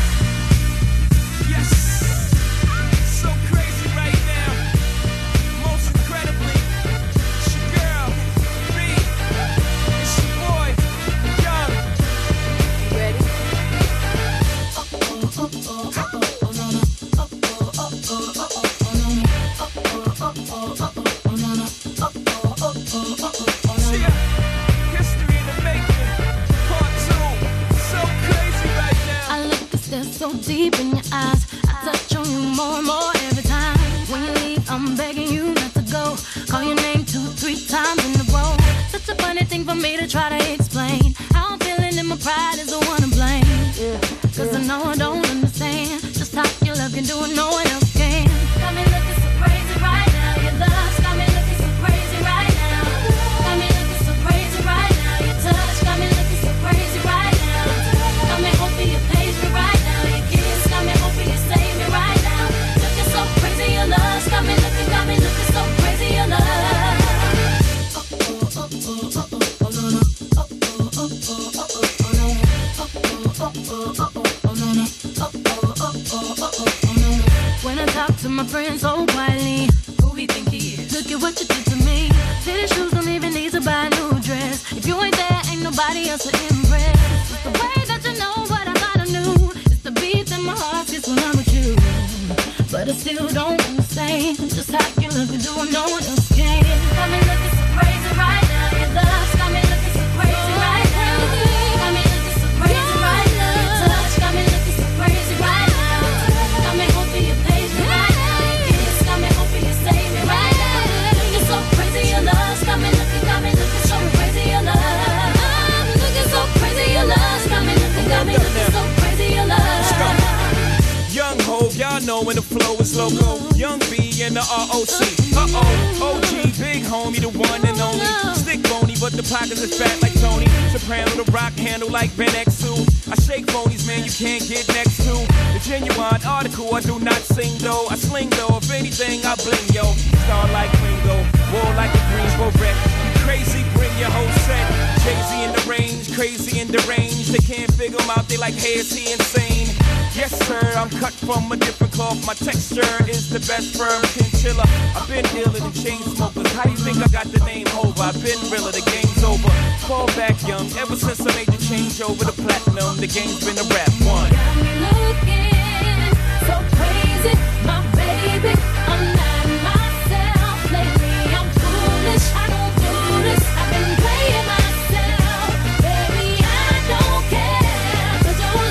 platinum, 162.45 162.97
the 162.97 163.07
game's 163.07 163.41
been 163.43 163.57
a 163.57 163.65
rap 163.73 163.93
one. 164.05 164.29
Got 164.29 164.55
me 164.61 164.71
looking 164.85 166.01
so 166.45 166.55
crazy, 166.77 167.33
my 167.65 167.81
baby. 167.97 168.53
I'm 168.85 169.03
not 169.17 169.47
myself 169.65 170.59
lately. 170.69 171.17
I'm 171.33 171.49
foolish. 171.57 172.27
I 172.37 172.45
don't 172.53 172.73
do 172.85 172.93
this. 173.25 173.43
I've 173.59 173.69
been 173.73 173.91
playing 174.03 174.47
myself, 174.53 175.49
baby. 175.81 176.29
I 176.45 176.73
don't 176.93 177.23
care, 177.33 178.13
but 178.25 178.37
your 178.37 178.61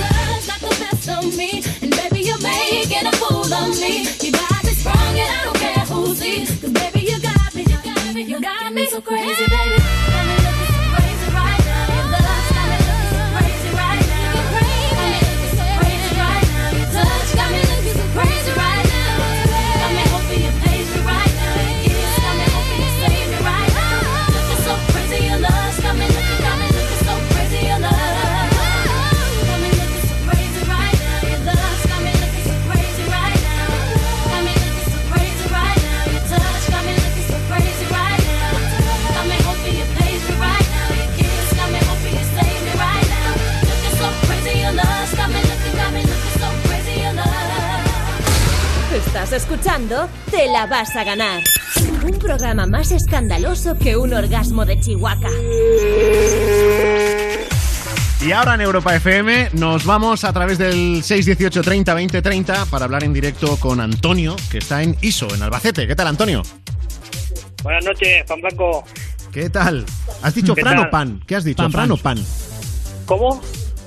the 0.63 0.73
best 0.83 1.09
of 1.11 1.27
me, 1.37 1.51
and 1.83 1.91
baby 1.99 2.21
you're 2.29 2.43
making 2.43 3.07
a 3.11 3.15
fool 3.19 3.51
of 3.53 3.75
me. 3.83 4.07
You 4.23 4.31
got 4.31 4.63
me 4.63 4.73
sprung, 4.79 5.19
and 5.19 5.31
I 5.35 5.41
don't 5.45 5.59
care 5.59 5.85
who 5.91 6.15
baby 6.71 7.01
you 7.11 7.19
got 7.21 7.55
me, 7.55 7.63
you 7.63 7.79
got 7.83 8.15
me, 8.15 8.23
you 8.23 8.41
got 8.41 8.73
me 8.73 8.87
so 8.87 9.01
crazy. 9.01 9.54
Escuchando 49.35 50.09
Te 50.31 50.47
la 50.49 50.67
vas 50.67 50.95
a 50.97 51.05
ganar. 51.05 51.43
Un 52.05 52.19
programa 52.19 52.67
más 52.67 52.93
escandaloso 52.93 53.77
que 53.77 53.97
un 53.97 54.15
orgasmo 54.15 54.65
de 54.65 54.79
Chihuahua. 54.79 55.31
Y 58.25 58.33
ahora 58.33 58.55
en 58.55 58.61
Europa 58.63 58.95
FM 58.95 59.51
nos 59.55 59.85
vamos 59.85 60.25
a 60.25 60.33
través 60.33 60.57
del 60.57 61.03
618 61.03 61.63
30 61.63 61.95
20 61.95 62.23
30 62.23 62.67
para 62.67 62.85
hablar 62.87 63.05
en 63.05 63.13
directo 63.13 63.57
con 63.59 63.81
Antonio, 63.81 64.37
que 64.51 64.59
está 64.59 64.83
en 64.83 64.97
ISO, 65.03 65.29
en 65.35 65.43
Albacete. 65.43 65.87
¿Qué 65.87 65.95
tal, 65.95 66.07
Antonio? 66.07 66.43
Buenas 67.63 67.85
noches, 67.85 68.25
Pan 68.27 68.41
Blanco. 68.41 68.85
¿Qué 69.33 69.51
tal? 69.51 69.85
¿Has 70.23 70.35
dicho 70.35 70.55
¿Qué 70.55 70.63
Fran 70.63 70.79
o 70.79 70.91
pan? 70.91 71.21
¿Qué 71.27 71.37
has 71.37 71.45
dicho? 71.45 71.63
Pan, 71.63 71.73
¿Fran 71.73 71.89
pan. 71.89 71.93
o 71.93 71.97
pan? 71.97 72.25
¿Cómo? 73.05 73.43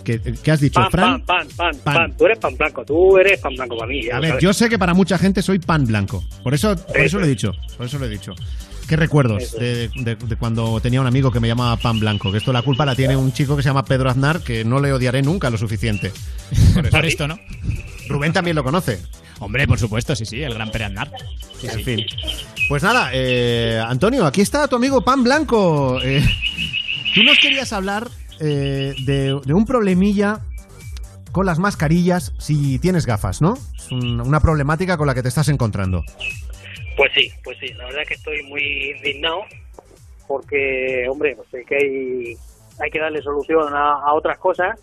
¿Qué, 0.08 0.22
qué 0.42 0.52
has 0.52 0.62
dicho? 0.62 0.80
Pan, 0.80 0.90
¿Fran? 0.92 1.22
pan, 1.26 1.48
pan, 1.48 1.48
pan, 1.58 1.80
Pan. 1.84 1.94
pan, 1.96 2.18
Tú 2.18 2.26
eres 2.26 2.40
pan 2.40 2.56
blanco, 2.56 2.86
tú 2.86 3.18
eres 3.18 3.40
pan 3.42 3.54
blanco 3.56 3.76
para 3.78 3.90
mí. 3.90 4.04
ya 4.06 4.16
A 4.16 4.20
ver, 4.22 4.30
sabes. 4.30 4.44
yo 4.44 4.54
sé 4.54 4.70
que 4.70 4.80
para 4.80 4.94
mucha 4.94 5.18
gente 5.18 5.42
soy 5.42 5.60
pan 5.60 5.86
blanco. 5.86 6.24
Por 6.44 6.54
eso, 6.54 6.76
por 6.78 6.98
eso 7.02 7.20
lo 7.20 7.26
he 7.26 7.30
dicho. 7.30 7.52
Por 7.76 7.86
eso 7.88 8.00
lo 8.00 8.06
he 8.06 8.10
dicho. 8.10 8.32
¿Qué 8.88 8.96
recuerdos 8.96 9.52
de, 9.60 9.90
de- 9.90 10.16
de 10.16 10.36
cuando 10.38 10.80
tenía 10.80 11.02
un 11.02 11.08
amigo 11.08 11.30
que 11.30 11.42
me 11.42 11.50
llamaba 11.50 11.76
pan 11.76 12.00
blanco? 12.00 12.32
Que 12.32 12.38
esto 12.38 12.54
la 12.54 12.62
culpa 12.62 12.86
la 12.86 12.96
tiene 12.96 13.18
un 13.18 13.34
chico 13.34 13.58
que 13.58 13.64
se 13.64 13.68
llama 13.68 13.84
Pedro 13.84 14.10
Aznar, 14.10 14.40
que 14.40 14.64
no 14.64 14.80
le 14.80 14.94
odiaré 14.94 15.22
nunca 15.22 15.50
lo 15.50 15.58
suficiente. 15.58 16.14
Por 16.90 17.06
esto, 17.06 17.28
¿no? 17.28 17.38
Rubén 18.08 18.32
también 18.32 18.56
lo 18.56 18.64
conoce. 18.64 19.00
Hombre, 19.40 19.68
por 19.68 19.78
supuesto, 19.78 20.16
sí, 20.16 20.26
sí, 20.26 20.42
el 20.42 20.54
gran 20.54 20.72
Pere 20.72 20.86
Aznar. 20.86 21.12
Sí, 21.60 21.68
En 21.70 21.84
fin. 21.84 22.06
Pues 22.70 22.82
nada, 22.82 23.10
eh, 23.14 23.78
Antonio, 23.86 24.26
aquí 24.26 24.40
está 24.40 24.70
tu 24.70 24.78
amigo 24.78 25.02
Pan 25.04 25.22
Blanco. 25.22 26.00
Eh, 26.02 26.24
tú 27.14 27.24
nos 27.24 27.38
querías 27.40 27.74
hablar 27.74 28.08
eh, 28.40 28.94
de, 29.06 29.34
un 29.34 29.66
problemilla 29.66 30.40
con 31.32 31.46
las 31.46 31.60
mascarillas 31.60 32.34
si 32.40 32.80
tienes 32.80 33.06
gafas, 33.06 33.42
¿no? 33.42 33.54
Es 33.76 33.92
un- 33.92 34.22
una 34.22 34.40
problemática 34.40 34.98
con 34.98 35.08
la 35.08 35.14
que 35.14 35.22
te 35.22 35.30
estás 35.30 35.50
encontrando. 35.50 36.04
Pues 36.96 37.12
sí, 37.16 37.30
pues 37.44 37.58
sí, 37.60 37.68
la 37.74 37.86
verdad 37.86 38.02
es 38.02 38.08
que 38.08 38.14
estoy 38.16 38.44
muy 38.44 38.92
indignado 38.96 39.42
porque, 40.28 41.06
hombre, 41.10 41.36
pues 41.36 41.48
sé 41.50 41.64
que 41.64 41.76
hay, 41.76 42.34
hay 42.80 42.90
que 42.90 43.00
darle 43.00 43.22
solución 43.22 43.74
a, 43.74 44.14
otras 44.14 44.38
cosas, 44.40 44.80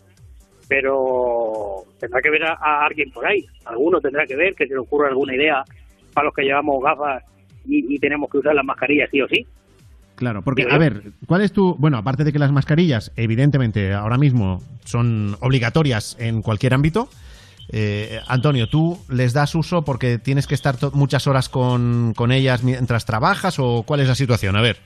pero 0.69 1.85
tendrá 1.99 2.21
que 2.23 2.31
ver 2.31 2.45
a, 2.45 2.85
alguien 2.85 3.11
por 3.11 3.27
ahí. 3.27 3.45
Alguno 3.65 4.01
tendrá 4.01 4.27
que 4.27 4.37
ver 4.37 4.55
que 4.55 4.67
se 4.67 4.75
le 4.75 4.81
ocurra 4.81 5.09
alguna 5.09 5.35
idea 5.35 5.65
para 6.13 6.27
los 6.27 6.35
que 6.35 6.43
llevamos 6.43 6.83
gafas 6.83 7.25
y 7.67 7.99
tenemos 7.99 8.31
que 8.31 8.39
usar 8.39 8.55
las 8.55 8.65
mascarillas 8.65 9.11
sí 9.11 9.21
o 9.21 9.27
sí. 9.29 9.45
Claro, 10.17 10.43
porque, 10.43 10.67
a 10.71 10.79
ver, 10.79 11.03
¿cuál 11.27 11.43
es 11.43 11.53
tu...? 11.53 11.75
Bueno, 11.77 11.99
aparte 11.99 12.23
de 12.23 12.33
que 12.33 12.39
las 12.39 12.53
mascarillas, 12.53 13.13
evidentemente, 13.17 13.93
ahora 13.93 14.17
mismo 14.17 14.61
son 14.85 15.37
obligatorias 15.41 16.17
en 16.21 16.41
cualquier 16.41 16.73
ámbito, 16.73 17.09
eh, 17.73 18.21
Antonio, 18.29 18.69
¿tú 18.69 18.99
les 19.09 19.33
das 19.33 19.55
uso 19.55 19.83
porque 19.83 20.19
tienes 20.19 20.47
que 20.47 20.55
estar 20.55 20.77
muchas 20.93 21.27
horas 21.27 21.49
con, 21.49 22.13
con 22.15 22.31
ellas 22.33 22.63
mientras 22.63 23.07
trabajas 23.07 23.59
o 23.59 23.83
cuál 23.87 24.01
es 24.01 24.09
la 24.09 24.15
situación? 24.15 24.57
A 24.57 24.63
ver. 24.63 24.77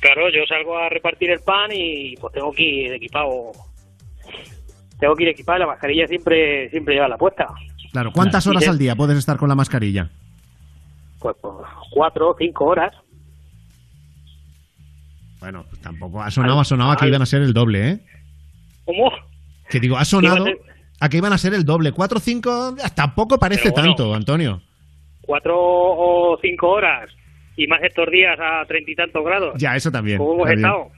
Claro, 0.00 0.28
yo 0.30 0.44
salgo 0.48 0.76
a 0.76 0.88
repartir 0.88 1.30
el 1.30 1.40
pan 1.40 1.70
y 1.72 2.16
pues 2.16 2.32
tengo 2.32 2.52
que 2.52 2.62
ir 2.62 2.92
equipado. 2.92 3.52
Tengo 4.98 5.14
que 5.14 5.24
ir 5.24 5.28
equipado 5.30 5.58
y 5.58 5.60
la 5.60 5.66
mascarilla 5.66 6.06
siempre 6.06 6.70
siempre 6.70 6.94
lleva 6.94 7.08
la 7.08 7.16
puesta. 7.16 7.46
Claro, 7.92 8.12
¿cuántas 8.12 8.46
horas 8.46 8.68
al 8.68 8.78
día 8.78 8.94
puedes 8.94 9.18
estar 9.18 9.36
con 9.36 9.48
la 9.48 9.54
mascarilla? 9.54 10.10
Pues, 11.18 11.36
pues 11.40 11.54
cuatro 11.90 12.30
o 12.30 12.36
cinco 12.38 12.66
horas. 12.66 12.94
Bueno, 15.46 15.64
pues 15.70 15.80
tampoco 15.80 16.20
ha 16.20 16.28
sonado, 16.28 16.58
ha 16.58 16.64
sonado 16.64 16.96
que 16.96 17.06
iban 17.06 17.22
a 17.22 17.26
ser 17.26 17.40
el 17.40 17.52
doble, 17.52 17.90
¿eh? 17.90 17.98
¿Cómo? 18.84 19.12
Que 19.70 19.78
digo, 19.78 19.96
ha 19.96 20.04
sonado 20.04 20.44
a 20.44 21.04
a 21.04 21.08
que 21.08 21.18
iban 21.18 21.32
a 21.32 21.38
ser 21.38 21.54
el 21.54 21.64
doble. 21.64 21.92
Cuatro 21.92 22.16
o 22.18 22.20
cinco, 22.20 22.74
ah, 22.82 22.90
tampoco 22.92 23.38
parece 23.38 23.70
bueno. 23.70 23.94
tanto, 23.94 24.12
Antonio. 24.12 24.60
Cuatro 25.20 25.54
o 25.56 26.36
cinco 26.42 26.70
horas. 26.70 27.08
Y 27.56 27.68
más 27.68 27.80
estos 27.84 28.10
días 28.10 28.36
a 28.40 28.64
treinta 28.66 28.90
y 28.90 28.96
tantos 28.96 29.24
grados. 29.24 29.54
Ya, 29.56 29.76
eso 29.76 29.92
también. 29.92 30.18
¿Cómo 30.18 30.34
hemos 30.34 30.50
estado? 30.50 30.88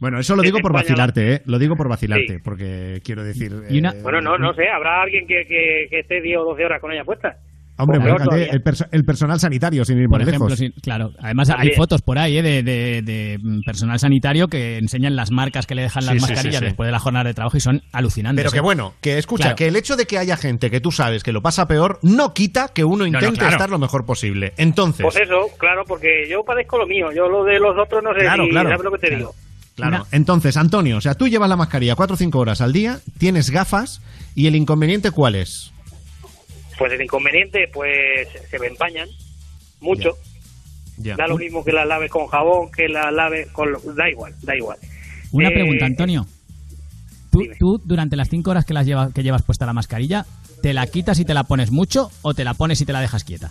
Bueno, 0.00 0.18
eso 0.18 0.34
lo 0.34 0.40
digo 0.40 0.60
por 0.60 0.72
vacilarte, 0.72 1.34
¿eh? 1.34 1.42
Lo 1.44 1.58
digo 1.58 1.76
por 1.76 1.90
vacilarte, 1.90 2.36
Sí. 2.38 2.42
porque 2.42 3.02
quiero 3.04 3.22
decir... 3.22 3.52
Eh, 3.68 3.82
Bueno, 4.02 4.22
no, 4.22 4.38
no 4.38 4.54
sé. 4.54 4.66
Habrá 4.66 5.02
alguien 5.02 5.26
que, 5.26 5.44
que, 5.46 5.88
que 5.90 5.98
esté 6.00 6.22
10 6.22 6.38
o 6.38 6.44
12 6.44 6.64
horas 6.64 6.80
con 6.80 6.90
ella 6.90 7.04
puesta. 7.04 7.36
Hombre, 7.76 7.98
el, 8.52 8.62
perso- 8.62 8.86
el 8.92 9.04
personal 9.04 9.40
sanitario, 9.40 9.84
sin 9.84 9.98
ir 9.98 10.08
Por 10.08 10.20
más 10.20 10.28
ejemplo, 10.28 10.48
lejos. 10.48 10.58
sí, 10.58 10.72
claro. 10.80 11.10
Además, 11.18 11.50
hay 11.50 11.70
fotos 11.70 12.02
por 12.02 12.18
ahí 12.18 12.38
¿eh? 12.38 12.42
de, 12.42 12.62
de- 12.62 13.02
de, 13.02 13.38
mm, 13.42 13.62
personal 13.66 13.98
sanitario 13.98 14.46
que 14.46 14.78
enseñan 14.78 15.16
las 15.16 15.32
marcas 15.32 15.66
que 15.66 15.74
le 15.74 15.82
dejan 15.82 16.06
las 16.06 16.14
Sí, 16.14 16.20
mascarillas 16.20 16.54
sí, 16.54 16.58
sí. 16.60 16.64
después 16.66 16.86
de 16.86 16.92
la 16.92 17.00
jornada 17.00 17.24
de 17.24 17.34
trabajo 17.34 17.56
y 17.56 17.60
son 17.60 17.82
alucinantes. 17.92 18.42
Pero 18.44 18.52
que 18.52 18.58
¿eh? 18.58 18.62
bueno, 18.62 18.94
que 19.00 19.18
escucha, 19.18 19.42
Claro. 19.44 19.56
que 19.56 19.66
el 19.68 19.74
hecho 19.76 19.96
de 19.96 20.06
que 20.06 20.18
haya 20.18 20.36
gente 20.36 20.70
que 20.70 20.80
tú 20.80 20.92
sabes 20.92 21.24
que 21.24 21.32
lo 21.32 21.42
pasa 21.42 21.66
peor, 21.66 21.98
no 22.02 22.32
quita 22.32 22.68
que 22.68 22.84
uno 22.84 22.98
no, 22.98 23.06
intente 23.06 23.38
claro. 23.40 23.52
estar 23.52 23.70
lo 23.70 23.78
mejor 23.80 24.06
posible. 24.06 24.52
Entonces, 24.56 25.02
Pues 25.02 25.16
eso, 25.16 25.48
claro, 25.58 25.82
porque 25.86 26.28
yo 26.30 26.44
padezco 26.44 26.78
lo 26.78 26.86
mío. 26.86 27.06
Yo 27.14 27.28
lo 27.28 27.42
de 27.44 27.58
los 27.58 27.76
otros 27.76 28.02
no 28.04 28.12
sé 28.14 28.20
Claro, 28.20 28.44
si 28.44 28.50
claro. 28.50 28.68
sabes 28.70 28.84
lo 28.84 28.92
que 28.92 28.98
te 28.98 29.06
Claro. 29.08 29.18
digo. 29.18 29.34
Claro. 29.74 30.06
Entonces, 30.12 30.56
Antonio, 30.56 30.98
o 30.98 31.00
sea, 31.00 31.14
tú 31.14 31.26
llevas 31.26 31.48
la 31.48 31.56
mascarilla 31.56 31.96
4 31.96 32.14
o 32.14 32.16
5 32.16 32.38
horas 32.38 32.60
al 32.60 32.72
día, 32.72 33.00
tienes 33.18 33.50
gafas 33.50 34.00
y 34.36 34.46
el 34.46 34.54
inconveniente 34.54 35.10
¿cuál 35.10 35.34
es? 35.34 35.72
Pues 36.78 36.92
el 36.92 37.02
inconveniente, 37.02 37.68
pues 37.72 38.28
se 38.50 38.58
me 38.58 38.66
empañan 38.66 39.08
mucho. 39.80 40.10
Ya. 40.96 41.16
Da 41.16 41.26
lo 41.26 41.36
mismo 41.36 41.64
que 41.64 41.72
las 41.72 41.86
laves 41.86 42.10
con 42.10 42.26
jabón, 42.26 42.70
que 42.70 42.88
las 42.88 43.12
laves 43.12 43.48
con... 43.50 43.68
Da 43.96 44.08
igual, 44.08 44.34
da 44.42 44.56
igual. 44.56 44.78
Una 45.32 45.48
Eh, 45.48 45.52
pregunta, 45.52 45.86
Antonio. 45.86 46.26
¿Tú, 47.30 47.40
tú, 47.58 47.80
durante 47.84 48.14
las 48.16 48.28
cinco 48.28 48.52
horas 48.52 48.64
que, 48.64 48.74
las 48.74 48.86
lleva- 48.86 49.12
que 49.12 49.22
llevas 49.24 49.42
puesta 49.42 49.66
la 49.66 49.72
mascarilla, 49.72 50.24
¿te 50.62 50.72
la 50.72 50.86
quitas 50.86 51.18
y 51.18 51.24
te 51.24 51.34
la 51.34 51.42
pones 51.44 51.72
mucho 51.72 52.10
o 52.22 52.32
te 52.32 52.44
la 52.44 52.54
pones 52.54 52.80
y 52.80 52.86
te 52.86 52.92
la 52.92 53.00
dejas 53.00 53.24
quieta? 53.24 53.50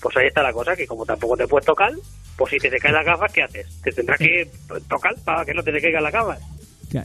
Pues 0.00 0.16
ahí 0.18 0.26
está 0.28 0.42
la 0.42 0.52
cosa, 0.52 0.76
que 0.76 0.86
como 0.86 1.06
tampoco 1.06 1.36
te 1.36 1.48
puedes 1.48 1.64
tocar, 1.66 1.92
pues 2.36 2.50
si 2.52 2.58
te 2.58 2.68
te 2.70 2.78
caen 2.78 2.94
las 2.94 3.06
gafas, 3.06 3.32
¿qué 3.32 3.42
haces? 3.42 3.66
Te 3.82 3.90
tendrás 3.90 4.18
que 4.18 4.50
tocar 4.88 5.14
para 5.24 5.44
que 5.46 5.54
no 5.54 5.62
te 5.62 5.72
te 5.72 5.80
caigan 5.80 6.02
las 6.04 6.12
gafas. 6.12 6.38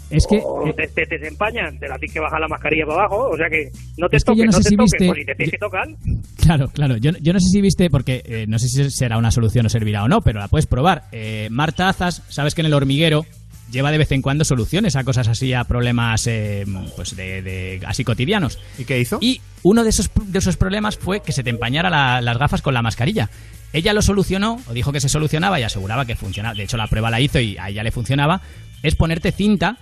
Es 0.10 0.26
que 0.28 0.42
O 0.44 0.68
eh, 0.68 0.74
te, 0.74 0.88
te, 0.88 1.06
te 1.06 1.18
desempañan, 1.18 1.78
te 1.80 1.88
la 1.88 1.98
tienes 1.98 2.14
que 2.14 2.20
bajar 2.20 2.40
la 2.40 2.48
mascarilla 2.48 2.86
para 2.86 3.00
abajo, 3.02 3.30
o 3.30 3.38
sea 3.38 3.50
que 3.50 3.72
no 3.98 4.08
te 4.10 4.18
Es 4.18 4.24
que 4.24 4.32
yo 4.32 4.36
toques, 4.36 4.46
no 4.46 4.52
no, 4.52 4.58
sé 4.58 4.64
te 4.64 4.70
si 4.70 4.76
toques, 4.78 4.92
viste- 4.94 5.08
pues 5.08 5.26
te 5.26 5.36
tienes 5.36 5.52
que 5.52 5.58
tocar, 5.58 5.88
Claro, 6.44 6.68
claro. 6.70 6.98
Yo, 6.98 7.12
yo 7.22 7.32
no 7.34 7.40
sé 7.40 7.48
si 7.50 7.62
viste, 7.62 7.90
porque 7.90 8.22
eh, 8.26 8.46
no 8.48 8.60
sé 8.60 8.68
si 8.68 8.90
será 8.92 9.18
una 9.18 9.32
solución 9.32 9.66
o 9.66 9.70
servirá 9.70 10.04
o 10.04 10.08
no, 10.08 10.22
pero 10.22 10.40
la 10.40 10.48
puedes 10.50 10.66
probar. 10.68 11.04
Eh, 11.12 11.48
Marta 11.52 11.88
Azas, 11.90 12.22
sabes 12.30 12.54
que 12.56 12.62
en 12.62 12.68
el 12.68 12.74
hormiguero 12.74 13.26
lleva 13.72 13.92
de 13.92 13.98
vez 13.98 14.12
en 14.12 14.22
cuando 14.22 14.44
soluciones 14.46 14.96
a 14.98 15.04
cosas 15.04 15.28
así, 15.30 15.54
a 15.54 15.64
problemas 15.64 16.28
eh, 16.28 16.66
pues 16.96 17.16
de, 17.16 17.42
de- 17.42 17.82
así 17.88 18.04
cotidianos. 18.04 18.60
¿Y 18.78 18.84
qué 18.86 19.00
hizo? 19.00 19.18
Y 19.22 19.42
uno 19.64 19.84
de 19.84 19.90
esos, 19.90 20.12
de 20.28 20.38
esos 20.40 20.58
problemas 20.58 20.98
fue 20.98 21.22
que 21.22 21.32
se 21.32 21.44
te 21.44 21.50
empañara 21.50 21.90
la- 21.90 22.22
las 22.22 22.38
gafas 22.38 22.62
con 22.62 22.74
la 22.74 22.82
mascarilla. 22.82 23.30
Ella 23.72 23.94
lo 23.94 24.02
solucionó, 24.04 24.60
o 24.68 24.74
dijo 24.74 24.92
que 24.92 25.00
se 25.00 25.10
solucionaba 25.10 25.60
y 25.60 25.64
aseguraba 25.64 26.06
que 26.06 26.16
funcionaba. 26.16 26.54
De 26.56 26.64
hecho, 26.64 26.78
la 26.78 26.88
prueba 26.88 27.10
la 27.10 27.20
hizo 27.22 27.40
y 27.40 27.58
a 27.58 27.70
ella 27.70 27.82
le 27.84 27.92
funcionaba. 27.92 28.42
Es 28.84 28.96
ponerte 28.96 29.32
cinta 29.32 29.78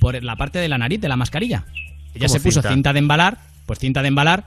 por 0.00 0.22
la 0.22 0.36
parte 0.36 0.58
de 0.58 0.68
la 0.68 0.78
nariz 0.78 1.00
de 1.00 1.08
la 1.08 1.16
mascarilla. 1.16 1.64
Ella 2.14 2.26
¿Cómo 2.26 2.38
se 2.38 2.40
puso 2.40 2.60
cinta? 2.62 2.72
cinta? 2.74 2.92
de 2.92 2.98
embalar, 3.00 3.38
pues 3.66 3.78
cinta 3.78 4.00
de 4.02 4.08
embalar 4.08 4.44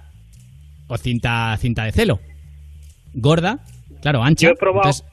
o 0.87 0.97
cinta, 0.97 1.55
cinta 1.57 1.83
de 1.83 1.91
celo. 1.91 2.19
Gorda, 3.13 3.59
claro, 4.01 4.23
ancha. 4.23 4.47
Yo 4.47 4.53
he 4.53 4.55
probado- 4.55 4.89
Entonces, 4.89 5.05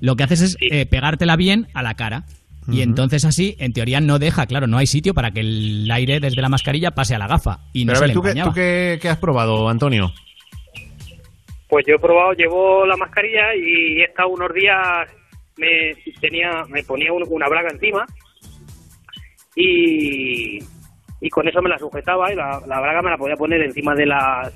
lo 0.00 0.16
que 0.16 0.24
haces 0.24 0.40
es 0.42 0.56
eh, 0.60 0.86
pegártela 0.86 1.36
bien 1.36 1.68
a 1.74 1.82
la 1.82 1.94
cara. 1.94 2.24
Y 2.70 2.82
entonces 2.82 3.24
así, 3.24 3.56
en 3.58 3.72
teoría, 3.72 4.00
no 4.00 4.18
deja, 4.20 4.46
claro, 4.46 4.68
no 4.68 4.78
hay 4.78 4.86
sitio 4.86 5.12
para 5.12 5.32
que 5.32 5.40
el 5.40 5.90
aire 5.90 6.20
desde 6.20 6.40
la 6.40 6.48
mascarilla 6.48 6.92
pase 6.92 7.14
a 7.16 7.18
la 7.18 7.26
gafa. 7.26 7.60
Y 7.72 7.84
no 7.84 7.92
Pero 7.94 7.96
a 7.96 7.98
se 7.98 8.00
ver, 8.02 8.08
le 8.08 8.14
¿tú, 8.14 8.22
qué, 8.22 8.28
empañaba. 8.28 8.50
tú 8.50 8.54
qué- 8.54 8.98
qué 9.02 9.08
has 9.08 9.18
probado, 9.18 9.68
Antonio? 9.68 10.12
pues 11.68 11.84
yo 11.86 11.94
he 11.94 11.98
probado, 11.98 12.32
llevo 12.32 12.84
la 12.86 12.96
mascarilla 12.96 13.54
y 13.56 14.00
he 14.00 14.04
estado 14.04 14.28
unos 14.30 14.52
días, 14.52 15.08
me 15.60 15.94
tenía, 16.20 16.64
me 16.68 16.82
ponía 16.82 17.12
un- 17.12 17.24
una 17.28 17.48
braga 17.48 17.70
encima 17.70 18.04
y, 19.56 20.58
y 21.20 21.28
con 21.30 21.46
eso 21.48 21.60
me 21.62 21.68
la 21.68 21.78
sujetaba 21.78 22.32
y 22.32 22.36
la, 22.36 22.60
la 22.66 22.80
braga 22.80 23.02
me 23.02 23.10
la 23.10 23.18
podía 23.18 23.36
poner 23.36 23.60
encima 23.62 23.94
de 23.94 24.06
las 24.06 24.52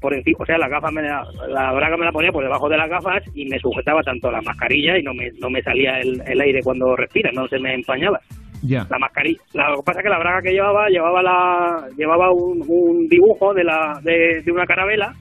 por 0.00 0.14
encima, 0.14 0.38
o 0.40 0.46
sea, 0.46 0.56
la 0.56 0.66
gafa 0.68 0.90
me 0.90 1.02
la, 1.02 1.22
la 1.48 1.72
braga 1.72 1.94
me 1.98 2.06
la 2.06 2.12
ponía 2.12 2.32
por 2.32 2.42
debajo 2.42 2.70
de 2.70 2.78
las 2.78 2.88
gafas 2.88 3.22
y 3.34 3.44
me 3.44 3.58
sujetaba 3.58 4.02
tanto 4.02 4.30
la 4.30 4.40
mascarilla 4.40 4.96
y 4.96 5.02
no 5.02 5.12
me, 5.12 5.30
no 5.40 5.50
me 5.50 5.62
salía 5.62 6.00
el, 6.00 6.22
el 6.26 6.40
aire 6.40 6.62
cuando 6.62 6.96
respira, 6.96 7.30
no 7.34 7.46
se 7.48 7.58
me 7.58 7.74
empañaba. 7.74 8.18
Ya. 8.62 8.86
La 8.88 8.98
mascarilla, 8.98 9.40
la- 9.52 9.68
lo 9.68 9.76
que 9.76 9.82
pasa 9.82 10.00
es 10.00 10.04
que 10.04 10.08
la 10.10 10.18
braga 10.18 10.40
que 10.40 10.52
llevaba 10.52 10.88
llevaba 10.88 11.22
la 11.22 11.86
llevaba 11.98 12.30
un, 12.32 12.64
un 12.66 13.08
dibujo 13.10 13.52
de 13.52 13.64
la 13.64 14.00
de, 14.02 14.40
de 14.42 14.50
una 14.52 14.64
carabela 14.66 15.14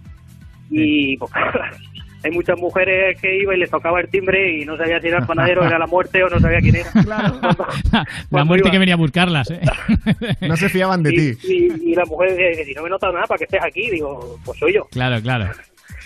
y 0.69 1.17
pues, 1.17 1.29
hay 2.23 2.31
muchas 2.31 2.57
mujeres 2.59 3.19
que 3.21 3.39
iba 3.41 3.55
y 3.55 3.59
les 3.59 3.69
tocaba 3.69 3.99
el 4.01 4.09
timbre 4.09 4.59
y 4.59 4.65
no 4.65 4.75
sabía 4.77 4.99
si 4.99 5.07
era 5.07 5.19
el 5.19 5.25
panadero, 5.25 5.65
era 5.65 5.77
la 5.79 5.87
muerte 5.87 6.23
o 6.23 6.29
no 6.29 6.39
sabía 6.39 6.59
quién 6.59 6.75
era. 6.75 6.91
La 8.31 8.43
muerte 8.45 8.67
iba. 8.67 8.71
que 8.71 8.79
venía 8.79 8.93
a 8.95 8.97
buscarlas, 8.97 9.49
¿eh? 9.51 9.61
No 10.41 10.55
se 10.57 10.69
fiaban 10.69 11.03
de 11.03 11.13
y, 11.13 11.17
ti. 11.33 11.47
y- 11.47 11.91
y 11.91 11.95
la 11.95 12.05
mujer 12.05 12.35
dice, 12.35 12.65
si 12.65 12.73
no 12.73 12.83
me 12.83 12.89
nota 12.89 13.11
nada 13.11 13.25
para 13.25 13.37
que 13.37 13.45
estés 13.45 13.63
aquí, 13.63 13.89
digo, 13.89 14.37
pues 14.43 14.59
soy 14.59 14.73
yo. 14.73 14.85
Claro, 14.91 15.21
claro. 15.21 15.49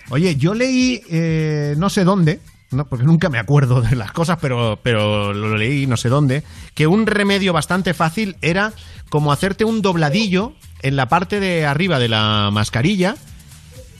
Oye, 0.09 0.35
yo 0.35 0.53
leí, 0.53 1.01
eh, 1.09 1.75
no 1.77 1.89
sé 1.89 2.03
dónde, 2.03 2.39
no, 2.71 2.85
porque 2.87 3.05
nunca 3.05 3.29
me 3.29 3.39
acuerdo 3.39 3.81
de 3.81 3.95
las 3.95 4.11
cosas, 4.11 4.37
pero, 4.41 4.79
pero 4.83 5.33
lo 5.33 5.55
leí 5.57 5.87
no 5.87 5.97
sé 5.97 6.09
dónde, 6.09 6.43
que 6.75 6.87
un 6.87 7.05
remedio 7.07 7.53
bastante 7.53 7.93
fácil 7.93 8.35
era 8.41 8.73
como 9.09 9.31
hacerte 9.31 9.63
un 9.65 9.81
dobladillo 9.81 10.53
en 10.81 10.95
la 10.95 11.07
parte 11.07 11.39
de 11.39 11.65
arriba 11.65 11.99
de 11.99 12.09
la 12.09 12.49
mascarilla 12.51 13.15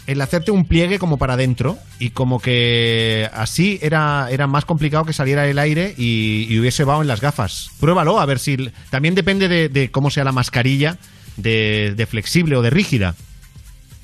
el 0.07 0.19
hacerte 0.21 0.51
un 0.51 0.65
pliegue 0.65 0.99
como 0.99 1.17
para 1.17 1.33
adentro 1.35 1.77
y 1.99 2.09
como 2.09 2.39
que 2.39 3.29
así 3.33 3.79
era, 3.81 4.27
era 4.31 4.47
más 4.47 4.65
complicado 4.65 5.05
que 5.05 5.13
saliera 5.13 5.47
el 5.47 5.57
aire 5.59 5.93
y, 5.97 6.45
y 6.49 6.59
hubiese 6.59 6.83
vaho 6.83 7.01
en 7.01 7.07
las 7.07 7.21
gafas. 7.21 7.71
Pruébalo, 7.79 8.19
a 8.19 8.25
ver 8.25 8.39
si... 8.39 8.69
También 8.89 9.15
depende 9.15 9.47
de, 9.47 9.69
de 9.69 9.91
cómo 9.91 10.09
sea 10.09 10.23
la 10.25 10.31
mascarilla, 10.33 10.97
de, 11.37 11.93
de 11.95 12.05
flexible 12.05 12.55
o 12.57 12.61
de 12.61 12.69
rígida. 12.69 13.15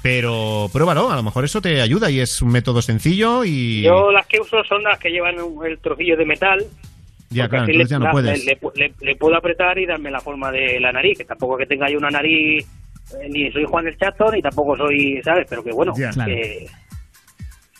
Pero 0.02 0.70
pruébalo, 0.72 1.12
a 1.12 1.16
lo 1.18 1.24
mejor 1.24 1.44
eso 1.44 1.62
te 1.62 1.82
ayuda 1.82 2.10
y 2.10 2.22
es 2.22 2.42
un 2.42 2.50
método 2.52 2.82
sencillo 2.82 3.44
y... 3.44 3.82
Yo 3.82 4.12
las 4.12 4.26
que 4.28 4.40
uso 4.40 4.64
son 4.64 4.82
las 4.84 4.98
que 4.98 5.10
llevan 5.10 5.40
un- 5.42 5.66
el 5.66 5.78
trocillo 5.80 6.16
de 6.16 6.26
metal. 6.26 6.66
ya, 7.30 7.50
claro, 7.50 7.66
entonces 7.66 7.90
ya 7.90 7.98
le, 7.98 8.00
no 8.00 8.06
la- 8.06 8.12
puedes. 8.12 8.46
Le, 8.46 8.58
le- 8.76 8.94
le 9.02 9.16
puedo 9.18 9.36
apretar 9.36 9.78
y 9.78 9.86
darme 9.86 10.10
la 10.10 10.22
forma 10.22 10.52
de 10.54 10.80
la 10.80 10.94
nariz, 10.94 11.18
que 11.18 11.26
tampoco 11.26 11.58
que 11.58 11.66
tenga 11.66 11.90
yo 11.90 11.98
una 11.98 12.10
nariz, 12.10 12.66
ni 13.30 13.52
soy 13.52 13.66
Juan 13.66 13.88
el 13.88 13.98
Chato, 13.98 14.32
ni 14.32 14.42
tampoco 14.42 14.78
soy, 14.78 15.22
¿sabes? 15.24 15.46
Pero 15.50 15.64
que 15.64 15.72
bueno, 15.72 15.94
Ya. 15.98 16.10
Claro. 16.10 16.32
que 16.32 16.68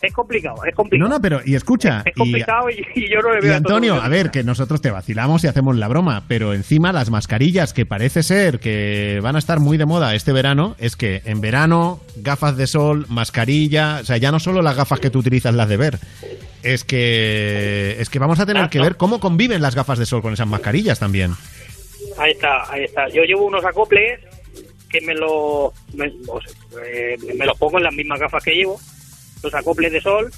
es 0.02 0.14
complicado, 0.14 0.56
es 0.66 0.74
complicado. 0.74 1.10
No, 1.10 1.16
no, 1.16 1.20
pero 1.20 1.40
y 1.44 1.54
escucha, 1.54 2.02
es 2.06 2.12
y, 2.16 2.18
complicado 2.18 2.70
y, 2.70 2.82
y 2.94 3.10
yo 3.10 3.20
no 3.20 3.34
le 3.34 3.40
y 3.40 3.42
veo 3.42 3.56
Antonio, 3.56 3.94
todo 3.96 4.02
a 4.02 4.08
ver, 4.08 4.30
que 4.30 4.42
nosotros 4.42 4.80
te 4.80 4.90
vacilamos 4.90 5.44
y 5.44 5.46
hacemos 5.46 5.76
la 5.76 5.88
broma, 5.88 6.24
pero 6.26 6.54
encima 6.54 6.90
las 6.90 7.10
mascarillas 7.10 7.74
que 7.74 7.84
parece 7.84 8.22
ser 8.22 8.60
que 8.60 9.20
van 9.22 9.36
a 9.36 9.38
estar 9.38 9.60
muy 9.60 9.76
de 9.76 9.84
moda 9.84 10.14
este 10.14 10.32
verano, 10.32 10.74
es 10.78 10.96
que 10.96 11.20
en 11.26 11.42
verano, 11.42 12.00
gafas 12.16 12.56
de 12.56 12.66
sol, 12.66 13.04
mascarilla, 13.10 13.98
o 14.00 14.04
sea, 14.04 14.16
ya 14.16 14.32
no 14.32 14.40
solo 14.40 14.62
las 14.62 14.74
gafas 14.74 15.00
que 15.00 15.10
tú 15.10 15.18
utilizas 15.18 15.54
las 15.54 15.68
de 15.68 15.76
ver, 15.76 15.98
es 16.62 16.84
que 16.84 17.96
es 17.98 18.08
que 18.08 18.18
vamos 18.18 18.40
a 18.40 18.46
tener 18.46 18.70
que 18.70 18.80
ver 18.80 18.96
cómo 18.96 19.20
conviven 19.20 19.60
las 19.60 19.74
gafas 19.74 19.98
de 19.98 20.06
sol 20.06 20.22
con 20.22 20.32
esas 20.32 20.46
mascarillas 20.46 20.98
también. 20.98 21.32
Ahí 22.16 22.32
está, 22.32 22.70
ahí 22.72 22.84
está. 22.84 23.06
Yo 23.08 23.22
llevo 23.22 23.44
unos 23.44 23.64
acoples 23.64 24.18
que 24.90 25.00
me 25.02 25.14
los 25.14 25.72
me, 25.94 26.06
eh, 26.84 27.16
me 27.38 27.46
los 27.46 27.56
pongo 27.58 27.78
en 27.78 27.84
las 27.84 27.94
mismas 27.94 28.20
gafas 28.20 28.42
que 28.44 28.54
llevo, 28.54 28.78
los 29.42 29.54
acoples 29.54 29.92
de 29.92 30.00
sol 30.00 30.30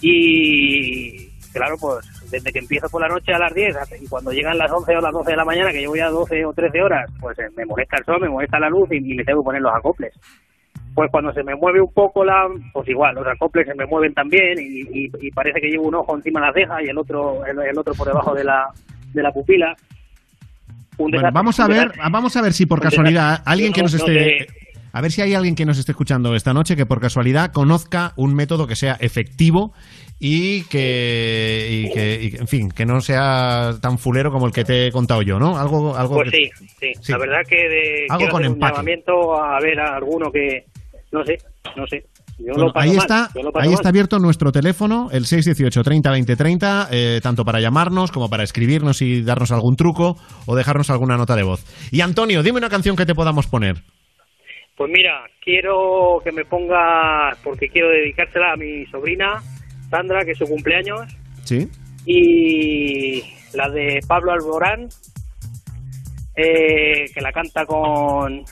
y 0.00 1.28
claro, 1.52 1.76
pues 1.80 2.06
desde 2.30 2.52
que 2.52 2.58
empiezo 2.58 2.88
por 2.88 3.00
la 3.00 3.08
noche 3.08 3.32
a 3.32 3.38
las 3.38 3.54
10 3.54 3.74
hasta- 3.76 3.96
y 3.96 4.06
cuando 4.06 4.32
llegan 4.32 4.58
las 4.58 4.70
11 4.70 4.96
o 4.96 5.00
las 5.00 5.12
12 5.12 5.30
de 5.30 5.36
la 5.36 5.44
mañana, 5.44 5.70
que 5.72 5.80
llevo 5.80 5.96
ya 5.96 6.08
12 6.08 6.44
o 6.44 6.52
13 6.52 6.82
horas, 6.82 7.10
pues 7.20 7.38
eh, 7.38 7.48
me 7.56 7.64
molesta 7.64 7.96
el 7.98 8.04
sol, 8.04 8.20
me 8.20 8.28
molesta 8.28 8.58
la 8.58 8.68
luz 8.68 8.88
y, 8.92 9.00
me 9.00 9.24
tengo 9.24 9.40
que 9.42 9.46
poner 9.46 9.62
los 9.62 9.74
acoples. 9.74 10.12
Pues 10.94 11.10
cuando 11.10 11.32
se 11.32 11.42
me 11.44 11.54
mueve 11.54 11.80
un 11.80 11.92
poco 11.92 12.24
la, 12.24 12.48
pues 12.72 12.88
igual, 12.88 13.14
los 13.14 13.26
acoples 13.26 13.66
se 13.66 13.74
me 13.74 13.86
mueven 13.86 14.12
también 14.14 14.58
y, 14.58 14.80
y- 15.06 15.10
y 15.20 15.30
parece 15.30 15.60
que 15.60 15.68
llevo 15.68 15.88
un 15.88 15.94
ojo 15.94 16.16
encima 16.16 16.40
de 16.40 16.46
la 16.48 16.52
ceja 16.52 16.82
y 16.82 16.88
el 16.88 16.98
otro 16.98 17.44
el, 17.46 17.58
el 17.60 17.78
otro 17.78 17.94
por 17.94 18.08
debajo 18.08 18.34
de 18.34 18.44
la 18.44 18.68
de 19.14 19.22
la 19.22 19.32
pupila. 19.32 19.74
Un 20.98 21.10
Bueno, 21.12 21.30
vamos 21.32 21.58
a 21.60 21.66
ver, 21.68 21.92
vamos 22.10 22.36
a 22.36 22.42
ver 22.42 22.52
si 22.52 22.66
por 22.66 22.80
casualidad 22.80 23.42
alguien 23.44 23.72
que 23.72 23.82
nos 23.82 23.94
no- 23.94 23.98
no 24.00 24.06
esté 24.12 24.46
a 24.92 25.00
ver 25.00 25.12
si 25.12 25.20
hay 25.22 25.34
alguien 25.34 25.54
que 25.54 25.64
nos 25.66 25.78
esté 25.78 25.92
escuchando 25.92 26.34
esta 26.34 26.52
noche 26.54 26.74
que 26.74 26.86
por 26.86 27.00
casualidad 27.00 27.52
conozca 27.52 28.14
un 28.16 28.34
método 28.34 28.66
que 28.66 28.74
sea 28.74 28.96
efectivo 29.00 29.72
y 30.18 30.64
que, 30.64 31.68
y 31.70 31.92
que 31.92 32.20
y 32.32 32.36
en 32.40 32.48
fin, 32.48 32.70
que 32.70 32.84
no 32.86 33.00
sea 33.00 33.74
tan 33.80 33.98
fulero 33.98 34.32
como 34.32 34.46
el 34.46 34.52
que 34.52 34.64
te 34.64 34.86
he 34.86 34.92
contado 34.92 35.22
yo, 35.22 35.38
¿no? 35.38 35.56
Algo 35.58 35.94
algo 35.96 36.16
Pues 36.16 36.30
que- 36.32 36.36
sí, 36.38 36.50
sí, 36.80 36.92
Sí. 37.00 37.12
La 37.12 37.18
verdad 37.18 37.40
que 37.48 37.56
de, 37.56 38.06
Algo 38.08 38.28
con 38.30 38.44
un 38.46 38.58
llamamiento 38.58 39.40
a 39.40 39.60
ver 39.60 39.78
a 39.78 39.94
alguno 39.96 40.32
que 40.32 40.64
no 41.12 41.24
sé, 41.24 41.38
no 41.76 41.86
sé. 41.86 42.04
Yo 42.38 42.52
Bueno, 42.54 42.72
ahí 42.76 42.90
mal, 42.90 42.98
está, 42.98 43.28
yo 43.34 43.50
ahí 43.54 43.68
mal. 43.68 43.74
está 43.74 43.88
abierto 43.88 44.18
nuestro 44.18 44.52
teléfono, 44.52 45.08
el 45.10 45.26
618 45.26 45.82
30 45.82 46.10
20 46.10 46.36
30, 46.36 46.88
eh, 46.92 47.20
tanto 47.22 47.44
para 47.44 47.60
llamarnos 47.60 48.12
como 48.12 48.28
para 48.28 48.44
escribirnos 48.44 49.02
y 49.02 49.22
darnos 49.22 49.50
algún 49.50 49.74
truco 49.74 50.16
o 50.46 50.54
dejarnos 50.56 50.90
alguna 50.90 51.16
nota 51.16 51.34
de 51.34 51.42
voz. 51.42 51.64
Y 51.90 52.00
Antonio, 52.00 52.42
dime 52.42 52.58
una 52.58 52.68
canción 52.68 52.94
que 52.94 53.06
te 53.06 53.14
podamos 53.14 53.48
poner. 53.48 53.76
Pues 54.76 54.90
mira, 54.94 55.24
quiero 55.44 56.20
que 56.22 56.30
me 56.30 56.44
ponga 56.44 57.30
porque 57.42 57.68
quiero 57.68 57.88
dedicársela 57.88 58.52
a 58.52 58.56
mi 58.56 58.86
sobrina 58.86 59.42
Sandra, 59.90 60.24
que 60.24 60.32
es 60.32 60.38
su 60.38 60.44
cumpleaños 60.44 61.00
¿Sí? 61.42 61.68
y 62.06 63.22
la 63.54 63.68
de 63.70 63.98
Pablo 64.06 64.30
Alborán 64.32 64.86
eh, 66.36 67.06
que 67.12 67.20
la 67.20 67.32
canta 67.32 67.66
con 67.66 68.44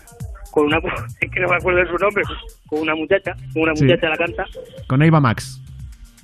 con 0.56 0.64
una 0.68 0.78
es 1.20 1.30
que 1.30 1.40
no 1.40 1.48
me 1.48 1.56
acuerdo 1.56 1.80
de 1.80 1.86
su 1.86 1.98
nombre 1.98 2.24
con 2.66 2.80
una 2.80 2.94
muchacha 2.94 3.32
con 3.52 3.62
una 3.64 3.74
Sí. 3.76 3.84
muchacha 3.84 4.08
la 4.08 4.16
canta 4.16 4.44
Con 4.86 5.02
Eva 5.02 5.20
Max. 5.20 5.60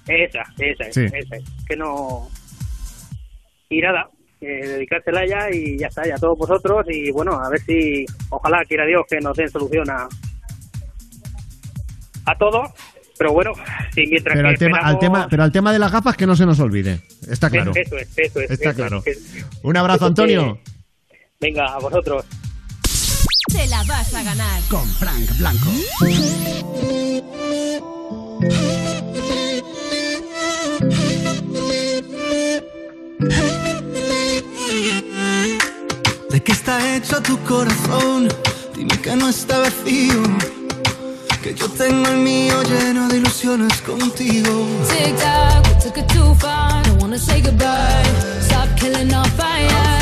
esa 0.08 0.40
esa 0.58 0.84
es, 0.84 0.94
Sí. 0.94 1.04
esa 1.04 1.36
es 1.36 1.44
que 1.68 1.76
no 1.76 2.28
y 3.68 3.80
nada 3.82 4.08
eh, 4.40 4.66
dedicársela 4.66 5.20
a 5.20 5.24
ella 5.24 5.50
y 5.52 5.76
ya 5.78 5.88
está 5.88 6.06
ya 6.08 6.16
todos 6.16 6.38
vosotros 6.38 6.86
y 6.88 7.10
bueno 7.10 7.32
a 7.38 7.50
ver 7.50 7.60
si 7.60 8.06
ojalá 8.30 8.64
quiera 8.66 8.86
Dios 8.86 9.02
que 9.06 9.18
nos 9.20 9.36
den 9.36 9.50
solución 9.50 9.88
a 9.90 10.08
a 12.24 12.38
todo 12.38 12.62
pero 13.18 13.32
bueno 13.34 13.52
si 13.92 14.06
mientras 14.06 14.34
Pero 14.34 14.48
que 14.48 14.52
al 14.54 14.58
tema, 14.58 14.78
al 14.78 14.94
esperamos- 14.94 15.00
tema, 15.00 15.26
pero 15.28 15.42
al 15.42 15.52
tema 15.52 15.72
de 15.74 15.78
las 15.78 15.92
gafas 15.92 16.16
que 16.16 16.26
no 16.26 16.34
se 16.34 16.46
nos 16.46 16.58
olvide. 16.58 17.00
Está 17.28 17.50
claro. 17.50 17.72
eso 17.76 17.96
es 17.98 18.18
eso 18.18 18.40
es 18.40 18.50
Está 18.50 18.70
eso 18.70 18.76
claro. 18.76 19.02
es. 19.04 19.46
Un 19.62 19.76
abrazo, 19.76 20.06
Antonio. 20.06 20.58
venga 21.38 21.66
a 21.66 21.78
vosotros 21.78 22.24
Te 23.52 23.66
la 23.66 23.82
vas 23.84 24.14
a 24.14 24.22
ganar. 24.22 24.62
Con 24.70 24.88
Frank 24.94 25.36
Blanco. 25.36 25.70
¿De 36.30 36.42
qué 36.42 36.52
está 36.52 36.96
hecho 36.96 37.20
tu 37.20 37.38
corazón? 37.44 38.28
Dime 38.74 38.98
que 39.02 39.14
no 39.16 39.28
está 39.28 39.58
vacío. 39.58 40.22
Que 41.42 41.54
yo 41.54 41.68
tengo 41.68 42.08
el 42.08 42.18
mío 42.18 42.54
lleno 42.62 43.08
de 43.08 43.18
ilusiones 43.18 43.82
contigo. 43.82 44.66
Tic 44.88 45.16
tac, 45.18 45.66
we 45.66 45.74
took 45.82 45.98
it 45.98 46.08
too 46.08 46.34
far. 46.36 46.82
Don't 46.84 47.02
wanna 47.02 47.18
say 47.18 47.42
goodbye. 47.42 48.02
Stop 48.40 48.68
killing 48.76 49.12
our 49.12 49.28
fire. 49.30 50.01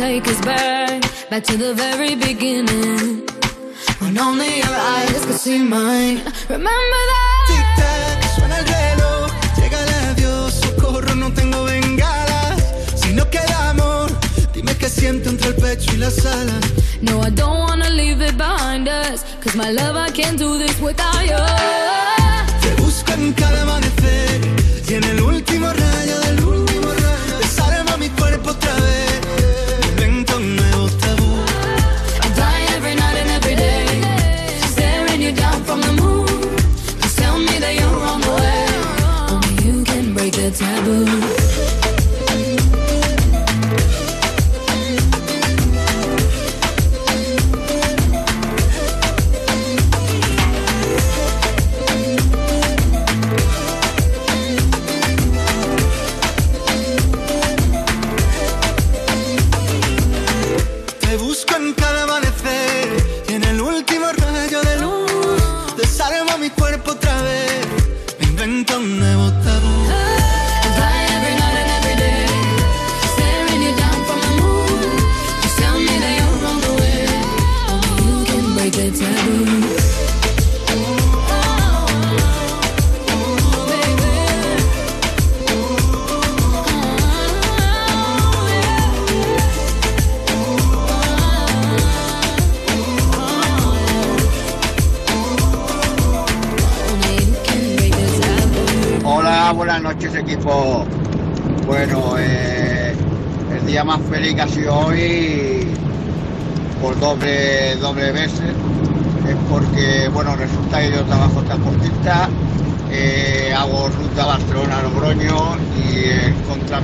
Take 0.00 0.26
us 0.28 0.40
back? 0.40 1.02
Back 1.28 1.42
to 1.50 1.56
the 1.58 1.74
very 1.74 2.14
beginning. 2.14 3.28
When 4.00 4.16
only 4.18 4.50
your 4.62 4.76
eyes 4.96 5.22
could 5.26 5.40
see 5.46 5.62
mine. 5.78 6.16
Remember 6.48 7.00
that? 7.12 7.42
Tic-tac, 7.48 8.18
suena 8.34 8.56
el 8.60 8.66
reloj, 8.76 9.30
llega 9.58 9.78
el 9.84 9.90
adiós, 10.10 10.54
socorro, 10.62 11.14
no 11.14 11.28
tengo 11.38 11.64
bengalas. 11.64 12.58
Si 13.00 13.12
no 13.12 13.24
queda 13.34 13.70
amor, 13.72 14.08
dime 14.54 14.74
qué 14.80 14.88
siento 14.88 15.28
entre 15.28 15.48
el 15.48 15.56
pecho 15.56 15.92
y 15.94 15.98
las 15.98 16.24
alas. 16.24 16.64
No, 17.02 17.20
I 17.20 17.30
don't 17.30 17.58
wanna 17.66 17.90
leave 17.90 18.22
it 18.22 18.36
behind 18.38 18.88
us. 18.88 19.18
Cause 19.42 19.54
my 19.54 19.70
love, 19.70 19.96
I 19.96 20.10
can't 20.18 20.38
do 20.38 20.58
this 20.58 20.80
without 20.80 21.22
you. 21.30 21.44
Te 22.62 22.70
busco 22.82 23.12
en 23.12 23.34
cada 23.34 23.62
amanecer 23.62 24.40
y 24.88 24.94
en 24.94 25.04
el 25.04 25.20
último 25.20 25.66
rayo 25.66 26.20
del 26.20 26.29
the 40.90 41.29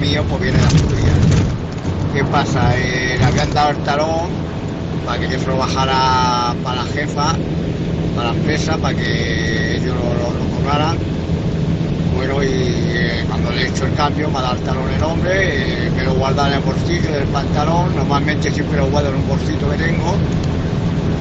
mío 0.07 0.25
pues 0.29 0.41
viene 0.43 0.59
la 0.61 0.69
Asturias. 0.69 1.17
¿Qué 2.15 2.25
pasa? 2.25 2.77
Eh, 2.77 3.17
le 3.19 3.25
habían 3.25 3.53
dado 3.53 3.71
el 3.71 3.79
talón 3.79 4.31
para 5.05 5.19
que 5.19 5.29
yo 5.29 5.39
se 5.39 5.47
lo 5.47 5.57
bajara 5.59 6.55
para 6.63 6.85
la 6.85 6.91
jefa, 6.91 7.33
para 8.15 8.29
la 8.31 8.35
empresa, 8.35 8.79
para 8.79 8.95
que 8.97 9.77
ellos 9.77 9.95
lo, 9.97 10.15
lo- 10.15 10.39
lo 10.39 10.57
cobraran. 10.57 10.97
Bueno, 12.15 12.43
y 12.43 12.47
eh, 12.49 13.25
cuando 13.29 13.51
le 13.51 13.63
he 13.65 13.69
hecho 13.69 13.85
el 13.87 13.95
cambio, 13.95 14.31
me 14.31 14.39
ha 14.39 14.43
dado 14.43 14.55
el 14.55 14.61
talón 14.63 14.91
el 14.97 15.03
hombre, 15.03 15.87
eh, 15.87 15.91
me 15.97 16.05
lo 16.05 16.15
guarda 16.15 16.47
en 16.49 16.55
el 16.55 16.61
bolsillo 16.61 17.13
del 17.13 17.27
pantalón, 17.27 17.95
normalmente 17.97 18.51
siempre 18.51 18.79
lo 18.79 18.87
guardo 18.89 19.11
en 19.11 19.17
un 19.17 19.29
bolsito 19.29 19.69
que 19.71 19.77
tengo, 19.77 20.15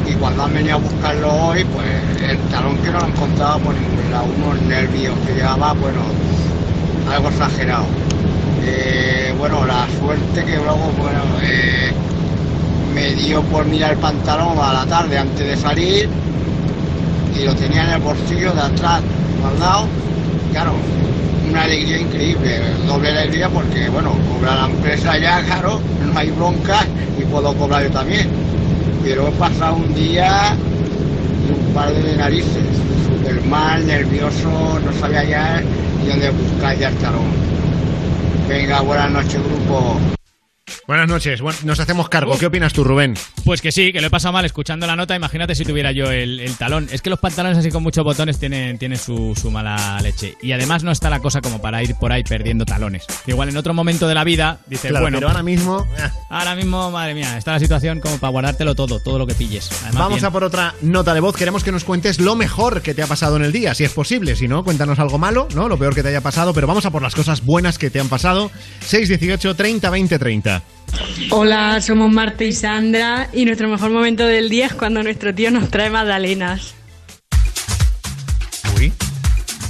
y 0.08 0.14
cuando 0.14 0.44
han 0.44 0.54
venido 0.54 0.76
a 0.76 0.80
buscarlo 0.80 1.34
hoy, 1.48 1.66
pues 1.66 1.88
el 2.30 2.38
talón 2.50 2.78
que 2.78 2.92
no 2.92 3.00
lo 3.00 3.08
encontraba 3.08 3.58
por 3.58 3.74
ningún 3.76 4.12
lado, 4.12 4.26
unos 4.38 4.62
nervios 4.62 5.16
que 5.28 5.34
llevaba, 5.34 5.74
bueno, 5.74 6.02
algo 7.12 7.28
exagerado. 7.30 7.86
Eh, 8.68 9.34
bueno, 9.38 9.66
la 9.66 9.88
suerte 10.00 10.44
que 10.44 10.56
luego, 10.58 10.92
bueno, 10.98 11.22
eh, 11.44 11.92
me 12.94 13.14
dio 13.14 13.42
por 13.44 13.66
mirar 13.66 13.92
el 13.92 13.98
pantalón 13.98 14.58
a 14.60 14.74
la 14.74 14.86
tarde 14.86 15.18
antes 15.18 15.46
de 15.46 15.56
salir 15.56 16.10
y 17.38 17.44
lo 17.44 17.54
tenía 17.56 17.84
en 17.84 17.90
el 17.92 18.02
bolsillo 18.02 18.54
de 18.54 18.62
atrás 18.62 19.02
guardado. 19.40 19.88
Claro, 20.52 20.74
una 21.50 21.64
alegría 21.64 22.00
increíble, 22.00 22.60
doble 22.88 23.10
alegría 23.10 23.50
porque, 23.50 23.88
bueno, 23.90 24.14
cobra 24.34 24.56
la 24.56 24.66
empresa 24.66 25.18
ya, 25.18 25.42
claro, 25.46 25.80
no 26.04 26.18
hay 26.18 26.32
bronca 26.32 26.80
y 27.20 27.24
puedo 27.26 27.54
cobrar 27.54 27.84
yo 27.84 27.92
también. 27.92 28.28
Pero 29.04 29.28
he 29.28 29.32
pasado 29.32 29.76
un 29.76 29.94
día 29.94 30.56
y 31.48 31.52
un 31.52 31.74
par 31.74 31.94
de 31.94 32.18
narices, 32.18 32.64
súper 33.06 33.44
mal, 33.46 33.86
nervioso, 33.86 34.80
no 34.84 34.92
sabía 35.00 35.24
ya 35.24 35.62
ni 36.02 36.10
dónde 36.10 36.32
buscar 36.32 36.76
ya 36.80 36.88
el 36.88 36.96
talón. 36.96 37.55
Venga, 38.48 38.82
buenas 38.82 39.12
noches, 39.12 39.42
grupo. 39.44 40.00
Buenas 40.88 41.08
noches, 41.08 41.42
bueno, 41.42 41.58
nos 41.64 41.80
hacemos 41.80 42.10
cargo. 42.10 42.38
¿Qué 42.38 42.46
opinas 42.46 42.74
tú, 42.74 42.84
Rubén? 42.84 43.16
Pues 43.46 43.62
que 43.62 43.72
sí, 43.72 43.94
que 43.94 44.02
lo 44.02 44.08
he 44.08 44.10
pasado 44.10 44.34
mal 44.34 44.44
escuchando 44.44 44.88
la 44.88 44.96
nota. 44.96 45.16
Imagínate 45.16 45.54
si 45.54 45.64
tuviera 45.64 45.92
yo 45.92 46.10
el, 46.10 46.40
el 46.40 46.56
talón. 46.58 46.90
Es 46.92 47.04
que 47.04 47.12
los 47.12 47.20
pantalones 47.20 47.60
así 47.60 47.70
con 47.70 47.84
muchos 47.84 48.04
botones 48.04 48.40
tienen, 48.40 48.80
tienen 48.80 48.98
su, 48.98 49.36
su 49.40 49.52
mala 49.52 50.00
leche. 50.02 50.36
Y 50.42 50.52
además 50.52 50.84
no 50.84 50.92
está 50.92 51.12
la 51.12 51.20
cosa 51.20 51.42
como 51.42 51.62
para 51.62 51.84
ir 51.84 51.94
por 51.94 52.12
ahí 52.12 52.24
perdiendo 52.24 52.66
talones. 52.66 53.06
Igual 53.28 53.50
en 53.50 53.58
otro 53.58 53.76
momento 53.76 54.08
de 54.08 54.16
la 54.16 54.24
vida 54.24 54.58
dices, 54.66 54.90
Claro, 54.90 55.04
bueno, 55.06 55.18
pero 55.18 55.28
ahora 55.28 55.44
mismo... 55.44 55.86
ahora 56.30 56.56
mismo, 56.56 56.90
madre 56.90 57.14
mía, 57.14 57.38
está 57.38 57.52
la 57.52 57.60
situación 57.60 58.00
como 58.00 58.18
para 58.18 58.32
guardártelo 58.32 58.74
todo, 58.74 59.00
todo 59.00 59.20
lo 59.20 59.28
que 59.28 59.36
pilles. 59.36 59.70
Además, 59.84 59.94
Vamos 59.94 60.16
bien. 60.16 60.26
a 60.26 60.32
por 60.32 60.44
otra 60.44 60.74
nota 60.82 61.14
de 61.14 61.20
voz. 61.20 61.36
Queremos 61.36 61.64
que 61.64 61.72
nos 61.72 61.84
cuentes 61.84 62.20
lo 62.20 62.36
mejor 62.36 62.82
que 62.82 62.96
te 62.96 63.04
ha 63.04 63.08
pasado 63.08 63.36
en 63.36 63.44
el 63.44 63.52
día, 63.52 63.76
si 63.76 63.84
es 63.84 63.92
posible. 63.92 64.36
Si 64.36 64.48
no, 64.48 64.64
cuéntanos 64.64 64.98
algo 64.98 65.20
malo, 65.20 65.48
¿no? 65.54 65.70
Lo 65.70 65.78
peor 65.78 65.94
que 65.94 66.02
te 66.02 66.10
haya 66.10 66.22
pasado. 66.22 66.52
Pero 66.56 66.66
vamos 66.66 66.88
a 66.88 66.90
por 66.90 67.04
las 67.04 67.14
cosas 67.14 67.46
buenas 67.46 67.78
que 67.78 67.92
te 67.92 68.00
han 68.00 68.10
pasado. 68.10 68.50
618 68.82 69.56
30 69.56 69.90
20 69.92 70.18
30. 70.18 70.64
Hola, 71.32 71.82
somos 71.82 72.12
Marta 72.12 72.44
y 72.44 72.54
Sandra 72.54 73.30
y 73.34 73.46
nuestro 73.46 73.68
mejor 73.68 73.92
momento 73.92 74.26
del 74.26 74.50
día 74.50 74.68
es 74.68 74.74
cuando 74.74 75.04
nuestro 75.04 75.34
tío 75.34 75.52
nos 75.52 75.70
trae 75.70 75.90
magdalenas. 75.90 76.76
Uy. 78.78 78.94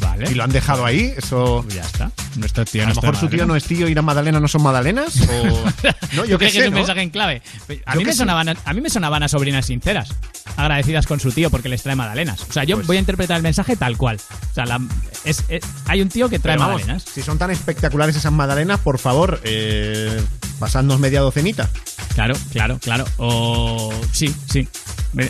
Vale. 0.01 0.31
¿Y 0.31 0.35
lo 0.35 0.43
han 0.43 0.51
dejado 0.51 0.85
ahí? 0.85 1.13
Eso. 1.17 1.65
Ya 1.69 1.81
está. 1.81 2.11
Nuestro 2.35 2.65
tío 2.65 2.83
a 2.83 2.87
lo 2.89 2.95
mejor 2.95 3.15
su 3.15 3.27
tío 3.27 3.45
no 3.45 3.55
es 3.55 3.63
tío 3.63 3.87
y 3.87 3.95
las 3.95 4.03
magdalenas 4.03 4.41
no 4.41 4.47
son 4.47 4.61
magdalenas. 4.63 5.15
O... 5.21 5.65
No, 6.15 6.23
¿Tú 6.23 6.29
yo 6.29 6.37
qué 6.37 6.49
que 6.51 6.59
es 6.59 6.65
un 6.67 6.71
¿no? 6.71 6.77
mensaje 6.77 7.01
en 7.01 7.09
clave? 7.09 7.41
A 7.85 7.93
Yo 7.93 7.99
mí, 7.99 8.05
me 8.05 8.11
sé. 8.13 8.19
sonaban, 8.19 8.47
a 8.63 8.73
mí 8.73 8.81
me 8.81 8.89
sonaban 8.89 9.21
a 9.23 9.27
sobrinas 9.27 9.65
sinceras, 9.65 10.13
agradecidas 10.55 11.07
con 11.07 11.19
su 11.19 11.31
tío 11.31 11.49
porque 11.49 11.67
les 11.67 11.83
trae 11.83 11.95
magdalenas. 11.95 12.41
O 12.49 12.53
sea, 12.53 12.63
yo 12.63 12.75
Pues 12.77 12.87
voy 12.87 12.97
a 12.97 12.99
interpretar 12.99 13.35
el 13.37 13.43
mensaje 13.43 13.75
tal 13.75 13.97
cual. 13.97 14.17
O 14.51 14.53
sea, 14.53 14.65
la- 14.65 14.79
es- 15.25 15.43
es- 15.49 15.63
hay 15.87 16.01
un 16.01 16.09
tío 16.09 16.29
que 16.29 16.39
trae 16.39 16.57
vamos, 16.57 16.75
magdalenas. 16.81 17.03
si 17.03 17.21
son 17.21 17.37
tan 17.37 17.51
espectaculares 17.51 18.15
esas 18.15 18.31
magdalenas, 18.31 18.79
por 18.79 18.97
favor, 18.99 19.41
eh, 19.43 20.21
pasadnos 20.59 20.99
media 20.99 21.21
docenita. 21.21 21.69
Claro, 22.13 22.35
claro, 22.51 22.79
claro. 22.79 23.05
O 23.17 23.93
sí, 24.13 24.33
sí. 24.49 24.67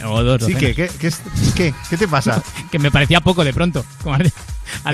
O 0.06 0.24
dos 0.24 0.44
Sí. 0.44 0.56
¿qué, 0.56 0.74
qué, 0.74 0.90
qué, 1.00 1.12
qué, 1.56 1.74
¿qué 1.90 1.98
te 1.98 2.08
pasa? 2.08 2.42
que 2.72 2.80
me 2.80 2.90
parecía 2.92 3.22
poco 3.22 3.44
de 3.44 3.54
pronto. 3.54 3.86
Como 4.04 4.16
has, 4.16 4.22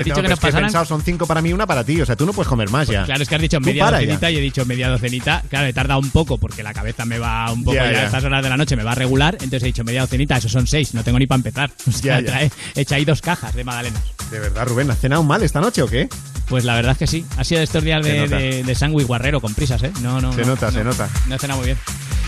dicho 0.04 0.16
que 0.16 0.20
es 0.26 0.30
nos 0.30 0.38
he 0.38 0.42
pasaran. 0.42 0.64
pensado, 0.64 0.84
son 0.84 1.02
cinco 1.02 1.26
para 1.26 1.40
mí 1.40 1.48
y 1.50 1.52
una 1.54 1.66
para 1.66 1.82
ti. 1.84 2.01
O 2.02 2.06
sea, 2.06 2.16
tú 2.16 2.26
no 2.26 2.32
puedes 2.32 2.48
comer 2.48 2.68
más 2.70 2.88
ya. 2.88 3.04
Claro, 3.04 3.22
es 3.22 3.28
que 3.28 3.34
has 3.36 3.40
dicho 3.40 3.60
media 3.60 3.90
docenita 3.90 4.30
y 4.30 4.36
he 4.36 4.40
dicho 4.40 4.64
media 4.66 4.88
docenita. 4.88 5.42
Claro, 5.48 5.66
he 5.66 5.72
tardado 5.72 6.00
un 6.00 6.10
poco 6.10 6.38
porque 6.38 6.62
la 6.62 6.72
cabeza 6.74 7.04
me 7.04 7.18
va 7.18 7.50
un 7.52 7.64
poco 7.64 7.76
Ya, 7.76 7.86
ya, 7.86 7.92
ya. 7.92 8.00
a 8.00 8.04
estas 8.06 8.24
horas 8.24 8.42
de 8.42 8.48
la 8.50 8.56
noche 8.56 8.76
me 8.76 8.82
va 8.84 8.92
a 8.92 8.94
regular. 8.96 9.34
Entonces 9.34 9.62
he 9.62 9.66
dicho 9.66 9.84
media 9.84 10.00
docenita, 10.02 10.36
eso 10.36 10.48
son 10.48 10.66
seis, 10.66 10.94
no 10.94 11.04
tengo 11.04 11.18
ni 11.18 11.26
para 11.26 11.36
empezar. 11.38 11.70
O 11.88 11.92
sea, 11.92 12.20
Ya, 12.20 12.26
trae- 12.26 12.50
he 12.74 12.80
hecho 12.82 12.94
ahí 12.94 13.04
dos 13.04 13.20
cajas 13.20 13.54
de 13.54 13.64
magdalenas. 13.64 14.02
De 14.30 14.38
verdad, 14.38 14.66
Rubén, 14.66 14.90
¿has 14.90 14.98
cenado 14.98 15.22
mal 15.22 15.42
esta 15.42 15.60
noche 15.60 15.82
o 15.82 15.86
qué? 15.86 16.08
Pues 16.48 16.64
la 16.64 16.74
verdad 16.74 16.92
es 16.92 16.98
que 16.98 17.06
sí. 17.06 17.24
Ha 17.36 17.44
sido 17.44 17.62
estos 17.62 17.82
días 17.84 18.04
de, 18.04 18.26
de, 18.28 18.62
de 18.64 19.04
guarrero 19.04 19.40
con 19.40 19.54
prisas, 19.54 19.82
¿eh? 19.82 19.92
No, 20.02 20.20
no. 20.20 20.32
Se 20.32 20.42
no, 20.42 20.48
nota, 20.48 20.66
no. 20.66 20.72
se 20.72 20.84
nota. 20.84 21.08
No 21.28 21.34
he 21.34 21.38
cenado 21.38 21.58
muy 21.60 21.66
bien. 21.66 21.78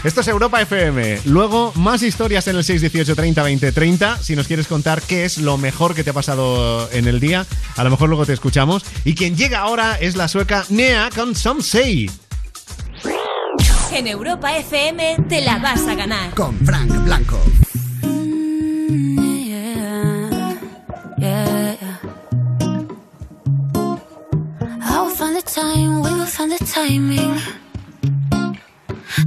Esto 0.05 0.21
es 0.21 0.29
Europa 0.29 0.61
FM. 0.61 1.23
Luego, 1.25 1.73
más 1.77 2.03
historias 2.03 2.47
en 2.47 2.57
el 2.57 2.65
618 2.65 3.17
30 3.17 3.43
20 3.43 3.73
30. 3.73 4.19
Si 4.19 4.37
nos 4.37 4.47
quieres 4.47 4.67
contar 4.67 5.01
qué 5.01 5.25
es 5.25 5.39
lo 5.39 5.57
mejor 5.57 5.95
que 5.95 6.05
te 6.05 6.11
ha 6.11 6.13
pasado 6.13 6.91
en 6.93 7.09
el 7.09 7.21
día, 7.21 7.47
a 7.75 7.85
lo 7.85 7.91
mejor 7.91 8.11
luego 8.11 8.27
te 8.27 8.35
escuchamos. 8.35 8.85
Y 9.07 9.15
quien 9.15 9.35
llega 9.35 9.61
ahora 9.61 9.97
es 9.99 10.15
la 10.15 10.29
sueca 10.29 10.67
Nea 10.69 11.09
con 11.15 11.35
Some 11.35 11.63
Say. 11.63 12.11
En 13.93 14.07
Europa 14.07 14.55
FM 14.59 15.25
te 15.27 15.41
la 15.41 15.59
vas 15.59 15.87
a 15.87 15.95
ganar. 15.95 16.35
Con 16.35 16.59
Frank 16.67 16.91
Blanco. 17.05 17.41
Yeah, 21.17 21.79
yeah. 21.81 21.99
I 24.83 25.01
will 25.01 25.11
find 25.17 25.35
the 25.35 25.43
time, 25.43 26.03
we 26.03 26.11
will 26.13 26.27
find 26.27 26.53
the 26.53 26.63
timing. 26.67 27.64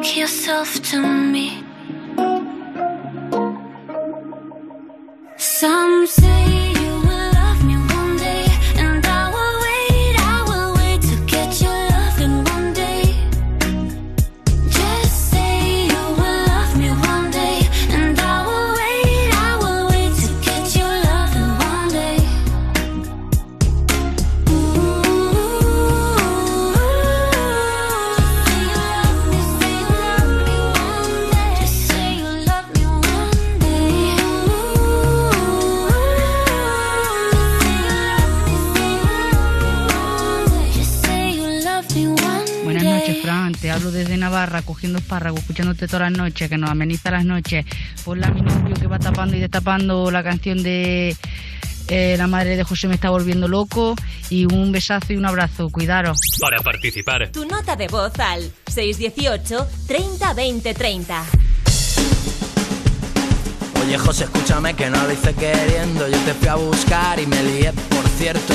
bring 0.00 0.18
yourself 0.18 0.80
to 0.82 1.00
me. 1.00 1.62
Some 5.36 6.06
say 6.06 6.72
you 6.72 6.89
Navarra, 44.40 44.62
cogiendo 44.62 44.98
espárragos, 44.98 45.40
escuchándote 45.40 45.86
todas 45.86 46.10
las 46.10 46.18
noches, 46.18 46.48
que 46.48 46.56
nos 46.56 46.70
ameniza 46.70 47.10
las 47.10 47.26
noches. 47.26 47.66
Por 48.06 48.16
la 48.16 48.30
mi 48.30 48.40
novio 48.40 48.74
que 48.74 48.86
va 48.86 48.98
tapando 48.98 49.36
y 49.36 49.40
destapando 49.40 50.10
la 50.10 50.22
canción 50.22 50.62
de 50.62 51.14
eh, 51.88 52.14
La 52.16 52.26
madre 52.26 52.56
de 52.56 52.64
José 52.64 52.88
me 52.88 52.94
está 52.94 53.10
volviendo 53.10 53.48
loco. 53.48 53.94
Y 54.30 54.46
un 54.46 54.72
besazo 54.72 55.12
y 55.12 55.16
un 55.16 55.26
abrazo. 55.26 55.68
Cuidaros. 55.68 56.18
Para 56.40 56.62
participar, 56.62 57.30
Tu 57.32 57.44
nota 57.44 57.76
de 57.76 57.88
voz 57.88 58.18
al 58.18 58.50
618 58.66 59.68
30 59.86 60.32
20 60.32 60.72
30. 60.72 61.24
Oye 63.84 63.98
José, 63.98 64.24
escúchame 64.24 64.72
que 64.72 64.88
no 64.88 65.02
lo 65.04 65.12
hice 65.12 65.34
queriendo. 65.34 66.08
Yo 66.08 66.18
te 66.20 66.32
fui 66.32 66.48
a 66.48 66.54
buscar 66.54 67.20
y 67.20 67.26
me 67.26 67.42
lié, 67.42 67.72
por 67.90 68.08
cierto. 68.08 68.54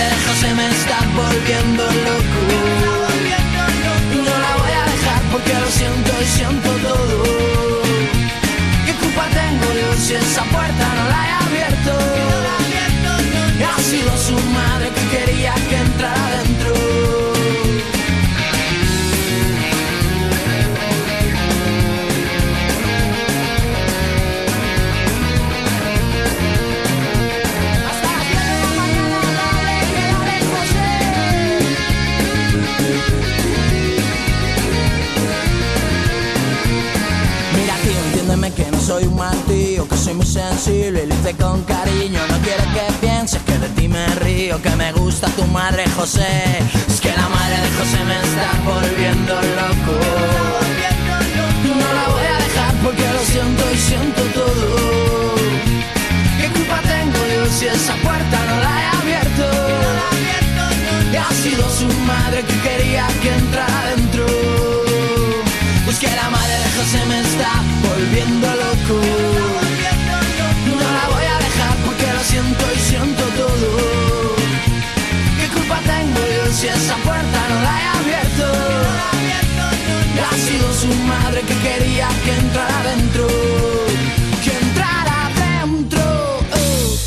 de 0.00 0.08
José 0.26 0.54
me 0.54 0.66
está 0.68 0.98
volviendo 1.14 1.82
loco. 1.84 2.40
No 4.26 4.34
la 4.44 4.52
voy 4.60 4.74
a 4.80 4.84
dejar 4.92 5.20
porque 5.32 5.54
lo 5.54 5.68
siento 5.70 6.10
y 6.20 6.26
siento 6.36 6.70
todo. 6.88 7.22
¿Qué 8.86 8.92
culpa 9.02 9.24
tengo 9.40 9.68
yo 9.80 9.90
si 10.04 10.14
esa 10.14 10.44
puerta 10.44 10.84
no 10.98 11.04
la 11.12 11.20
he 11.28 11.32
abierto? 11.46 11.92
Ha 13.74 13.80
sido 13.80 14.16
su 14.16 14.36
madre 14.58 14.90
que 14.96 15.04
quería 15.16 15.54
que 15.68 15.76
entrara 15.76 16.42
dentro. 16.42 16.63
Soy 38.84 39.04
un 39.04 39.16
mal 39.16 39.36
tío 39.48 39.88
Que 39.88 39.96
soy 39.96 40.14
muy 40.14 40.26
sensible 40.26 41.04
y 41.04 41.06
lo 41.06 41.14
hice 41.14 41.34
con 41.36 41.62
cariño. 41.62 42.20
No 42.28 42.38
quiero 42.44 42.64
que 42.74 43.06
pienses 43.06 43.42
que 43.42 43.58
de 43.58 43.68
ti 43.70 43.88
me 43.88 44.06
río 44.16 44.60
Que 44.60 44.70
me 44.76 44.92
gusta 44.92 45.26
tu 45.28 45.44
madre 45.46 45.84
José. 45.96 46.58
Es 46.88 47.00
que 47.00 47.12
la 47.16 47.28
madre 47.28 47.56
de 47.64 47.70
José 47.78 48.00
me 48.10 48.16
está 48.28 48.50
volviendo 48.64 49.34
loco. 49.60 49.94
No 51.80 51.88
la 51.98 52.06
voy 52.14 52.26
a 52.34 52.38
dejar 52.44 52.74
porque 52.84 53.06
lo 53.16 53.20
siento 53.32 53.62
y 53.72 53.78
siento 53.78 54.22
todo. 54.40 55.34
¿Qué 56.38 56.48
culpa 56.56 56.80
tengo 56.82 57.20
yo 57.34 57.42
si 57.56 57.66
esa 57.66 57.94
puerta 57.96 58.36
no 58.48 58.56
la 58.64 58.72
he 58.80 58.86
abierto? 59.00 59.46
Y 61.12 61.16
ha 61.16 61.30
sido 61.42 61.64
su 61.70 61.88
madre 62.12 62.42
que 62.48 62.56
quería 62.68 63.06
que 63.22 63.30
entrara 63.34 63.80
dentro. 63.96 64.26
Pues 65.84 65.98
que 65.98 66.10
la 66.10 66.28
madre 66.30 66.54
de 66.64 66.70
José 66.76 67.00
me 67.06 67.20
está 67.20 67.52
volviendo. 67.88 68.63
No 68.86 69.00
la 70.92 71.08
voy 71.08 71.24
a 71.24 71.38
dejar 71.38 71.76
porque 71.86 72.06
lo 72.12 72.20
siento 72.22 72.64
y 72.74 72.78
siento 72.78 73.22
todo. 73.34 74.36
¿Qué 75.40 75.48
culpa 75.48 75.78
tengo 75.80 76.20
yo 76.20 76.52
si 76.52 76.68
esa 76.68 76.96
puerta 76.96 77.48
no 77.48 77.62
la 77.62 77.80
he 77.80 77.86
abierto? 77.98 78.46
Y 80.14 80.18
ha 80.18 80.36
sido 80.36 80.72
su 80.74 80.88
madre 81.04 81.40
que 81.42 81.56
quería 81.60 82.08
que 82.24 82.36
entrara 82.36 82.82
dentro. 82.82 83.26
Que 84.44 84.52
entrara 84.66 85.30
dentro. 85.34 86.40
oh. 86.52 86.98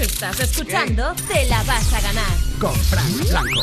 Estás 0.00 0.40
escuchando 0.40 1.14
Te 1.28 1.46
la 1.46 1.62
vas 1.62 1.92
a 1.92 2.00
ganar. 2.00 2.36
Con 2.58 2.74
Blanco. 3.28 3.62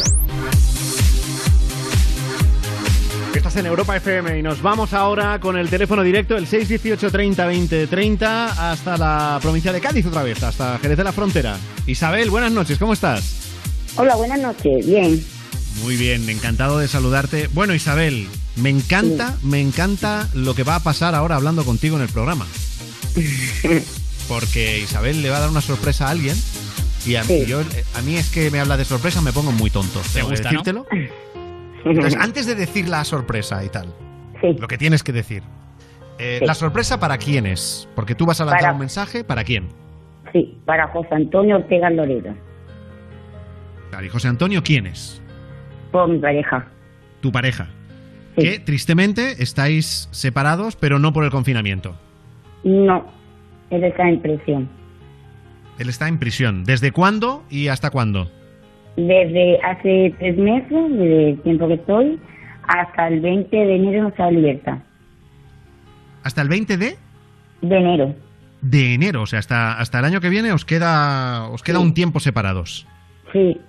Estás 3.45 3.59
en 3.59 3.67
Europa 3.67 3.95
FM 3.95 4.39
y 4.39 4.41
nos 4.41 4.59
vamos 4.63 4.91
ahora 4.93 5.39
con 5.39 5.55
el 5.55 5.69
teléfono 5.69 6.01
directo, 6.01 6.35
el 6.35 6.47
618 6.47 7.11
30 7.11 7.45
20 7.45 7.85
30, 7.85 8.71
hasta 8.71 8.97
la 8.97 9.37
provincia 9.39 9.71
de 9.71 9.79
Cádiz 9.79 10.03
otra 10.07 10.23
vez, 10.23 10.41
hasta 10.41 10.79
Jerez 10.79 10.97
de 10.97 11.03
la 11.03 11.11
Frontera. 11.11 11.55
Isabel, 11.85 12.31
buenas 12.31 12.51
noches, 12.51 12.79
¿cómo 12.79 12.93
estás? 12.93 13.51
Hola, 13.97 14.15
buenas 14.15 14.39
noches. 14.39 14.87
Bien. 14.87 15.23
Muy 15.83 15.95
bien, 15.95 16.27
encantado 16.27 16.79
de 16.79 16.87
saludarte. 16.87 17.47
Bueno, 17.53 17.75
Isabel, 17.75 18.27
me 18.55 18.71
encanta, 18.71 19.37
me 19.43 19.61
encanta 19.61 20.27
lo 20.33 20.55
que 20.55 20.63
va 20.63 20.77
a 20.77 20.83
pasar 20.83 21.13
ahora 21.13 21.35
hablando 21.35 21.63
contigo 21.65 21.97
en 21.97 22.01
el 22.01 22.09
programa. 22.09 22.47
Porque 24.27 24.79
Isabel 24.79 25.21
le 25.21 25.29
va 25.29 25.37
a 25.37 25.41
dar 25.41 25.49
una 25.51 25.61
sorpresa 25.61 26.07
a 26.07 26.09
alguien 26.09 26.35
y 27.05 27.13
a, 27.13 27.23
Sí. 27.23 27.45
yo, 27.45 27.61
a 27.93 28.01
mí 28.01 28.15
es 28.15 28.27
que 28.29 28.49
me 28.49 28.59
habla 28.59 28.75
de 28.75 28.85
sorpresa, 28.85 29.21
me 29.21 29.31
pongo 29.31 29.51
muy 29.51 29.69
tonto. 29.69 30.01
Que 30.15 30.23
gusta, 30.23 30.51
no? 30.73 30.87
Entonces, 31.85 32.15
antes 32.19 32.45
de 32.47 32.55
decir 32.55 32.89
la 32.89 33.03
sorpresa 33.05 33.63
y 33.63 33.69
tal, 33.69 33.93
lo 34.59 34.67
que 34.67 34.77
tienes 34.77 35.03
que 35.03 35.11
decir, 35.13 35.43
Eh, 36.17 36.37
Sí. 36.39 36.45
¿La 36.45 36.53
sorpresa 36.53 36.97
para 36.97 37.17
quién 37.17 37.45
es? 37.45 37.89
Porque 37.93 38.15
tú 38.15 38.25
vas 38.25 38.39
a 38.39 38.45
lanzar 38.45 38.61
Para- 38.61 38.73
un 38.73 38.79
mensaje, 38.79 39.23
¿para 39.25 39.43
quién? 39.43 39.67
Sí, 40.31 40.57
para 40.65 40.87
José 40.87 41.09
Antonio 41.13 41.57
Ortega 41.57 41.89
Loredo, 41.89 42.33
¿y 44.03 44.09
José 44.09 44.27
Antonio, 44.29 44.61
¿quién 44.63 44.87
es? 44.87 45.21
por 45.91 46.09
mi 46.09 46.17
pareja. 46.19 46.67
Tu 47.21 47.31
pareja. 47.31 47.67
Que 48.35 48.59
tristemente 48.59 49.41
estáis 49.43 50.09
separados, 50.11 50.75
pero 50.75 50.99
no 50.99 51.13
por 51.13 51.23
el 51.23 51.31
confinamiento. 51.31 51.95
No, 52.65 53.05
él 53.69 53.83
está 53.85 54.07
en 54.09 54.21
prisión. 54.21 54.67
Él 55.79 55.87
está 55.89 56.07
en 56.09 56.17
prisión. 56.19 56.65
¿Desde 56.65 56.91
cuándo 56.91 57.43
y 57.49 57.69
hasta 57.69 57.91
cuándo? 57.91 58.29
Desde 58.95 59.59
hace 59.61 60.15
tres 60.19 60.37
meses, 60.37 60.91
desde 60.91 61.29
el 61.31 61.41
tiempo 61.41 61.67
que 61.67 61.73
estoy, 61.75 62.19
hasta 62.67 63.07
el 63.07 63.19
20 63.19 63.55
de 63.55 63.75
enero 63.75 64.03
no 64.03 64.09
está 64.09 64.31
libertad. 64.31 64.77
¿Hasta 66.23 66.41
el 66.41 66.49
20 66.49 66.77
de? 66.77 66.97
De 67.61 67.77
enero. 67.77 68.15
De 68.61 68.93
enero, 68.93 69.23
o 69.23 69.25
sea, 69.25 69.39
hasta, 69.39 69.77
hasta 69.77 69.99
el 69.99 70.05
año 70.05 70.21
que 70.21 70.29
viene 70.29 70.51
os 70.51 70.65
queda, 70.65 71.49
os 71.49 71.61
queda 71.61 71.79
un 71.79 71.93
tiempo 71.93 72.19
separados. 72.19 72.87
Sí. 73.31 73.59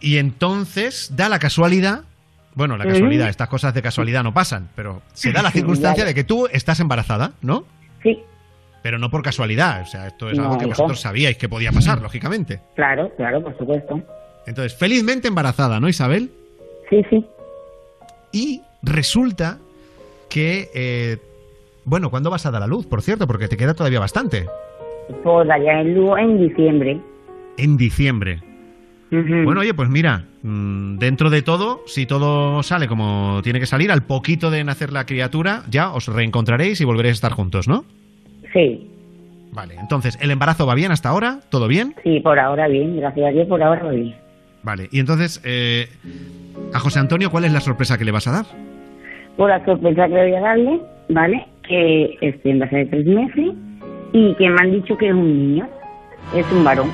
Y 0.00 0.18
entonces 0.18 1.12
da 1.14 1.28
la 1.28 1.38
casualidad, 1.38 2.04
bueno, 2.54 2.76
la 2.76 2.84
casualidad, 2.84 3.28
estas 3.28 3.48
cosas 3.48 3.74
de 3.74 3.82
casualidad 3.82 4.22
no 4.22 4.32
pasan, 4.32 4.70
pero 4.74 5.02
se 5.12 5.32
da 5.32 5.42
la 5.42 5.50
circunstancia 5.52 6.04
de 6.04 6.14
que 6.14 6.24
tú 6.24 6.46
estás 6.50 6.80
embarazada, 6.80 7.32
¿no? 7.42 7.66
Sí. 8.02 8.18
Pero 8.86 9.00
no 9.00 9.10
por 9.10 9.20
casualidad, 9.20 9.82
o 9.82 9.86
sea, 9.86 10.06
esto 10.06 10.30
es 10.30 10.38
No, 10.38 10.44
algo 10.44 10.58
que 10.58 10.66
vosotros 10.66 11.00
sabíais 11.00 11.36
que 11.36 11.48
podía 11.48 11.72
pasar, 11.72 12.00
lógicamente. 12.00 12.60
Claro, 12.76 13.10
claro, 13.16 13.42
por 13.42 13.58
supuesto. 13.58 14.00
Entonces, 14.46 14.78
felizmente 14.78 15.26
embarazada, 15.26 15.80
¿no, 15.80 15.88
Isabel? 15.88 16.30
Sí, 16.88 17.02
sí. 17.10 17.26
Y 18.30 18.62
resulta 18.84 19.58
que, 20.28 20.70
eh, 20.72 21.16
bueno, 21.84 22.10
¿cuándo 22.10 22.30
vas 22.30 22.46
a 22.46 22.52
dar 22.52 22.62
a 22.62 22.68
luz, 22.68 22.86
por 22.86 23.02
cierto? 23.02 23.26
Porque 23.26 23.48
te 23.48 23.56
queda 23.56 23.74
todavía 23.74 23.98
bastante. 23.98 24.46
Allá 25.24 25.80
en 25.80 25.96
Lugo 25.96 26.16
en 26.16 26.38
diciembre. 26.38 27.00
En 27.56 27.76
diciembre. 27.76 28.40
Bueno, 29.10 29.62
oye, 29.62 29.74
pues 29.74 29.88
mira, 29.88 30.26
mm, 30.42 30.98
dentro 30.98 31.28
de 31.28 31.42
todo, 31.42 31.82
si 31.86 32.06
todo 32.06 32.62
sale 32.62 32.86
como 32.86 33.40
tiene 33.42 33.58
que 33.58 33.66
salir, 33.66 33.90
al 33.90 34.04
poquito 34.04 34.48
de 34.52 34.62
nacer 34.62 34.92
la 34.92 35.06
criatura, 35.06 35.64
ya 35.68 35.90
os 35.90 36.06
reencontraréis 36.06 36.80
y 36.80 36.84
volveréis 36.84 37.14
a 37.14 37.18
estar 37.18 37.32
juntos, 37.32 37.66
¿no? 37.66 37.84
Sí. 38.56 38.90
Vale, 39.52 39.74
entonces, 39.78 40.18
¿el 40.20 40.30
embarazo 40.30 40.66
va 40.66 40.74
bien 40.74 40.92
hasta 40.92 41.08
ahora? 41.10 41.40
¿Todo 41.50 41.68
bien? 41.68 41.94
Sí, 42.02 42.20
por 42.20 42.38
ahora 42.38 42.68
bien, 42.68 42.96
gracias 42.98 43.26
a 43.28 43.30
Dios, 43.30 43.46
por 43.48 43.62
ahora 43.62 43.88
bien. 43.90 44.14
Vale, 44.62 44.88
y 44.90 44.98
entonces, 45.00 45.40
eh, 45.44 45.88
a 46.74 46.78
José 46.78 46.98
Antonio, 46.98 47.30
¿cuál 47.30 47.44
es 47.44 47.52
la 47.52 47.60
sorpresa 47.60 47.96
que 47.96 48.04
le 48.04 48.10
vas 48.12 48.26
a 48.26 48.32
dar? 48.32 48.46
Por 49.36 49.48
la 49.50 49.64
sorpresa 49.64 50.08
que 50.08 50.14
le 50.14 50.22
voy 50.30 50.34
a 50.34 50.40
darle, 50.40 50.80
¿vale? 51.10 51.46
Que 51.68 52.18
en 52.44 52.58
base 52.58 52.76
de 52.76 52.86
tres 52.86 53.06
meses 53.06 53.52
y 54.12 54.34
que 54.34 54.48
me 54.50 54.56
han 54.60 54.72
dicho 54.72 54.96
que 54.96 55.08
es 55.08 55.14
un 55.14 55.52
niño, 55.52 55.68
es 56.34 56.46
un 56.52 56.64
varón. 56.64 56.90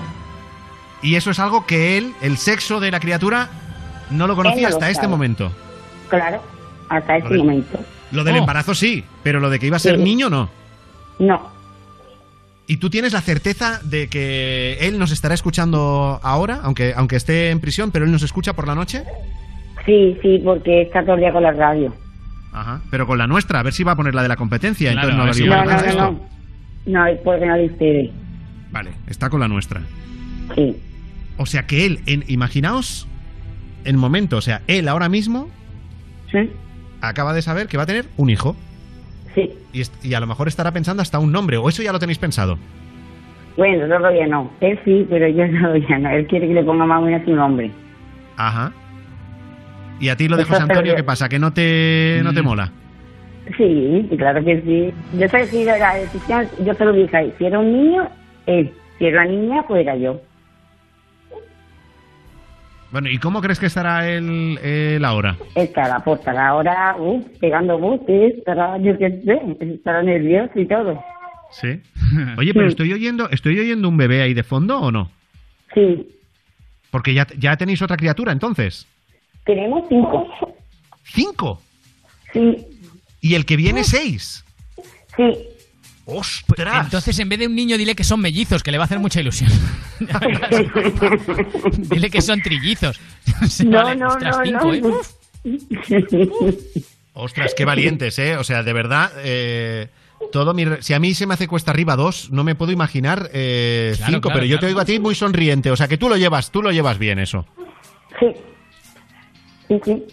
Y 1.02 1.14
eso 1.16 1.30
es 1.30 1.38
algo 1.38 1.66
que 1.66 1.96
él, 1.98 2.12
el 2.22 2.36
sexo 2.36 2.78
de 2.80 2.90
la 2.90 3.00
criatura, 3.00 3.48
no 4.10 4.26
lo 4.26 4.36
conocía 4.36 4.68
lo 4.68 4.74
hasta 4.74 4.90
este 4.90 5.08
momento. 5.08 5.50
Claro, 6.08 6.40
hasta 6.88 7.16
este 7.16 7.28
Lo 7.30 7.34
de- 7.36 7.38
momento. 7.42 7.78
Lo 8.12 8.24
del 8.24 8.34
Oh. 8.34 8.38
embarazo 8.38 8.74
sí, 8.74 9.04
pero 9.22 9.40
lo 9.40 9.48
de 9.50 9.58
que 9.58 9.66
iba 9.66 9.76
a 9.76 9.80
ser 9.80 9.96
Sí. 9.96 10.02
niño 10.02 10.28
no. 10.28 10.48
No, 11.18 11.51
¿Y 12.66 12.76
tú 12.76 12.90
tienes 12.90 13.12
la 13.12 13.20
certeza 13.20 13.80
de 13.84 14.08
que 14.08 14.78
él 14.80 14.98
nos 14.98 15.10
estará 15.10 15.34
escuchando 15.34 16.20
ahora, 16.22 16.60
aunque, 16.62 16.94
aunque 16.96 17.16
esté 17.16 17.50
en 17.50 17.60
prisión, 17.60 17.90
pero 17.90 18.04
él 18.04 18.12
nos 18.12 18.22
escucha 18.22 18.52
por 18.54 18.66
la 18.66 18.74
noche? 18.74 19.04
sí, 19.84 20.16
sí, 20.22 20.40
porque 20.44 20.82
está 20.82 21.02
todo 21.02 21.14
el 21.14 21.20
día 21.20 21.32
con 21.32 21.42
la 21.42 21.52
radio. 21.52 21.92
Ajá. 22.52 22.80
Pero 22.90 23.06
con 23.06 23.18
la 23.18 23.26
nuestra, 23.26 23.60
a 23.60 23.62
ver 23.62 23.72
si 23.72 23.82
va 23.82 23.92
a 23.92 23.96
poner 23.96 24.14
la 24.14 24.22
de 24.22 24.28
la 24.28 24.36
competencia. 24.36 24.92
Claro, 24.92 25.10
entonces 25.10 25.46
no 25.46 25.56
lo 25.56 25.64
No, 25.64 25.64
no, 25.64 25.70
no, 25.70 25.86
esto. 25.86 26.00
no. 26.00 26.32
No, 26.84 27.16
porque 27.24 27.46
no 27.46 27.54
de 27.56 27.66
ustedes. 27.66 28.10
Vale, 28.70 28.90
está 29.06 29.30
con 29.30 29.40
la 29.40 29.48
nuestra. 29.48 29.80
Sí. 30.54 30.76
O 31.36 31.46
sea 31.46 31.66
que 31.66 31.86
él, 31.86 32.00
en, 32.06 32.24
imaginaos 32.28 33.06
el 33.84 33.96
momento, 33.96 34.36
o 34.36 34.40
sea, 34.40 34.62
él 34.66 34.88
ahora 34.88 35.08
mismo 35.08 35.48
acaba 37.00 37.32
de 37.34 37.42
saber 37.42 37.68
que 37.68 37.76
va 37.76 37.82
a 37.84 37.86
tener 37.86 38.06
un 38.16 38.30
hijo. 38.30 38.56
Sí. 39.34 39.50
Y, 40.02 40.14
a 40.14 40.20
lo 40.20 40.26
mejor 40.26 40.48
estará 40.48 40.72
pensando 40.72 41.02
hasta 41.02 41.18
un 41.18 41.32
nombre, 41.32 41.56
o 41.56 41.68
eso 41.68 41.82
ya 41.82 41.92
lo 41.92 41.98
tenéis 41.98 42.18
pensado. 42.18 42.58
Bueno, 43.56 43.86
todavía 43.86 44.26
no. 44.26 44.50
Él 44.60 44.78
sí, 44.84 45.06
pero 45.08 45.28
yo 45.28 45.44
todavía 45.60 45.98
no. 45.98 46.10
Él 46.10 46.26
quiere 46.26 46.48
que 46.48 46.54
le 46.54 46.64
ponga 46.64 46.86
más 46.86 47.00
o 47.00 47.06
menos 47.06 47.22
su 47.24 47.34
nombre. 47.34 47.70
Ajá. 48.36 48.72
¿Y 50.00 50.08
a 50.08 50.16
ti 50.16 50.28
lo 50.28 50.36
de 50.36 50.42
Eso 50.42 50.52
José 50.52 50.62
Antonio 50.62 50.96
qué 50.96 51.04
pasa? 51.04 51.28
¿Que 51.28 51.38
no 51.38 51.52
te, 51.52 52.20
no 52.24 52.32
te 52.34 52.42
mola? 52.42 52.72
Sí, 53.56 54.08
claro 54.18 54.44
que 54.44 54.60
sí. 54.62 55.18
Yo 55.18 55.28
sé 55.28 55.46
si 55.46 55.64
la 55.64 55.94
decisión, 55.94 56.46
yo 56.64 56.74
se 56.74 56.84
lo 56.84 56.92
dije 56.92 57.16
ahí. 57.16 57.32
Si 57.38 57.44
era 57.44 57.58
un 57.58 57.72
niño, 57.72 58.08
él. 58.46 58.72
Si 58.98 59.06
era 59.06 59.22
una 59.22 59.30
niña, 59.30 59.64
pues 59.66 59.82
era 59.82 59.96
yo. 59.96 60.20
Bueno, 62.92 63.08
¿y 63.08 63.16
cómo 63.16 63.40
crees 63.40 63.58
que 63.58 63.66
estará 63.66 64.06
él, 64.06 64.58
él 64.62 65.02
ahora? 65.02 65.38
Estará, 65.54 66.00
pues 66.04 66.18
estará 66.18 66.48
ahora, 66.48 66.94
uh, 66.98 67.24
pegando 67.40 67.78
buses, 67.78 68.34
estará, 68.36 68.76
yo 68.78 68.98
qué 68.98 69.10
sé, 69.24 69.40
estará 69.60 70.02
nervioso 70.02 70.60
y 70.60 70.66
todo. 70.66 71.02
Sí. 71.50 71.80
Oye, 72.38 72.52
pero 72.52 72.68
estoy 72.68 72.92
oyendo, 72.92 73.30
estoy 73.30 73.58
oyendo 73.58 73.88
un 73.88 73.96
bebé 73.96 74.20
ahí 74.20 74.34
de 74.34 74.42
fondo 74.42 74.78
o 74.78 74.92
no? 74.92 75.10
Sí. 75.74 76.06
Porque 76.90 77.14
ya, 77.14 77.26
ya 77.38 77.56
tenéis 77.56 77.80
otra 77.80 77.96
criatura 77.96 78.30
entonces. 78.30 78.86
Tenemos 79.46 79.84
cinco. 79.88 80.28
¿Cinco? 81.04 81.62
Sí. 82.34 82.56
¿Y 83.22 83.34
el 83.34 83.46
que 83.46 83.56
viene 83.56 83.84
seis? 83.84 84.44
Sí. 85.16 85.51
¡Ostras! 86.04 86.86
Entonces, 86.86 87.18
en 87.18 87.28
vez 87.28 87.38
de 87.38 87.46
un 87.46 87.54
niño, 87.54 87.78
dile 87.78 87.94
que 87.94 88.04
son 88.04 88.20
mellizos, 88.20 88.62
que 88.62 88.72
le 88.72 88.78
va 88.78 88.84
a 88.84 88.86
hacer 88.86 88.98
mucha 88.98 89.20
ilusión. 89.20 89.50
dile 91.90 92.10
que 92.10 92.20
son 92.22 92.40
trillizos. 92.40 93.00
No, 93.64 93.82
vale, 93.82 93.96
no, 93.96 94.08
ostras, 94.08 94.36
no, 94.36 94.44
cinco, 94.44 94.88
no. 94.88 95.00
¿eh? 95.00 96.82
Ostras, 97.14 97.54
qué 97.56 97.64
valientes, 97.64 98.18
¿eh? 98.18 98.36
O 98.36 98.44
sea, 98.44 98.62
de 98.62 98.72
verdad, 98.72 99.12
eh, 99.18 99.88
todo 100.30 100.54
mi... 100.54 100.64
Si 100.80 100.94
a 100.94 100.98
mí 100.98 101.14
se 101.14 101.26
me 101.26 101.34
hace 101.34 101.48
cuesta 101.48 101.70
arriba 101.70 101.96
dos, 101.96 102.30
no 102.30 102.44
me 102.44 102.54
puedo 102.54 102.72
imaginar 102.72 103.30
eh, 103.32 103.94
Claro, 103.96 104.12
cinco, 104.12 104.28
claro, 104.28 104.40
pero 104.40 104.46
yo 104.46 104.58
te 104.58 104.66
oigo 104.66 104.80
a 104.80 104.84
ti 104.84 104.98
muy 104.98 105.14
sonriente, 105.14 105.70
o 105.70 105.76
sea, 105.76 105.88
que 105.88 105.98
tú 105.98 106.08
lo 106.08 106.16
llevas, 106.16 106.50
tú 106.50 106.62
lo 106.62 106.70
llevas 106.70 106.98
bien 106.98 107.18
eso. 107.18 107.46
Sí. 108.18 108.26
Sí, 109.68 109.80
sí. 109.84 110.04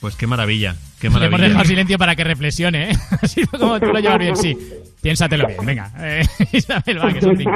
Pues 0.00 0.14
qué 0.16 0.26
maravilla, 0.26 0.76
qué 1.00 1.08
Le 1.08 1.08
hemos 1.08 1.20
maravilla. 1.20 1.48
dejado 1.48 1.64
silencio 1.64 1.98
para 1.98 2.16
que 2.16 2.24
reflexione, 2.24 2.90
¿eh? 2.90 2.96
Así 3.22 3.46
como 3.46 3.78
tú 3.80 3.86
lo 3.86 3.98
llevas 4.00 4.18
bien, 4.18 4.36
sí. 4.36 4.56
Piénsatelo 5.00 5.46
bien, 5.46 5.64
venga. 5.64 5.92
Eh, 5.98 6.22
Isabel, 6.52 6.98
va, 7.00 7.12
que 7.12 7.20
son 7.20 7.36
cinco. 7.36 7.52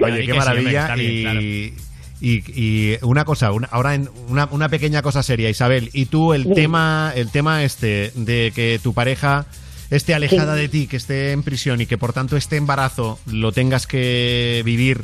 Oye, 0.00 0.20
qué 0.20 0.26
que 0.26 0.26
sí, 0.26 0.30
hombre, 0.30 0.34
maravilla. 0.38 0.80
está 0.82 0.94
bien, 0.94 1.12
y, 1.12 1.22
claro. 1.22 1.40
y- 1.40 1.74
y 2.20 2.98
una 3.02 3.24
cosa, 3.26 3.52
una- 3.52 3.68
ahora 3.70 3.94
en 3.94 4.08
una, 4.28 4.46
una 4.50 4.68
pequeña 4.68 5.02
cosa 5.02 5.22
seria, 5.22 5.50
Isabel. 5.50 5.90
Y 5.92 6.06
tú 6.06 6.32
el 6.32 6.44
Sí. 6.44 6.54
tema, 6.54 7.12
el 7.14 7.30
tema 7.30 7.62
este 7.62 8.10
de 8.14 8.52
que 8.54 8.80
tu 8.82 8.94
pareja 8.94 9.44
esté 9.90 10.14
alejada 10.14 10.54
Sí. 10.54 10.60
de 10.62 10.68
ti, 10.68 10.86
que 10.86 10.96
esté 10.96 11.32
en 11.32 11.42
prisión 11.42 11.80
y 11.80 11.86
que 11.86 11.98
por 11.98 12.12
tanto 12.14 12.36
este 12.38 12.56
embarazo 12.56 13.18
lo 13.26 13.52
tengas 13.52 13.86
que 13.86 14.62
vivir 14.64 15.02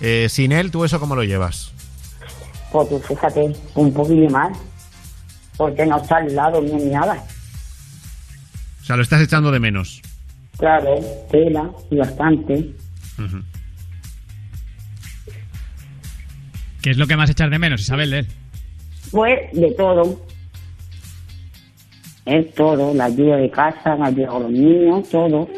eh, 0.00 0.26
sin 0.28 0.50
él, 0.50 0.72
¿tú 0.72 0.84
eso 0.84 0.98
cómo 0.98 1.14
lo 1.14 1.22
llevas? 1.22 1.72
Pues 2.72 2.88
fíjate, 3.06 3.52
un 3.76 3.92
poquillo 3.94 4.28
más. 4.30 4.58
Porque 5.62 5.86
no 5.86 5.96
está 5.96 6.16
al 6.16 6.34
lado 6.34 6.60
ni 6.60 6.86
nada. 6.86 7.24
O 8.80 8.84
sea, 8.84 8.96
lo 8.96 9.02
estás 9.02 9.20
echando 9.22 9.52
de 9.52 9.60
menos. 9.60 10.02
Claro, 10.58 10.96
tela 11.30 11.70
y 11.88 11.98
bastante. 11.98 12.74
¿Qué 16.82 16.90
es 16.90 16.96
lo 16.96 17.06
que 17.06 17.16
más 17.16 17.30
echar 17.30 17.48
de 17.48 17.60
menos, 17.60 17.80
Isabel, 17.80 18.10
de 18.10 18.18
él? 18.18 18.26
Pues 19.12 19.38
de 19.52 19.70
todo. 19.74 20.20
Es 22.26 22.52
todo, 22.54 22.92
la 22.92 23.04
ayuda 23.04 23.36
de 23.36 23.48
casa, 23.48 23.94
la 23.94 24.06
ayuda 24.06 24.30
a 24.34 24.40
los 24.40 24.50
niños, 24.50 25.08
todo. 25.10 25.48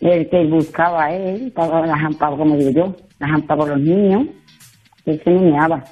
El 0.00 0.30
que 0.30 0.46
buscaba 0.46 1.06
a 1.06 1.12
él, 1.12 1.50
pagaba 1.50 1.88
las 1.88 2.04
amparas, 2.04 2.38
como 2.38 2.56
digo 2.56 2.70
yo, 2.70 2.96
las 3.18 3.32
amparas 3.32 3.66
por 3.66 3.76
los 3.76 3.80
niños, 3.80 4.28
él 5.06 5.20
se 5.24 5.30
meneaba. 5.30 5.84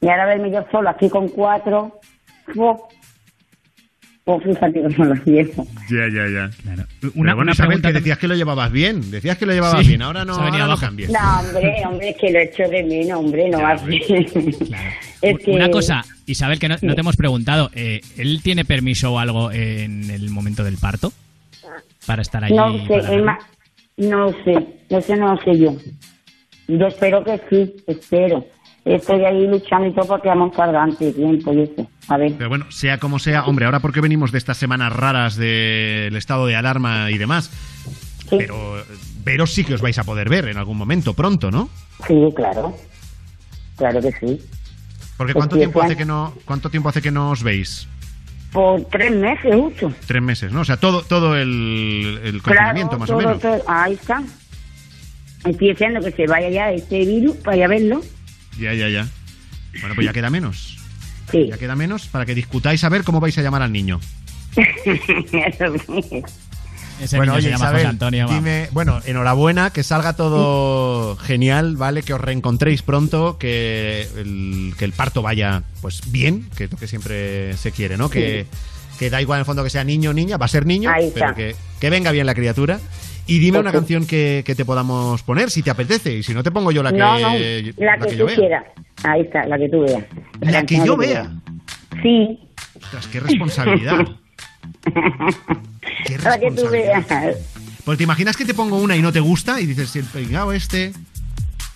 Y 0.00 0.08
ahora 0.08 0.26
verme 0.26 0.50
yo 0.50 0.64
solo 0.72 0.88
aquí 0.90 1.08
con 1.10 1.28
cuatro, 1.28 2.00
pues, 2.54 2.78
pues 4.24 4.44
fíjate 4.44 4.82
cómo 4.82 5.04
lo 5.04 5.14
llevo. 5.24 5.66
Ya, 5.90 6.08
ya, 6.08 6.28
ya. 6.28 6.50
Una, 6.64 6.86
Pero 7.00 7.12
bueno, 7.14 7.42
una 7.42 7.52
Isabel, 7.52 7.68
pregunta 7.68 7.88
que 7.88 7.94
decías 7.98 8.18
que 8.18 8.28
lo 8.28 8.34
llevabas 8.34 8.72
bien. 8.72 9.10
Decías 9.10 9.36
que 9.36 9.46
lo 9.46 9.52
llevabas 9.52 9.82
Sí, 9.82 9.88
bien. 9.88 10.02
Ahora 10.02 10.24
no, 10.24 10.34
ahora 10.34 10.66
no 10.66 10.76
cambies. 10.76 11.10
No, 11.10 11.40
hombre, 11.40 11.82
hombre, 11.86 12.08
es 12.10 12.16
que 12.16 12.30
lo 12.30 12.38
echo 12.38 12.62
de 12.68 12.82
menos, 12.84 13.18
hombre, 13.18 13.48
no 13.50 13.60
va 13.60 13.72
a 13.72 13.78
ser. 13.78 13.90
Es 15.22 15.36
que... 15.44 15.50
Una 15.50 15.68
cosa, 15.70 16.02
Isabel, 16.24 16.58
que 16.58 16.66
no, 16.70 16.76
no 16.80 16.94
te 16.94 17.00
hemos 17.02 17.14
preguntado. 17.16 17.70
eh, 17.74 18.00
¿Él 18.16 18.40
tiene 18.42 18.64
permiso 18.64 19.12
o 19.12 19.18
algo 19.18 19.52
en 19.52 20.08
el 20.10 20.30
momento 20.30 20.64
del 20.64 20.78
parto? 20.78 21.12
Para 22.06 22.22
estar 22.22 22.42
allí. 22.42 22.54
No 22.54 22.72
sé? 22.86 23.14
Emma, 23.14 23.38
no 23.98 24.30
sé, 24.44 24.66
eso 24.88 25.16
no 25.16 25.34
lo 25.34 25.40
sé 25.42 25.58
yo. 25.58 25.76
Yo 26.68 26.86
espero 26.86 27.22
que 27.22 27.38
sí, 27.50 27.76
espero. 27.86 28.46
Estoy 28.84 29.24
ahí 29.24 29.46
luchando 29.46 29.88
y 29.88 29.92
todo 29.94 30.06
porque 30.06 30.28
vamos 30.28 30.56
cargante 30.56 31.06
de 31.06 31.12
tiempo 31.12 31.52
y 31.52 31.62
eso. 31.62 31.86
A 32.08 32.16
ver. 32.16 32.32
Pero 32.36 32.48
bueno, 32.48 32.66
sea 32.70 32.98
como 32.98 33.18
sea, 33.18 33.44
hombre, 33.44 33.66
ahora 33.66 33.80
porque 33.80 34.00
venimos 34.00 34.32
de 34.32 34.38
estas 34.38 34.56
semanas 34.56 34.92
raras 34.92 35.36
del 35.36 36.16
estado 36.16 36.46
de 36.46 36.56
alarma 36.56 37.10
y 37.10 37.18
demás. 37.18 37.50
Pero 38.30 38.82
veros 39.24 39.52
sí 39.52 39.64
que 39.64 39.74
os 39.74 39.82
vais 39.82 39.98
a 39.98 40.04
poder 40.04 40.28
ver 40.28 40.48
en 40.48 40.56
algún 40.56 40.78
momento, 40.78 41.14
pronto, 41.14 41.50
¿no? 41.50 41.68
Sí, 42.06 42.14
claro. 42.34 42.74
Claro 43.76 44.00
que 44.00 44.12
sí. 44.12 44.40
Porque 45.16 45.34
Pues 45.34 45.42
¿cuánto 45.42 45.56
sí, 45.56 45.60
tiempo 45.60 45.82
hace 45.82 45.96
que 45.96 46.04
no 46.06 46.32
cuánto 46.46 46.70
tiempo 46.70 46.88
hace 46.88 47.02
que 47.02 47.10
no 47.10 47.30
os 47.30 47.42
veis? 47.42 47.86
Por 48.52 48.82
tres 48.86 49.12
meses, 49.12 49.54
mucho. 49.54 49.92
Tres 50.06 50.22
meses, 50.22 50.52
¿no? 50.52 50.62
O 50.62 50.64
sea, 50.64 50.76
todo 50.78 51.02
todo 51.02 51.36
el, 51.36 52.20
el 52.24 52.42
confinamiento, 52.42 52.98
más 52.98 53.08
todo, 53.08 53.18
o 53.18 53.20
menos. 53.20 53.40
todo. 53.40 53.62
Ahí 53.66 53.92
está. 53.94 54.22
Estoy 55.44 55.68
deseando 55.68 56.00
que 56.00 56.12
se 56.12 56.26
vaya 56.26 56.48
ya 56.48 56.70
este 56.72 57.04
virus 57.04 57.36
para 57.36 57.56
ir 57.58 57.64
a 57.64 57.68
verlo. 57.68 58.00
Ya, 58.60 58.74
ya, 58.74 58.88
ya. 58.88 59.08
Bueno, 59.80 59.94
pues 59.94 60.06
ya 60.06 60.12
queda 60.12 60.30
menos. 60.30 60.76
Sí. 61.30 61.46
Ya 61.48 61.56
queda 61.56 61.76
menos 61.76 62.06
para 62.06 62.26
que 62.26 62.34
discutáis 62.34 62.84
a 62.84 62.88
ver 62.88 63.04
cómo 63.04 63.20
vais 63.20 63.36
a 63.38 63.42
llamar 63.42 63.62
al 63.62 63.72
niño. 63.72 64.00
Ese 67.00 67.16
bueno, 67.16 67.32
niño 67.32 67.40
se 67.40 67.46
oye, 67.48 67.56
llama 67.56 67.64
Isabel, 67.64 67.78
José 67.78 67.88
Antonio. 67.88 68.28
va. 68.28 68.34
dime, 68.34 68.68
bueno, 68.72 69.00
enhorabuena, 69.06 69.70
que 69.70 69.82
salga 69.82 70.14
todo 70.16 71.16
genial, 71.16 71.76
¿vale? 71.76 72.02
Que 72.02 72.12
os 72.12 72.20
reencontréis 72.20 72.82
pronto, 72.82 73.38
que 73.38 74.06
el, 74.18 74.74
que 74.76 74.84
el 74.84 74.92
parto 74.92 75.22
vaya, 75.22 75.62
pues, 75.80 76.02
bien, 76.12 76.50
que 76.56 76.64
es 76.64 76.70
lo 76.72 76.76
que 76.76 76.86
siempre 76.86 77.56
se 77.56 77.72
quiere, 77.72 77.96
¿no? 77.96 78.10
Que, 78.10 78.46
que 78.98 79.08
da 79.08 79.22
igual 79.22 79.38
en 79.38 79.40
el 79.40 79.46
fondo 79.46 79.64
que 79.64 79.70
sea 79.70 79.82
niño 79.82 80.10
o 80.10 80.12
niña, 80.12 80.36
va 80.36 80.44
a 80.44 80.48
ser 80.48 80.66
niño, 80.66 80.90
Ahí 80.90 81.10
pero 81.14 81.34
que, 81.34 81.56
que 81.80 81.88
venga 81.90 82.12
bien 82.12 82.26
la 82.26 82.34
criatura. 82.34 82.80
Y 83.30 83.38
dime 83.38 83.58
una 83.60 83.70
canción 83.70 84.06
que, 84.06 84.42
que 84.44 84.54
te 84.54 84.64
podamos 84.64 85.22
poner, 85.22 85.50
si 85.50 85.62
te 85.62 85.70
apetece, 85.70 86.14
y 86.16 86.22
si 86.22 86.34
no 86.34 86.42
te 86.42 86.50
pongo 86.50 86.72
yo 86.72 86.82
la 86.82 86.90
que, 86.90 86.98
no, 86.98 87.18
no, 87.18 87.28
la 87.78 87.98
que, 87.98 88.16
yo 88.16 88.18
tú 88.18 88.26
vea. 88.26 88.34
quieras. 88.36 88.64
Ahí 89.04 89.20
está, 89.22 89.46
la 89.46 89.56
que 89.56 89.68
tú 89.68 89.80
veas. 89.82 90.04
La 90.40 90.66
que 90.66 90.84
yo 90.84 90.96
vea. 90.96 91.30
Sí, 92.02 92.40
Ostras, 92.82 93.06
qué 93.06 93.20
responsabilidad. 93.20 93.98
Qué 96.06 96.18
la 96.18 96.38
que 96.38 96.50
tú 96.50 96.66
responsabilidad. 96.68 97.06
veas. 97.08 97.36
Pues 97.84 97.98
te 97.98 98.04
imaginas 98.04 98.36
que 98.36 98.44
te 98.44 98.54
pongo 98.54 98.78
una 98.78 98.96
y 98.96 99.02
no 99.02 99.12
te 99.12 99.20
gusta 99.20 99.60
y 99.60 99.66
dices, 99.66 99.90
si 99.90 99.98
el 100.00 100.06
peinado 100.06 100.52
este. 100.52 100.92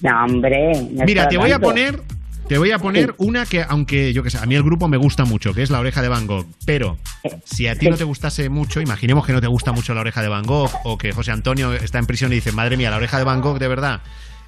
No, 0.00 0.24
hombre. 0.24 0.72
no 0.90 1.04
Mira, 1.04 1.28
te 1.28 1.36
voy 1.36 1.52
a 1.52 1.58
poner. 1.58 2.00
Te 2.48 2.58
voy 2.58 2.72
a 2.72 2.78
poner 2.78 3.14
una 3.18 3.46
que, 3.46 3.64
aunque 3.66 4.12
yo 4.12 4.22
que 4.22 4.28
sé, 4.30 4.36
a 4.38 4.44
mí 4.46 4.54
el 4.54 4.62
grupo 4.62 4.86
me 4.86 4.98
gusta 4.98 5.24
mucho, 5.24 5.54
que 5.54 5.62
es 5.62 5.70
La 5.70 5.80
Oreja 5.80 6.02
de 6.02 6.08
Van 6.08 6.26
Gogh. 6.26 6.44
Pero 6.66 6.98
si 7.44 7.66
a 7.68 7.74
ti 7.78 7.88
no 7.88 7.96
te 7.96 8.04
gustase 8.04 8.50
mucho, 8.50 8.80
imaginemos 8.82 9.24
que 9.26 9.32
no 9.32 9.40
te 9.40 9.46
gusta 9.46 9.72
mucho 9.72 9.94
La 9.94 10.02
Oreja 10.02 10.20
de 10.20 10.28
Van 10.28 10.44
Gogh 10.44 10.70
o 10.84 10.98
que 10.98 11.12
José 11.12 11.30
Antonio 11.32 11.72
está 11.72 11.98
en 11.98 12.06
prisión 12.06 12.32
y 12.32 12.36
dice, 12.36 12.52
madre 12.52 12.76
mía, 12.76 12.90
La 12.90 12.96
Oreja 12.96 13.16
de 13.18 13.24
Van 13.24 13.40
Gogh, 13.40 13.58
de 13.58 13.68
verdad. 13.68 14.02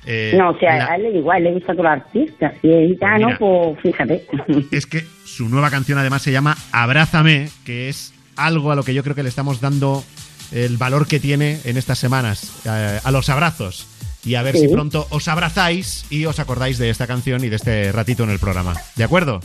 eh, 0.05 0.35
No, 0.37 0.51
o 0.51 0.59
sea, 0.59 0.77
la- 0.77 0.85
a 0.93 0.97
él 0.97 1.17
igual, 1.17 1.43
le 1.43 1.53
gusta 1.55 1.73
a 1.73 1.75
todos 1.75 1.85
los 1.91 1.93
artistas. 2.05 2.55
Si 2.61 2.71
es 2.71 2.89
gitano, 2.91 3.29
pues 3.39 3.81
fíjate. 3.83 4.27
es 4.71 4.87
que 4.87 5.03
su 5.25 5.49
nueva 5.49 5.71
canción 5.71 5.99
además 5.99 6.21
se 6.23 6.33
llama 6.33 6.55
Abrázame, 6.73 7.49
que 7.65 7.89
es 7.89 8.13
algo 8.37 8.71
a 8.73 8.77
lo 8.77 8.83
que 8.85 8.93
yo 8.93 9.03
creo 9.03 9.15
que 9.17 9.23
le 9.23 9.31
estamos 9.31 9.61
dando 9.63 10.05
el 10.53 10.77
valor 10.77 11.09
que 11.09 11.19
tiene 11.19 11.59
en 11.65 11.77
estas 11.79 11.99
semanas, 11.99 12.61
eh, 12.67 13.01
a 13.03 13.11
los 13.11 13.31
abrazos. 13.31 13.89
Y 14.27 14.35
a 14.35 14.43
ver 14.43 14.55
Sí. 14.57 14.63
si 14.63 14.69
pronto 14.69 15.07
os 15.11 15.29
abrazáis 15.29 16.05
y 16.11 16.27
os 16.27 16.39
acordáis 16.41 16.77
de 16.79 16.91
esta 16.91 17.07
canción 17.07 17.45
y 17.45 17.49
de 17.49 17.57
este 17.57 17.93
ratito 17.93 18.25
en 18.25 18.31
el 18.31 18.39
programa. 18.41 18.75
¿De 18.97 19.05
acuerdo? 19.05 19.41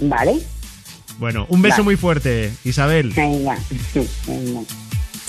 Vale. 0.00 0.40
Bueno, 1.18 1.46
un 1.48 1.62
beso 1.62 1.74
Vale. 1.76 1.84
muy 1.84 1.96
fuerte, 1.96 2.52
Isabel. 2.64 3.10
Venga, 3.10 3.56
venga. 4.26 4.60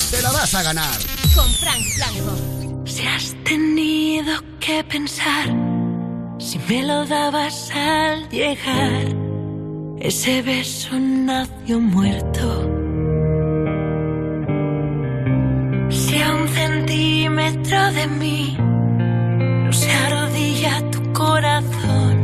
Te 0.10 0.22
la 0.24 0.32
vas 0.32 0.54
a 0.56 0.64
ganar. 0.64 1.00
Con 1.36 1.48
Frank 1.54 1.84
Blanco. 1.96 2.82
Si 2.86 3.02
has 3.06 3.36
tenido 3.44 4.34
que 4.60 4.84
pensar 4.84 5.50
si 6.40 6.58
me 6.68 6.84
lo 6.84 7.06
dabas 7.06 7.70
al 7.72 8.28
llegar, 8.30 9.16
ese 10.00 10.42
beso 10.42 11.00
nació 11.00 11.80
muerto. 11.80 12.72
Si 15.90 16.22
a 16.22 16.34
un 16.34 16.48
centímetro 16.50 17.92
de 17.94 18.08
mí 18.08 18.58
se 19.76 19.92
arrodilla 19.92 20.90
tu 20.90 21.02
corazón, 21.12 22.16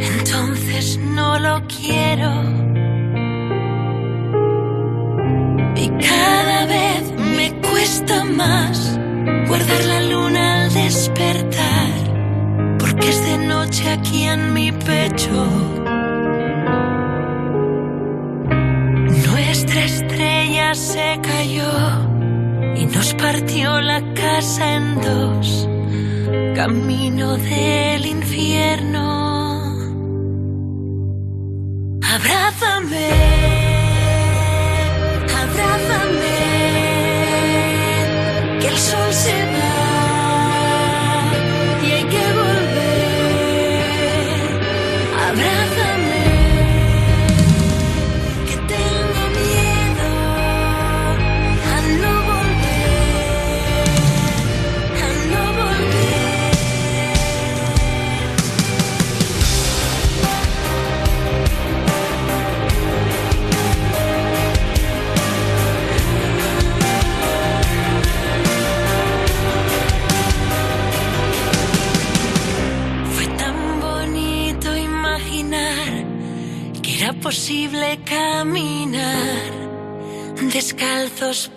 entonces 0.00 0.98
no 0.98 1.38
lo 1.38 1.62
quiero. 1.66 2.32
Y 5.74 5.88
cada 6.08 6.66
vez 6.66 7.02
me 7.36 7.52
cuesta 7.68 8.24
más 8.24 8.98
guardar 9.48 9.84
la 9.84 10.00
luna 10.02 10.62
al 10.62 10.72
despertar, 10.72 11.94
porque 12.78 13.08
es 13.08 13.20
de 13.26 13.38
noche 13.38 13.90
aquí 13.90 14.24
en 14.24 14.52
mi 14.54 14.70
pecho. 14.72 15.46
Nuestra 19.28 19.84
estrella 19.84 20.74
se 20.74 21.20
cayó 21.22 21.72
y 22.76 22.86
nos 22.86 23.14
partió 23.14 23.80
la 23.80 24.00
casa 24.14 24.74
en 24.76 25.00
dos, 25.00 25.65
camino 26.54 27.36
del 27.36 28.06
infierno. 28.06 29.04
Abrázame, 32.02 33.35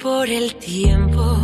por 0.02 0.28
el 0.28 0.56
tiempo. 0.56 1.38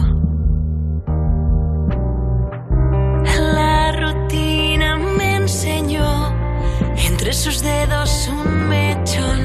La 3.53 3.91
rutina 3.91 4.97
me 4.97 5.35
enseñó 5.35 6.34
entre 7.07 7.34
sus 7.34 7.61
dedos 7.61 8.27
un 8.27 8.68
mechón 8.68 9.41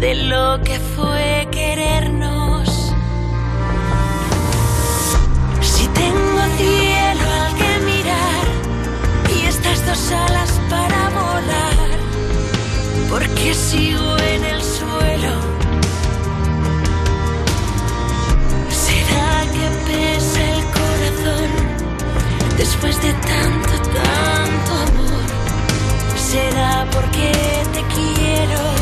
de 0.00 0.16
lo 0.16 0.60
que 0.64 0.80
fue 0.96 1.46
querernos. 1.52 2.92
Si 5.60 5.86
tengo 5.88 6.40
cielo 6.58 7.26
al 7.40 7.54
que 7.54 7.78
mirar 7.90 8.46
y 9.32 9.46
estas 9.46 9.86
dos 9.86 10.10
alas 10.10 10.60
para 10.68 11.08
volar, 11.10 11.90
porque 13.08 13.54
sigo 13.54 14.13
después 22.64 22.96
de 23.02 23.12
tanto, 23.12 23.72
tanto 23.92 24.72
amor? 24.88 25.26
¿Será 26.16 26.86
porque 26.90 27.30
te 27.74 27.82
quiero? 27.94 28.73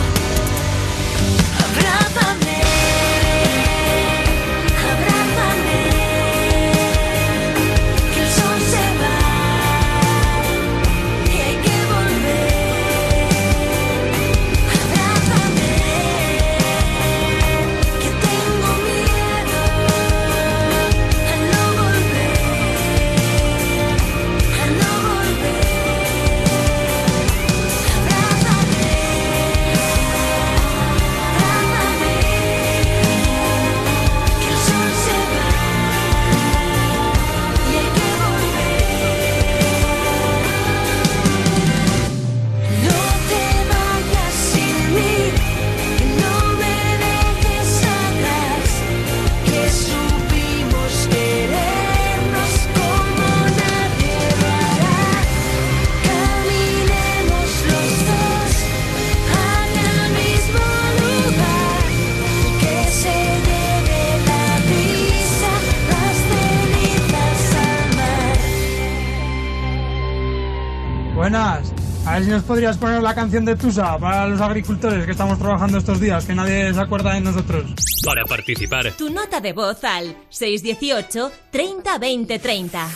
A 72.12 72.16
ver 72.16 72.24
si 72.24 72.30
nos 72.30 72.42
podrías 72.42 72.76
poner 72.76 73.02
la 73.02 73.14
canción 73.14 73.42
de 73.46 73.56
Tusa 73.56 73.96
para 73.96 74.26
los 74.26 74.38
agricultores 74.38 75.06
que 75.06 75.12
estamos 75.12 75.38
trabajando 75.38 75.78
estos 75.78 75.98
días, 75.98 76.26
que 76.26 76.34
nadie 76.34 76.74
se 76.74 76.78
acuerda 76.78 77.14
de 77.14 77.22
nosotros. 77.22 77.64
Para 78.04 78.26
participar, 78.26 78.92
Tu 78.98 79.08
nota 79.08 79.40
de 79.40 79.54
voz 79.54 79.82
al 79.82 80.14
618 80.28 81.32
30 81.50 81.96
20 81.96 82.38
30. 82.38 82.88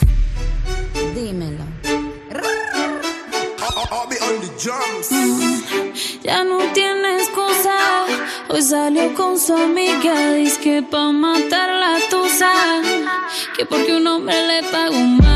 Dímelo. 1.15 1.65
Ya 6.23 6.45
no 6.45 6.59
tiene 6.75 7.17
excusa. 7.17 8.05
Hoy 8.51 8.61
salió 8.61 9.15
con 9.15 9.39
su 9.39 9.57
amiga. 9.57 10.33
Dice 10.35 10.61
que 10.61 10.83
pa' 10.83 11.11
matar 11.13 11.71
la 11.71 11.97
tusa. 12.11 12.53
Que 13.57 13.65
porque 13.65 13.97
un 13.97 14.07
hombre 14.09 14.47
le 14.47 14.63
pagó 14.71 14.99
mal. 14.99 15.36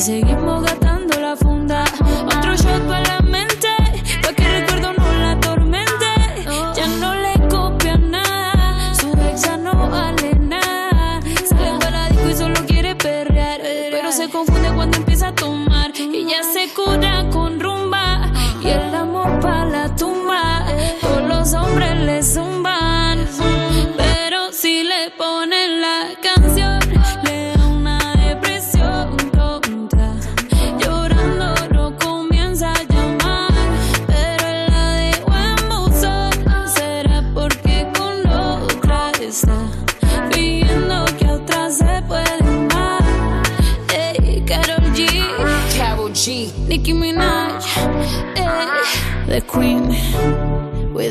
y 0.00 0.02
seguimos 0.02 0.39
gastando 0.39 0.39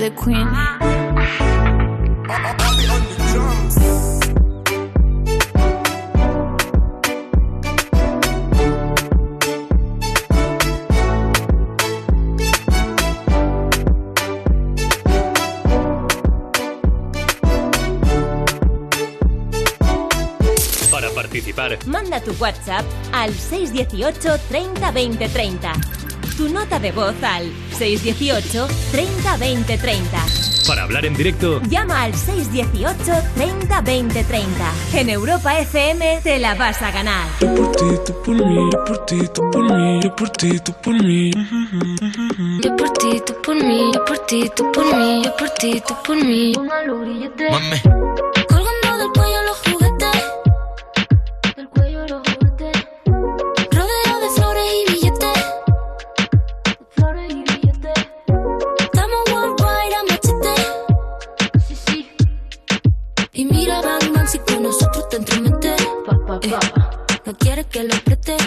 the 0.10 0.15
Queen. 0.15 0.48
para 20.91 21.10
participar, 21.11 21.77
Manda 21.86 22.19
tu 22.22 22.34
WhatsApp 22.40 22.86
al 23.14 23.34
618 23.34 24.38
30 24.49 24.91
20 24.91 25.30
30. 25.30 25.88
Nota 26.60 26.77
de 26.77 26.91
voz 26.91 27.15
al 27.23 27.49
618 27.77 28.68
30 28.91 29.38
20 29.38 29.77
30. 29.77 30.26
para 30.68 30.84
hablar 30.84 31.06
en 31.06 31.14
directo, 31.14 31.61
Llama 31.69 32.03
al 32.03 32.14
618 32.14 33.14
30 33.36 33.81
20 33.81 34.23
30. 34.26 34.72
En 34.94 35.10
Europa 35.10 35.57
FM 35.57 36.19
te 36.22 36.38
la 36.38 36.56
vas 36.56 36.81
a 36.81 36.91
ganar. 36.91 37.30
por 37.40 37.72
ti, 37.72 37.86
tú 38.06 38.14
por 38.26 38.36
mí, 38.36 38.69
yo 38.73 38.84
por 38.86 39.06
ti, 39.06 39.22
tú 39.34 39.49
por 39.52 39.73
mí, 39.73 39.99
yo 40.03 40.15
por 40.18 40.30
ti, 40.31 40.60
tú 40.60 40.73
por 40.84 41.02
mí. 41.02 41.31
Yo 42.61 42.76
por 42.76 42.90
ti, 42.90 43.22
tú 43.26 43.34
por 43.41 43.56
mí, 43.56 43.91
yo 43.94 44.03
por 44.06 44.19
ti, 44.26 44.52
tú 44.53 44.72
por 44.73 44.95
mí, 44.98 45.22
yo 45.23 45.38
por 45.38 45.49
ti, 45.52 45.81
tú 45.88 45.95
por 46.06 46.18
mí. 46.18 46.53
Mame. 47.52 48.09
Eh, 66.41 66.51
no 67.25 67.33
quieres 67.37 67.65
que 67.67 67.83
lo 67.83 67.95
preste. 68.05 68.37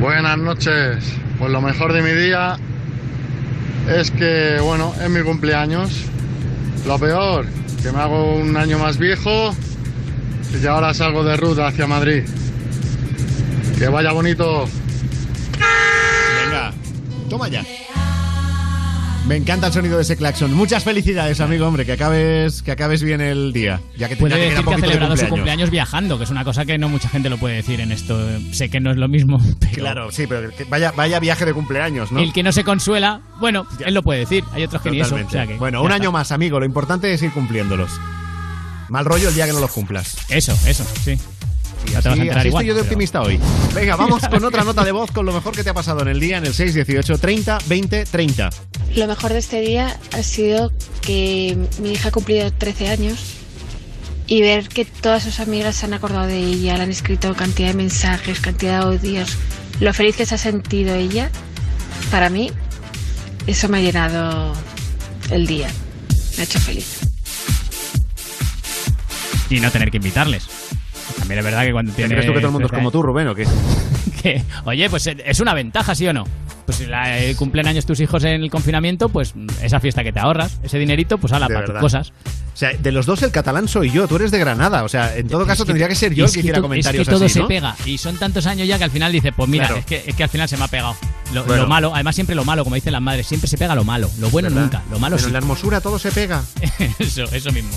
Buenas 0.00 0.36
noches. 0.38 1.04
Pues 1.38 1.52
lo 1.52 1.60
mejor 1.60 1.92
de 1.92 2.02
mi 2.02 2.10
día 2.10 2.56
es 3.88 4.10
que, 4.10 4.58
bueno, 4.60 4.92
es 5.00 5.08
mi 5.08 5.22
cumpleaños. 5.22 6.06
Lo 6.84 6.98
peor, 6.98 7.46
que 7.84 7.92
me 7.92 7.98
hago 8.00 8.34
un 8.34 8.56
año 8.56 8.80
más 8.80 8.98
viejo 8.98 9.54
y 10.60 10.66
ahora 10.66 10.92
salgo 10.92 11.22
de 11.22 11.36
ruta 11.36 11.68
hacia 11.68 11.86
Madrid. 11.86 12.24
Que 13.78 13.86
vaya 13.86 14.10
bonito. 14.10 14.66
Me 19.32 19.38
encanta 19.38 19.68
el 19.68 19.72
sonido 19.72 19.96
de 19.96 20.02
ese 20.02 20.14
claxon. 20.14 20.52
Muchas 20.52 20.84
felicidades, 20.84 21.40
amigo, 21.40 21.66
hombre, 21.66 21.86
que 21.86 21.92
acabes, 21.92 22.60
que 22.60 22.70
acabes 22.70 23.02
bien 23.02 23.22
el 23.22 23.54
día. 23.54 23.80
Ya 23.96 24.06
que 24.10 24.14
te, 24.16 24.20
Puede 24.20 24.36
decir 24.36 24.62
que 24.62 24.74
ha 24.74 24.78
celebrado 24.78 25.16
su 25.16 25.26
cumpleaños. 25.26 25.70
viajando, 25.70 26.18
que 26.18 26.24
es 26.24 26.30
una 26.30 26.44
cosa 26.44 26.66
que 26.66 26.76
no 26.76 26.90
mucha 26.90 27.08
gente 27.08 27.30
lo 27.30 27.38
puede 27.38 27.54
decir 27.56 27.80
en 27.80 27.92
esto. 27.92 28.20
Sé 28.52 28.68
que 28.68 28.78
no 28.78 28.90
es 28.90 28.98
lo 28.98 29.08
mismo, 29.08 29.40
pero 29.60 29.72
Claro, 29.72 30.10
sí, 30.12 30.26
pero 30.26 30.50
vaya, 30.68 30.92
vaya 30.94 31.18
viaje 31.18 31.46
de 31.46 31.54
cumpleaños, 31.54 32.12
¿no? 32.12 32.20
el 32.20 32.30
que 32.34 32.42
no 32.42 32.52
se 32.52 32.62
consuela, 32.62 33.22
bueno, 33.40 33.66
él 33.86 33.94
lo 33.94 34.02
puede 34.02 34.20
decir. 34.20 34.44
Hay 34.52 34.64
otros 34.64 34.82
que 34.82 34.90
ni 34.90 35.00
eso. 35.00 35.16
Totalmente. 35.16 35.30
o 35.34 35.40
sea 35.40 35.46
que 35.46 35.56
bueno, 35.58 35.80
un 35.80 35.86
está. 35.86 35.94
año 35.96 36.12
más, 36.12 36.30
amigo. 36.30 36.60
Lo 36.60 36.66
importante 36.66 37.10
es 37.14 37.22
ir 37.22 37.30
cumpliéndolos. 37.32 37.90
Mal 38.90 39.06
rollo 39.06 39.30
el 39.30 39.34
día 39.34 39.46
que 39.46 39.54
no 39.54 39.60
los 39.60 39.70
cumplas. 39.72 40.14
Eso, 40.28 40.52
eso, 40.66 40.84
sí. 41.02 41.12
Y 41.90 41.94
así, 41.94 42.08
así 42.08 42.20
igual, 42.20 42.44
estoy 42.46 42.66
yo 42.66 42.74
de 42.74 42.80
pero- 42.80 42.82
optimista 42.82 43.22
hoy. 43.22 43.40
Venga, 43.74 43.96
vamos 43.96 44.22
con 44.30 44.44
otra 44.44 44.62
nota 44.62 44.84
de 44.84 44.92
voz 44.92 45.10
con 45.10 45.24
lo 45.24 45.32
mejor 45.32 45.54
que 45.56 45.64
te 45.64 45.70
ha 45.70 45.74
pasado 45.74 46.02
en 46.02 46.08
el 46.08 46.20
día 46.20 46.36
en 46.36 46.44
el 46.44 46.52
618 46.52 47.16
30 47.18 47.58
20 47.66 48.04
30. 48.04 48.50
Lo 48.94 49.06
mejor 49.06 49.32
de 49.32 49.38
este 49.38 49.60
día 49.60 49.96
ha 50.12 50.22
sido 50.22 50.70
que 51.00 51.56
mi 51.80 51.92
hija 51.92 52.10
ha 52.10 52.12
cumplido 52.12 52.52
13 52.52 52.88
años 52.88 53.36
y 54.26 54.42
ver 54.42 54.68
que 54.68 54.84
todas 54.84 55.22
sus 55.22 55.40
amigas 55.40 55.76
se 55.76 55.86
han 55.86 55.94
acordado 55.94 56.26
de 56.26 56.38
ella, 56.38 56.76
le 56.76 56.82
han 56.84 56.90
escrito 56.90 57.34
cantidad 57.34 57.68
de 57.68 57.74
mensajes, 57.74 58.40
cantidad 58.40 58.80
de 58.80 58.84
audios, 58.84 59.36
lo 59.80 59.94
feliz 59.94 60.16
que 60.16 60.26
se 60.26 60.34
ha 60.34 60.38
sentido 60.38 60.94
ella, 60.94 61.30
para 62.10 62.28
mí 62.28 62.50
eso 63.46 63.68
me 63.68 63.78
ha 63.78 63.80
llenado 63.80 64.52
el 65.30 65.46
día, 65.46 65.68
me 66.36 66.42
ha 66.42 66.44
hecho 66.44 66.60
feliz. 66.60 67.00
Y 69.48 69.60
no 69.60 69.70
tener 69.70 69.90
que 69.90 69.96
invitarles. 69.98 70.46
También 71.18 71.38
es 71.38 71.44
verdad 71.44 71.64
que 71.64 71.72
cuando 71.72 71.92
¿Te 71.92 71.96
tienes. 71.96 72.12
crees 72.12 72.26
tú 72.26 72.32
que 72.32 72.40
todo 72.40 72.48
el 72.48 72.52
mundo 72.52 72.66
es 72.66 72.70
13 72.70 72.80
como 72.80 72.90
tú, 72.90 73.02
Rubén, 73.02 73.28
o 73.28 73.34
qué? 73.34 73.46
que, 74.22 74.42
oye, 74.64 74.88
pues 74.88 75.06
eh, 75.06 75.16
es 75.24 75.40
una 75.40 75.54
ventaja, 75.54 75.94
¿sí 75.94 76.06
o 76.06 76.12
no? 76.12 76.24
Pues 76.66 76.78
si 76.78 76.86
la, 76.86 77.18
eh, 77.20 77.34
cumplen 77.34 77.66
años 77.66 77.86
tus 77.86 77.98
hijos 78.00 78.22
en 78.24 78.42
el 78.42 78.50
confinamiento, 78.50 79.08
pues 79.08 79.34
esa 79.62 79.80
fiesta 79.80 80.04
que 80.04 80.12
te 80.12 80.20
ahorras, 80.20 80.58
ese 80.62 80.78
dinerito, 80.78 81.18
pues 81.18 81.32
hala, 81.32 81.48
De 81.48 81.54
para 81.54 81.66
tus 81.66 81.72
verdad. 81.74 81.80
cosas. 81.80 82.12
O 82.54 82.56
sea, 82.56 82.72
de 82.74 82.92
los 82.92 83.06
dos 83.06 83.22
el 83.22 83.30
catalán 83.30 83.66
soy 83.66 83.90
yo, 83.90 84.06
tú 84.06 84.16
eres 84.16 84.30
de 84.30 84.38
Granada. 84.38 84.84
O 84.84 84.88
sea, 84.88 85.16
en 85.16 85.26
todo 85.26 85.46
caso 85.46 85.64
tendría 85.64 85.88
que 85.88 85.94
ser 85.94 86.14
yo 86.14 86.26
el 86.26 86.32
que 86.32 86.40
hiciera 86.40 86.60
comentarios 86.60 87.02
Es 87.02 87.08
que 87.08 87.14
todo 87.14 87.24
así, 87.24 87.34
se 87.34 87.42
pega. 87.44 87.74
Y 87.86 87.98
son 87.98 88.16
tantos 88.16 88.46
años 88.46 88.68
ya 88.68 88.78
que 88.78 88.84
al 88.84 88.90
final 88.90 89.10
dice, 89.10 89.32
pues 89.32 89.48
mira, 89.48 89.66
Claro. 89.66 89.80
es, 89.80 89.86
que, 89.86 90.04
es 90.06 90.14
que 90.14 90.22
al 90.22 90.28
final 90.28 90.48
se 90.48 90.56
me 90.56 90.64
ha 90.64 90.68
pegado. 90.68 90.94
Lo, 91.32 91.44
Bueno. 91.44 91.62
lo 91.62 91.68
malo, 91.68 91.94
además 91.94 92.14
siempre 92.14 92.36
lo 92.36 92.44
malo, 92.44 92.62
como 92.62 92.74
dicen 92.76 92.92
las 92.92 93.00
madres, 93.02 93.26
siempre 93.26 93.48
se 93.48 93.56
pega 93.58 93.74
lo 93.74 93.84
malo. 93.84 94.08
Lo 94.20 94.28
bueno 94.30 94.48
¿Verdad? 94.50 94.62
nunca, 94.62 94.82
lo 94.90 94.98
malo 94.98 95.16
Pero 95.16 95.24
sí. 95.24 95.26
en 95.28 95.32
la 95.32 95.38
hermosura 95.38 95.80
todo 95.80 95.98
se 95.98 96.12
pega. 96.12 96.42
eso, 96.98 97.24
eso 97.24 97.50
mismo. 97.52 97.70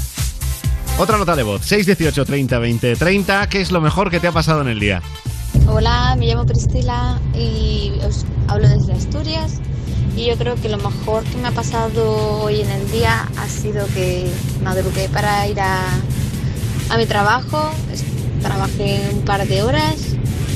Otra 0.98 1.18
nota 1.18 1.36
de 1.36 1.44
voz, 1.44 1.62
618 1.66 2.24
30 2.26 2.60
20 2.60 2.96
30. 2.98 3.50
¿Qué 3.50 3.62
es 3.62 3.72
lo 3.72 3.82
mejor 3.82 4.10
que 4.12 4.20
te 4.20 4.28
ha 4.28 4.32
pasado 4.32 4.62
en 4.62 4.68
el 4.68 4.80
día? 4.80 5.02
Hola, 5.68 6.16
me 6.18 6.28
llamo 6.28 6.46
Priscila 6.46 7.20
y 7.34 7.92
os 8.06 8.24
hablo 8.48 8.70
desde 8.70 8.94
Asturias. 8.94 9.54
Y 10.16 10.28
yo 10.28 10.38
creo 10.38 10.56
que 10.56 10.70
lo 10.70 10.78
mejor 10.78 11.24
que 11.24 11.38
me 11.38 11.48
ha 11.48 11.52
pasado 11.52 12.44
hoy 12.44 12.62
en 12.62 12.70
el 12.70 12.92
día 12.92 13.28
ha 13.38 13.48
sido 13.48 13.88
que 13.88 14.30
madrugué 14.64 15.10
para 15.10 15.48
ir 15.48 15.60
a, 15.60 15.82
a 16.90 16.98
mi 16.98 17.06
trabajo. 17.08 17.72
Trabajé 18.42 19.10
un 19.12 19.22
par 19.22 19.48
de 19.48 19.64
horas 19.64 19.96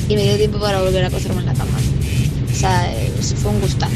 y 0.08 0.14
me 0.14 0.22
dio 0.22 0.36
tiempo 0.36 0.60
para 0.60 0.80
volver 0.80 1.04
a 1.04 1.08
acostarme 1.08 1.40
en 1.40 1.46
la 1.46 1.54
cama. 1.54 1.78
O 2.50 2.54
sea, 2.54 2.92
eh, 2.92 3.12
fue 3.42 3.50
un 3.50 3.60
gustazo. 3.60 3.92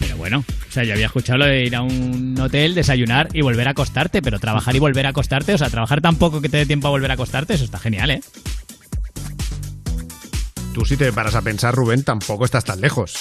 Pero 0.00 0.16
bueno, 0.16 0.44
o 0.70 0.72
sea, 0.72 0.84
yo 0.84 0.94
había 0.94 1.06
escuchado 1.06 1.40
lo 1.40 1.46
de 1.46 1.64
ir 1.64 1.74
a 1.74 1.82
un 1.82 2.38
hotel, 2.40 2.76
desayunar 2.76 3.28
y 3.32 3.42
volver 3.42 3.66
a 3.66 3.72
acostarte, 3.72 4.22
pero 4.22 4.38
trabajar 4.38 4.74
y 4.76 4.78
volver 4.78 5.04
a 5.04 5.08
acostarte, 5.08 5.52
o 5.54 5.58
sea, 5.58 5.68
trabajar 5.68 6.00
tan 6.00 6.14
poco 6.16 6.40
que 6.40 6.48
te 6.48 6.58
dé 6.58 6.66
tiempo 6.66 6.86
a 6.86 6.90
volver 6.90 7.10
a 7.10 7.14
acostarte, 7.14 7.54
eso 7.54 7.64
está 7.64 7.78
genial, 7.80 8.10
¿eh? 8.10 8.20
Tú 10.72 10.84
si 10.84 10.96
te 10.96 11.12
paras 11.12 11.34
a 11.34 11.42
pensar, 11.42 11.74
Rubén, 11.74 12.04
tampoco 12.04 12.44
estás 12.44 12.64
tan 12.64 12.80
lejos. 12.80 13.14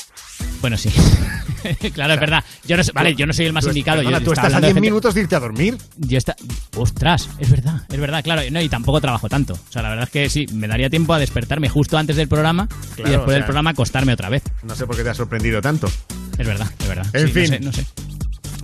Bueno, 0.61 0.77
sí. 0.77 0.89
claro, 1.93 2.13
es 2.13 2.19
verdad. 2.19 2.43
Yo 2.67 2.77
no, 2.77 2.84
sé- 2.84 2.91
vale, 2.93 3.15
yo 3.15 3.26
no 3.26 3.34
soy 3.34 3.47
el 3.47 3.53
más 3.53 3.63
Tú- 3.63 3.69
indicado. 3.71 3.97
perdona, 3.97 4.19
yo 4.19 4.26
tú 4.26 4.31
estás 4.34 4.43
a 4.43 4.47
hablando 4.47 4.67
10 4.67 4.76
de 4.76 4.77
gente- 4.77 4.89
minutos 4.91 5.13
de 5.15 5.21
irte 5.21 5.35
a 5.35 5.39
dormir. 5.39 5.77
Yo 5.97 6.17
está... 6.19 6.35
Ostras, 6.77 7.27
es 7.39 7.49
verdad, 7.49 7.81
es 7.89 7.99
verdad, 7.99 8.23
claro. 8.23 8.43
No, 8.51 8.61
y 8.61 8.69
tampoco 8.69 9.01
trabajo 9.01 9.27
tanto. 9.27 9.53
O 9.55 9.71
sea, 9.71 9.81
la 9.81 9.89
verdad 9.89 10.03
es 10.05 10.11
que 10.11 10.30
sí, 10.30 10.45
me 10.53 10.67
daría 10.67 10.91
tiempo 10.91 11.13
a 11.15 11.19
despertarme 11.19 11.69
justo 11.69 11.97
antes 11.97 12.15
del 12.15 12.27
programa 12.27 12.67
y 12.97 13.01
después 13.01 13.15
o 13.17 13.26
sea- 13.26 13.34
del 13.34 13.43
programa 13.45 13.71
acostarme 13.71 14.13
otra 14.13 14.30
vez. 14.30 14.43
No 14.61 14.76
sé 14.76 14.85
por 14.85 14.95
qué 14.95 15.03
te 15.03 15.09
ha 15.09 15.15
sorprendido 15.15 15.59
tanto. 15.59 15.89
Es 16.40 16.48
verdad, 16.48 16.68
es 16.80 16.88
verdad. 16.88 17.06
En 17.14 17.28
Sí, 17.28 17.34
fin. 17.34 17.44
No 17.44 17.49
sé, 17.49 17.60
no 17.60 17.72
sé. 17.74 17.86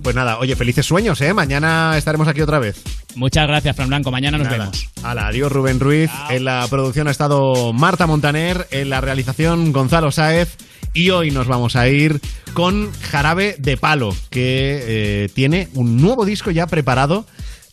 Pues 0.02 0.14
nada, 0.14 0.38
oye, 0.38 0.54
felices 0.56 0.86
sueños, 0.86 1.20
¿eh? 1.20 1.34
Mañana 1.34 1.94
estaremos 1.96 2.28
aquí 2.28 2.40
otra 2.40 2.58
vez. 2.58 2.80
Muchas 3.16 3.46
gracias, 3.48 3.74
Fran 3.74 3.88
Blanco. 3.88 4.10
Mañana 4.10 4.38
nos 4.38 4.46
Nada. 4.46 4.58
vemos. 4.58 4.88
Hala, 5.02 5.26
adiós 5.28 5.50
Rubén 5.50 5.80
Ruiz. 5.80 6.10
En 6.30 6.44
la 6.44 6.66
producción 6.70 7.08
ha 7.08 7.10
estado 7.10 7.72
Marta 7.72 8.06
Montaner, 8.06 8.68
en 8.70 8.88
la 8.90 9.00
realización 9.00 9.72
Gonzalo 9.72 10.10
Sáez. 10.12 10.56
Y 10.94 11.10
hoy 11.10 11.30
nos 11.30 11.46
vamos 11.48 11.76
a 11.76 11.88
ir 11.88 12.20
con 12.54 12.92
Jarabe 13.10 13.56
de 13.58 13.76
Palo, 13.76 14.14
que 14.30 15.24
eh, 15.24 15.28
tiene 15.34 15.68
un 15.74 16.00
nuevo 16.00 16.24
disco 16.24 16.50
ya 16.50 16.66
preparado 16.66 17.26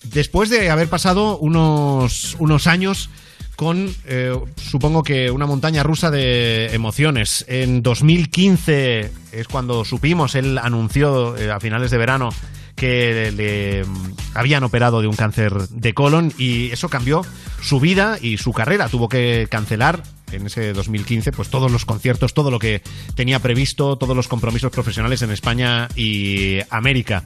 después 0.04 0.50
de 0.50 0.70
haber 0.70 0.90
pasado 0.90 1.38
unos, 1.38 2.36
unos 2.40 2.68
años 2.68 3.10
con, 3.56 3.94
eh, 4.06 4.38
supongo 4.58 5.04
que 5.04 5.32
una 5.32 5.46
montaña 5.46 5.84
rusa 5.84 6.12
de 6.12 6.74
emociones. 6.74 7.46
En 7.48 7.84
2015 7.84 9.12
es 9.32 9.48
cuando 9.48 9.86
supimos, 9.86 10.36
él 10.36 10.58
anunció 10.58 11.38
eh, 11.38 11.52
a 11.52 11.60
finales 11.60 11.92
de 11.92 11.98
verano 11.98 12.30
que 12.76 13.32
le 13.32 13.84
mm, 13.84 14.16
habían 14.34 14.64
operado 14.64 15.02
de 15.02 15.08
un 15.08 15.16
cáncer 15.16 15.54
de 15.70 15.94
colon 15.94 16.34
y 16.38 16.72
eso 16.72 16.90
cambió 16.90 17.24
su 17.62 17.80
vida 17.80 18.18
y 18.22 18.38
su 18.38 18.52
carrera. 18.52 18.90
Tuvo 18.90 19.08
que 19.10 19.48
cancelar 19.50 20.04
en 20.32 20.48
ese 20.48 20.74
2015 20.74 21.32
pues 21.32 21.50
todos 21.50 21.72
los 21.72 21.86
conciertos, 21.86 22.34
todo 22.34 22.52
lo 22.52 22.60
que 22.60 22.82
tenía 23.16 23.40
previsto, 23.40 23.98
todos 23.98 24.16
los 24.16 24.28
compromisos 24.28 24.72
profesionales 24.72 25.22
en 25.22 25.32
España 25.32 25.88
y 25.96 26.60
América. 26.70 27.24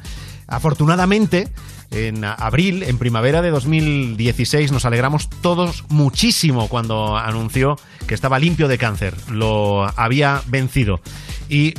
Afortunadamente, 0.48 1.50
en 1.92 2.24
abril, 2.24 2.84
en 2.84 2.98
primavera 2.98 3.42
de 3.42 3.52
2016, 3.52 4.72
nos 4.72 4.86
alegramos 4.86 5.30
todos 5.42 5.86
muchísimo 5.90 6.68
cuando 6.68 7.18
anunció 7.18 7.78
que 8.08 8.14
estaba 8.14 8.40
limpio 8.40 8.68
de 8.68 8.78
cáncer. 8.78 9.16
Lo 9.30 9.86
había 10.00 10.42
vencido. 10.48 11.02
Y 11.50 11.74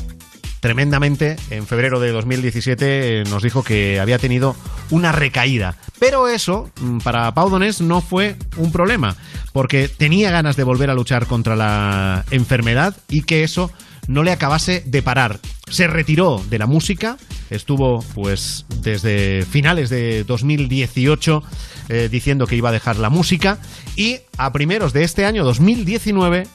tremendamente, 0.61 1.37
en 1.51 1.67
febrero 1.67 2.01
de 2.01 2.13
2017 2.13 3.21
eh, 3.21 3.25
nos 3.25 3.43
dijo 3.43 3.63
que 3.63 4.01
había 4.01 4.19
tenido 4.19 4.57
una 4.91 5.13
recaída. 5.13 5.77
Pero 5.99 6.29
eso, 6.29 6.71
mm, 6.81 6.99
para 6.99 7.33
Pau 7.35 7.51
Donés, 7.51 7.81
no 7.81 8.01
fue 8.01 8.37
un 8.57 8.73
problema, 8.73 9.17
porque 9.53 9.89
tenía 9.89 10.31
ganas 10.31 10.57
de 10.57 10.65
volver 10.65 10.91
a 10.91 10.95
luchar 10.95 11.27
contra 11.27 11.57
la 11.57 12.25
enfermedad 12.31 12.97
y 13.09 13.23
que 13.23 13.45
eso 13.45 13.71
no 14.09 14.25
le 14.25 14.33
acabase 14.33 14.83
de 14.85 15.03
parar. 15.03 15.39
Se 15.71 15.87
retiró 15.87 16.43
de 16.51 16.59
la 16.59 16.67
música, 16.67 17.17
estuvo 17.51 18.03
pues 18.15 18.67
desde 18.81 19.47
finales 19.49 19.91
de 19.91 20.25
2018 20.25 21.43
eh, 21.91 22.09
diciendo 22.11 22.47
que 22.47 22.57
iba 22.57 22.71
a 22.71 22.73
dejar 22.73 22.97
la 22.97 23.11
música 23.11 23.59
y 23.95 24.19
a 24.37 24.53
primeros 24.53 24.93
de 24.93 25.05
este 25.05 25.25
año 25.25 25.45
2019 25.45 26.47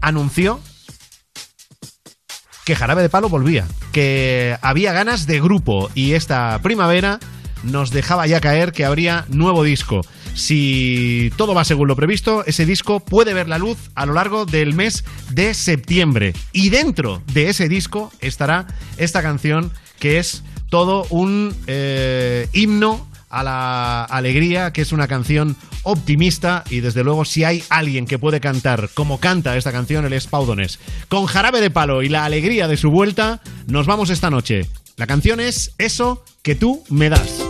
anunció 0.00 0.60
que 2.64 2.74
Jarabe 2.74 3.02
de 3.02 3.08
Palo 3.08 3.28
volvía, 3.28 3.66
que 3.92 4.56
había 4.60 4.92
ganas 4.92 5.26
de 5.26 5.40
grupo 5.40 5.90
y 5.94 6.12
esta 6.12 6.58
primavera 6.62 7.18
nos 7.62 7.90
dejaba 7.90 8.26
ya 8.26 8.40
caer 8.40 8.72
que 8.72 8.84
habría 8.84 9.24
nuevo 9.28 9.62
disco. 9.62 10.02
Si 10.38 11.32
todo 11.36 11.52
va 11.52 11.64
según 11.64 11.88
lo 11.88 11.96
previsto, 11.96 12.44
ese 12.46 12.64
disco 12.64 13.00
puede 13.00 13.34
ver 13.34 13.48
la 13.48 13.58
luz 13.58 13.76
a 13.96 14.06
lo 14.06 14.12
largo 14.12 14.46
del 14.46 14.72
mes 14.72 15.04
de 15.30 15.52
septiembre. 15.52 16.32
Y 16.52 16.70
dentro 16.70 17.22
de 17.32 17.48
ese 17.48 17.68
disco 17.68 18.12
estará 18.20 18.68
esta 18.98 19.20
canción 19.20 19.72
que 19.98 20.18
es 20.18 20.44
todo 20.70 21.06
un 21.10 21.52
eh, 21.66 22.48
himno 22.52 23.08
a 23.30 23.42
la 23.42 24.04
alegría, 24.04 24.72
que 24.72 24.82
es 24.82 24.92
una 24.92 25.08
canción 25.08 25.56
optimista 25.82 26.64
y 26.70 26.80
desde 26.80 27.02
luego 27.02 27.24
si 27.24 27.44
hay 27.44 27.64
alguien 27.68 28.06
que 28.06 28.18
puede 28.18 28.40
cantar 28.40 28.90
como 28.94 29.18
canta 29.18 29.56
esta 29.56 29.72
canción, 29.72 30.04
él 30.04 30.12
es 30.12 30.28
Pau 30.28 30.46
Donés. 30.46 30.78
Con 31.08 31.26
jarabe 31.26 31.60
de 31.60 31.70
palo 31.70 32.02
y 32.02 32.08
la 32.08 32.24
alegría 32.24 32.68
de 32.68 32.76
su 32.76 32.90
vuelta, 32.90 33.40
nos 33.66 33.86
vamos 33.86 34.10
esta 34.10 34.30
noche. 34.30 34.68
La 34.96 35.08
canción 35.08 35.40
es 35.40 35.74
Eso 35.78 36.24
que 36.42 36.54
tú 36.54 36.84
me 36.90 37.08
das. 37.08 37.47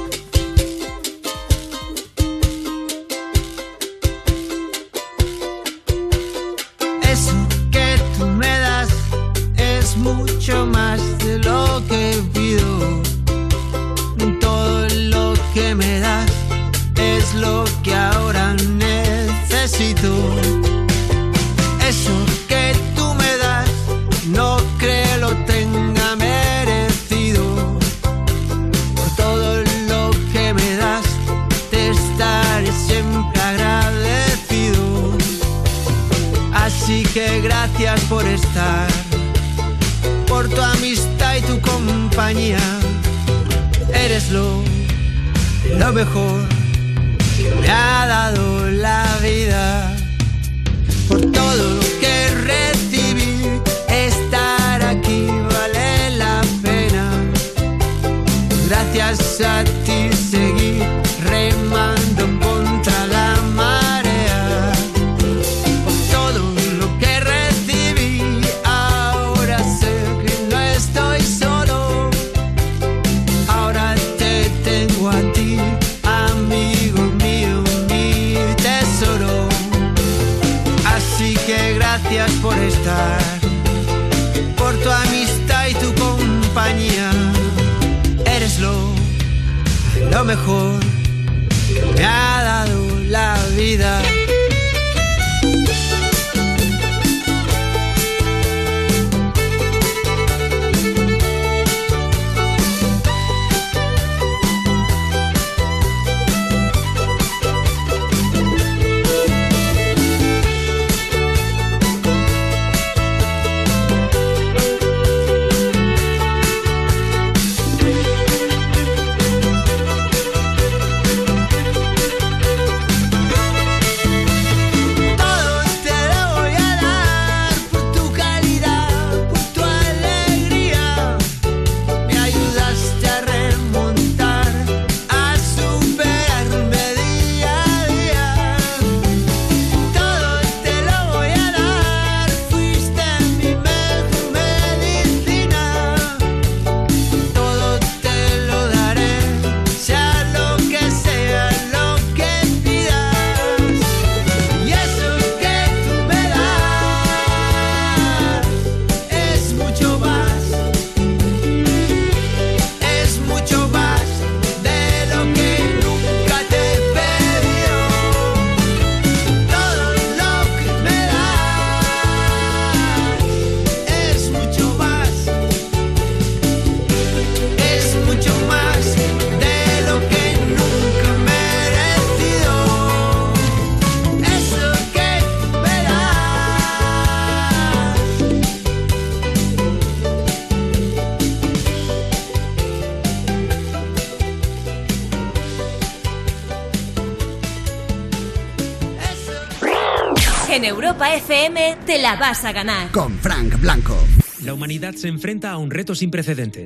Te 201.89 201.99
la 201.99 202.17
vas 202.17 202.45
a 202.45 202.53
ganar. 202.53 202.91
Con 202.93 203.19
Frank 203.19 203.59
Blanco. 203.63 203.97
La 204.45 204.53
humanidad 204.53 204.95
se 204.95 205.09
enfrenta 205.09 205.53
a 205.53 205.57
un 205.57 205.71
reto 205.71 205.95
sin 205.95 206.11
precedentes. 206.11 206.57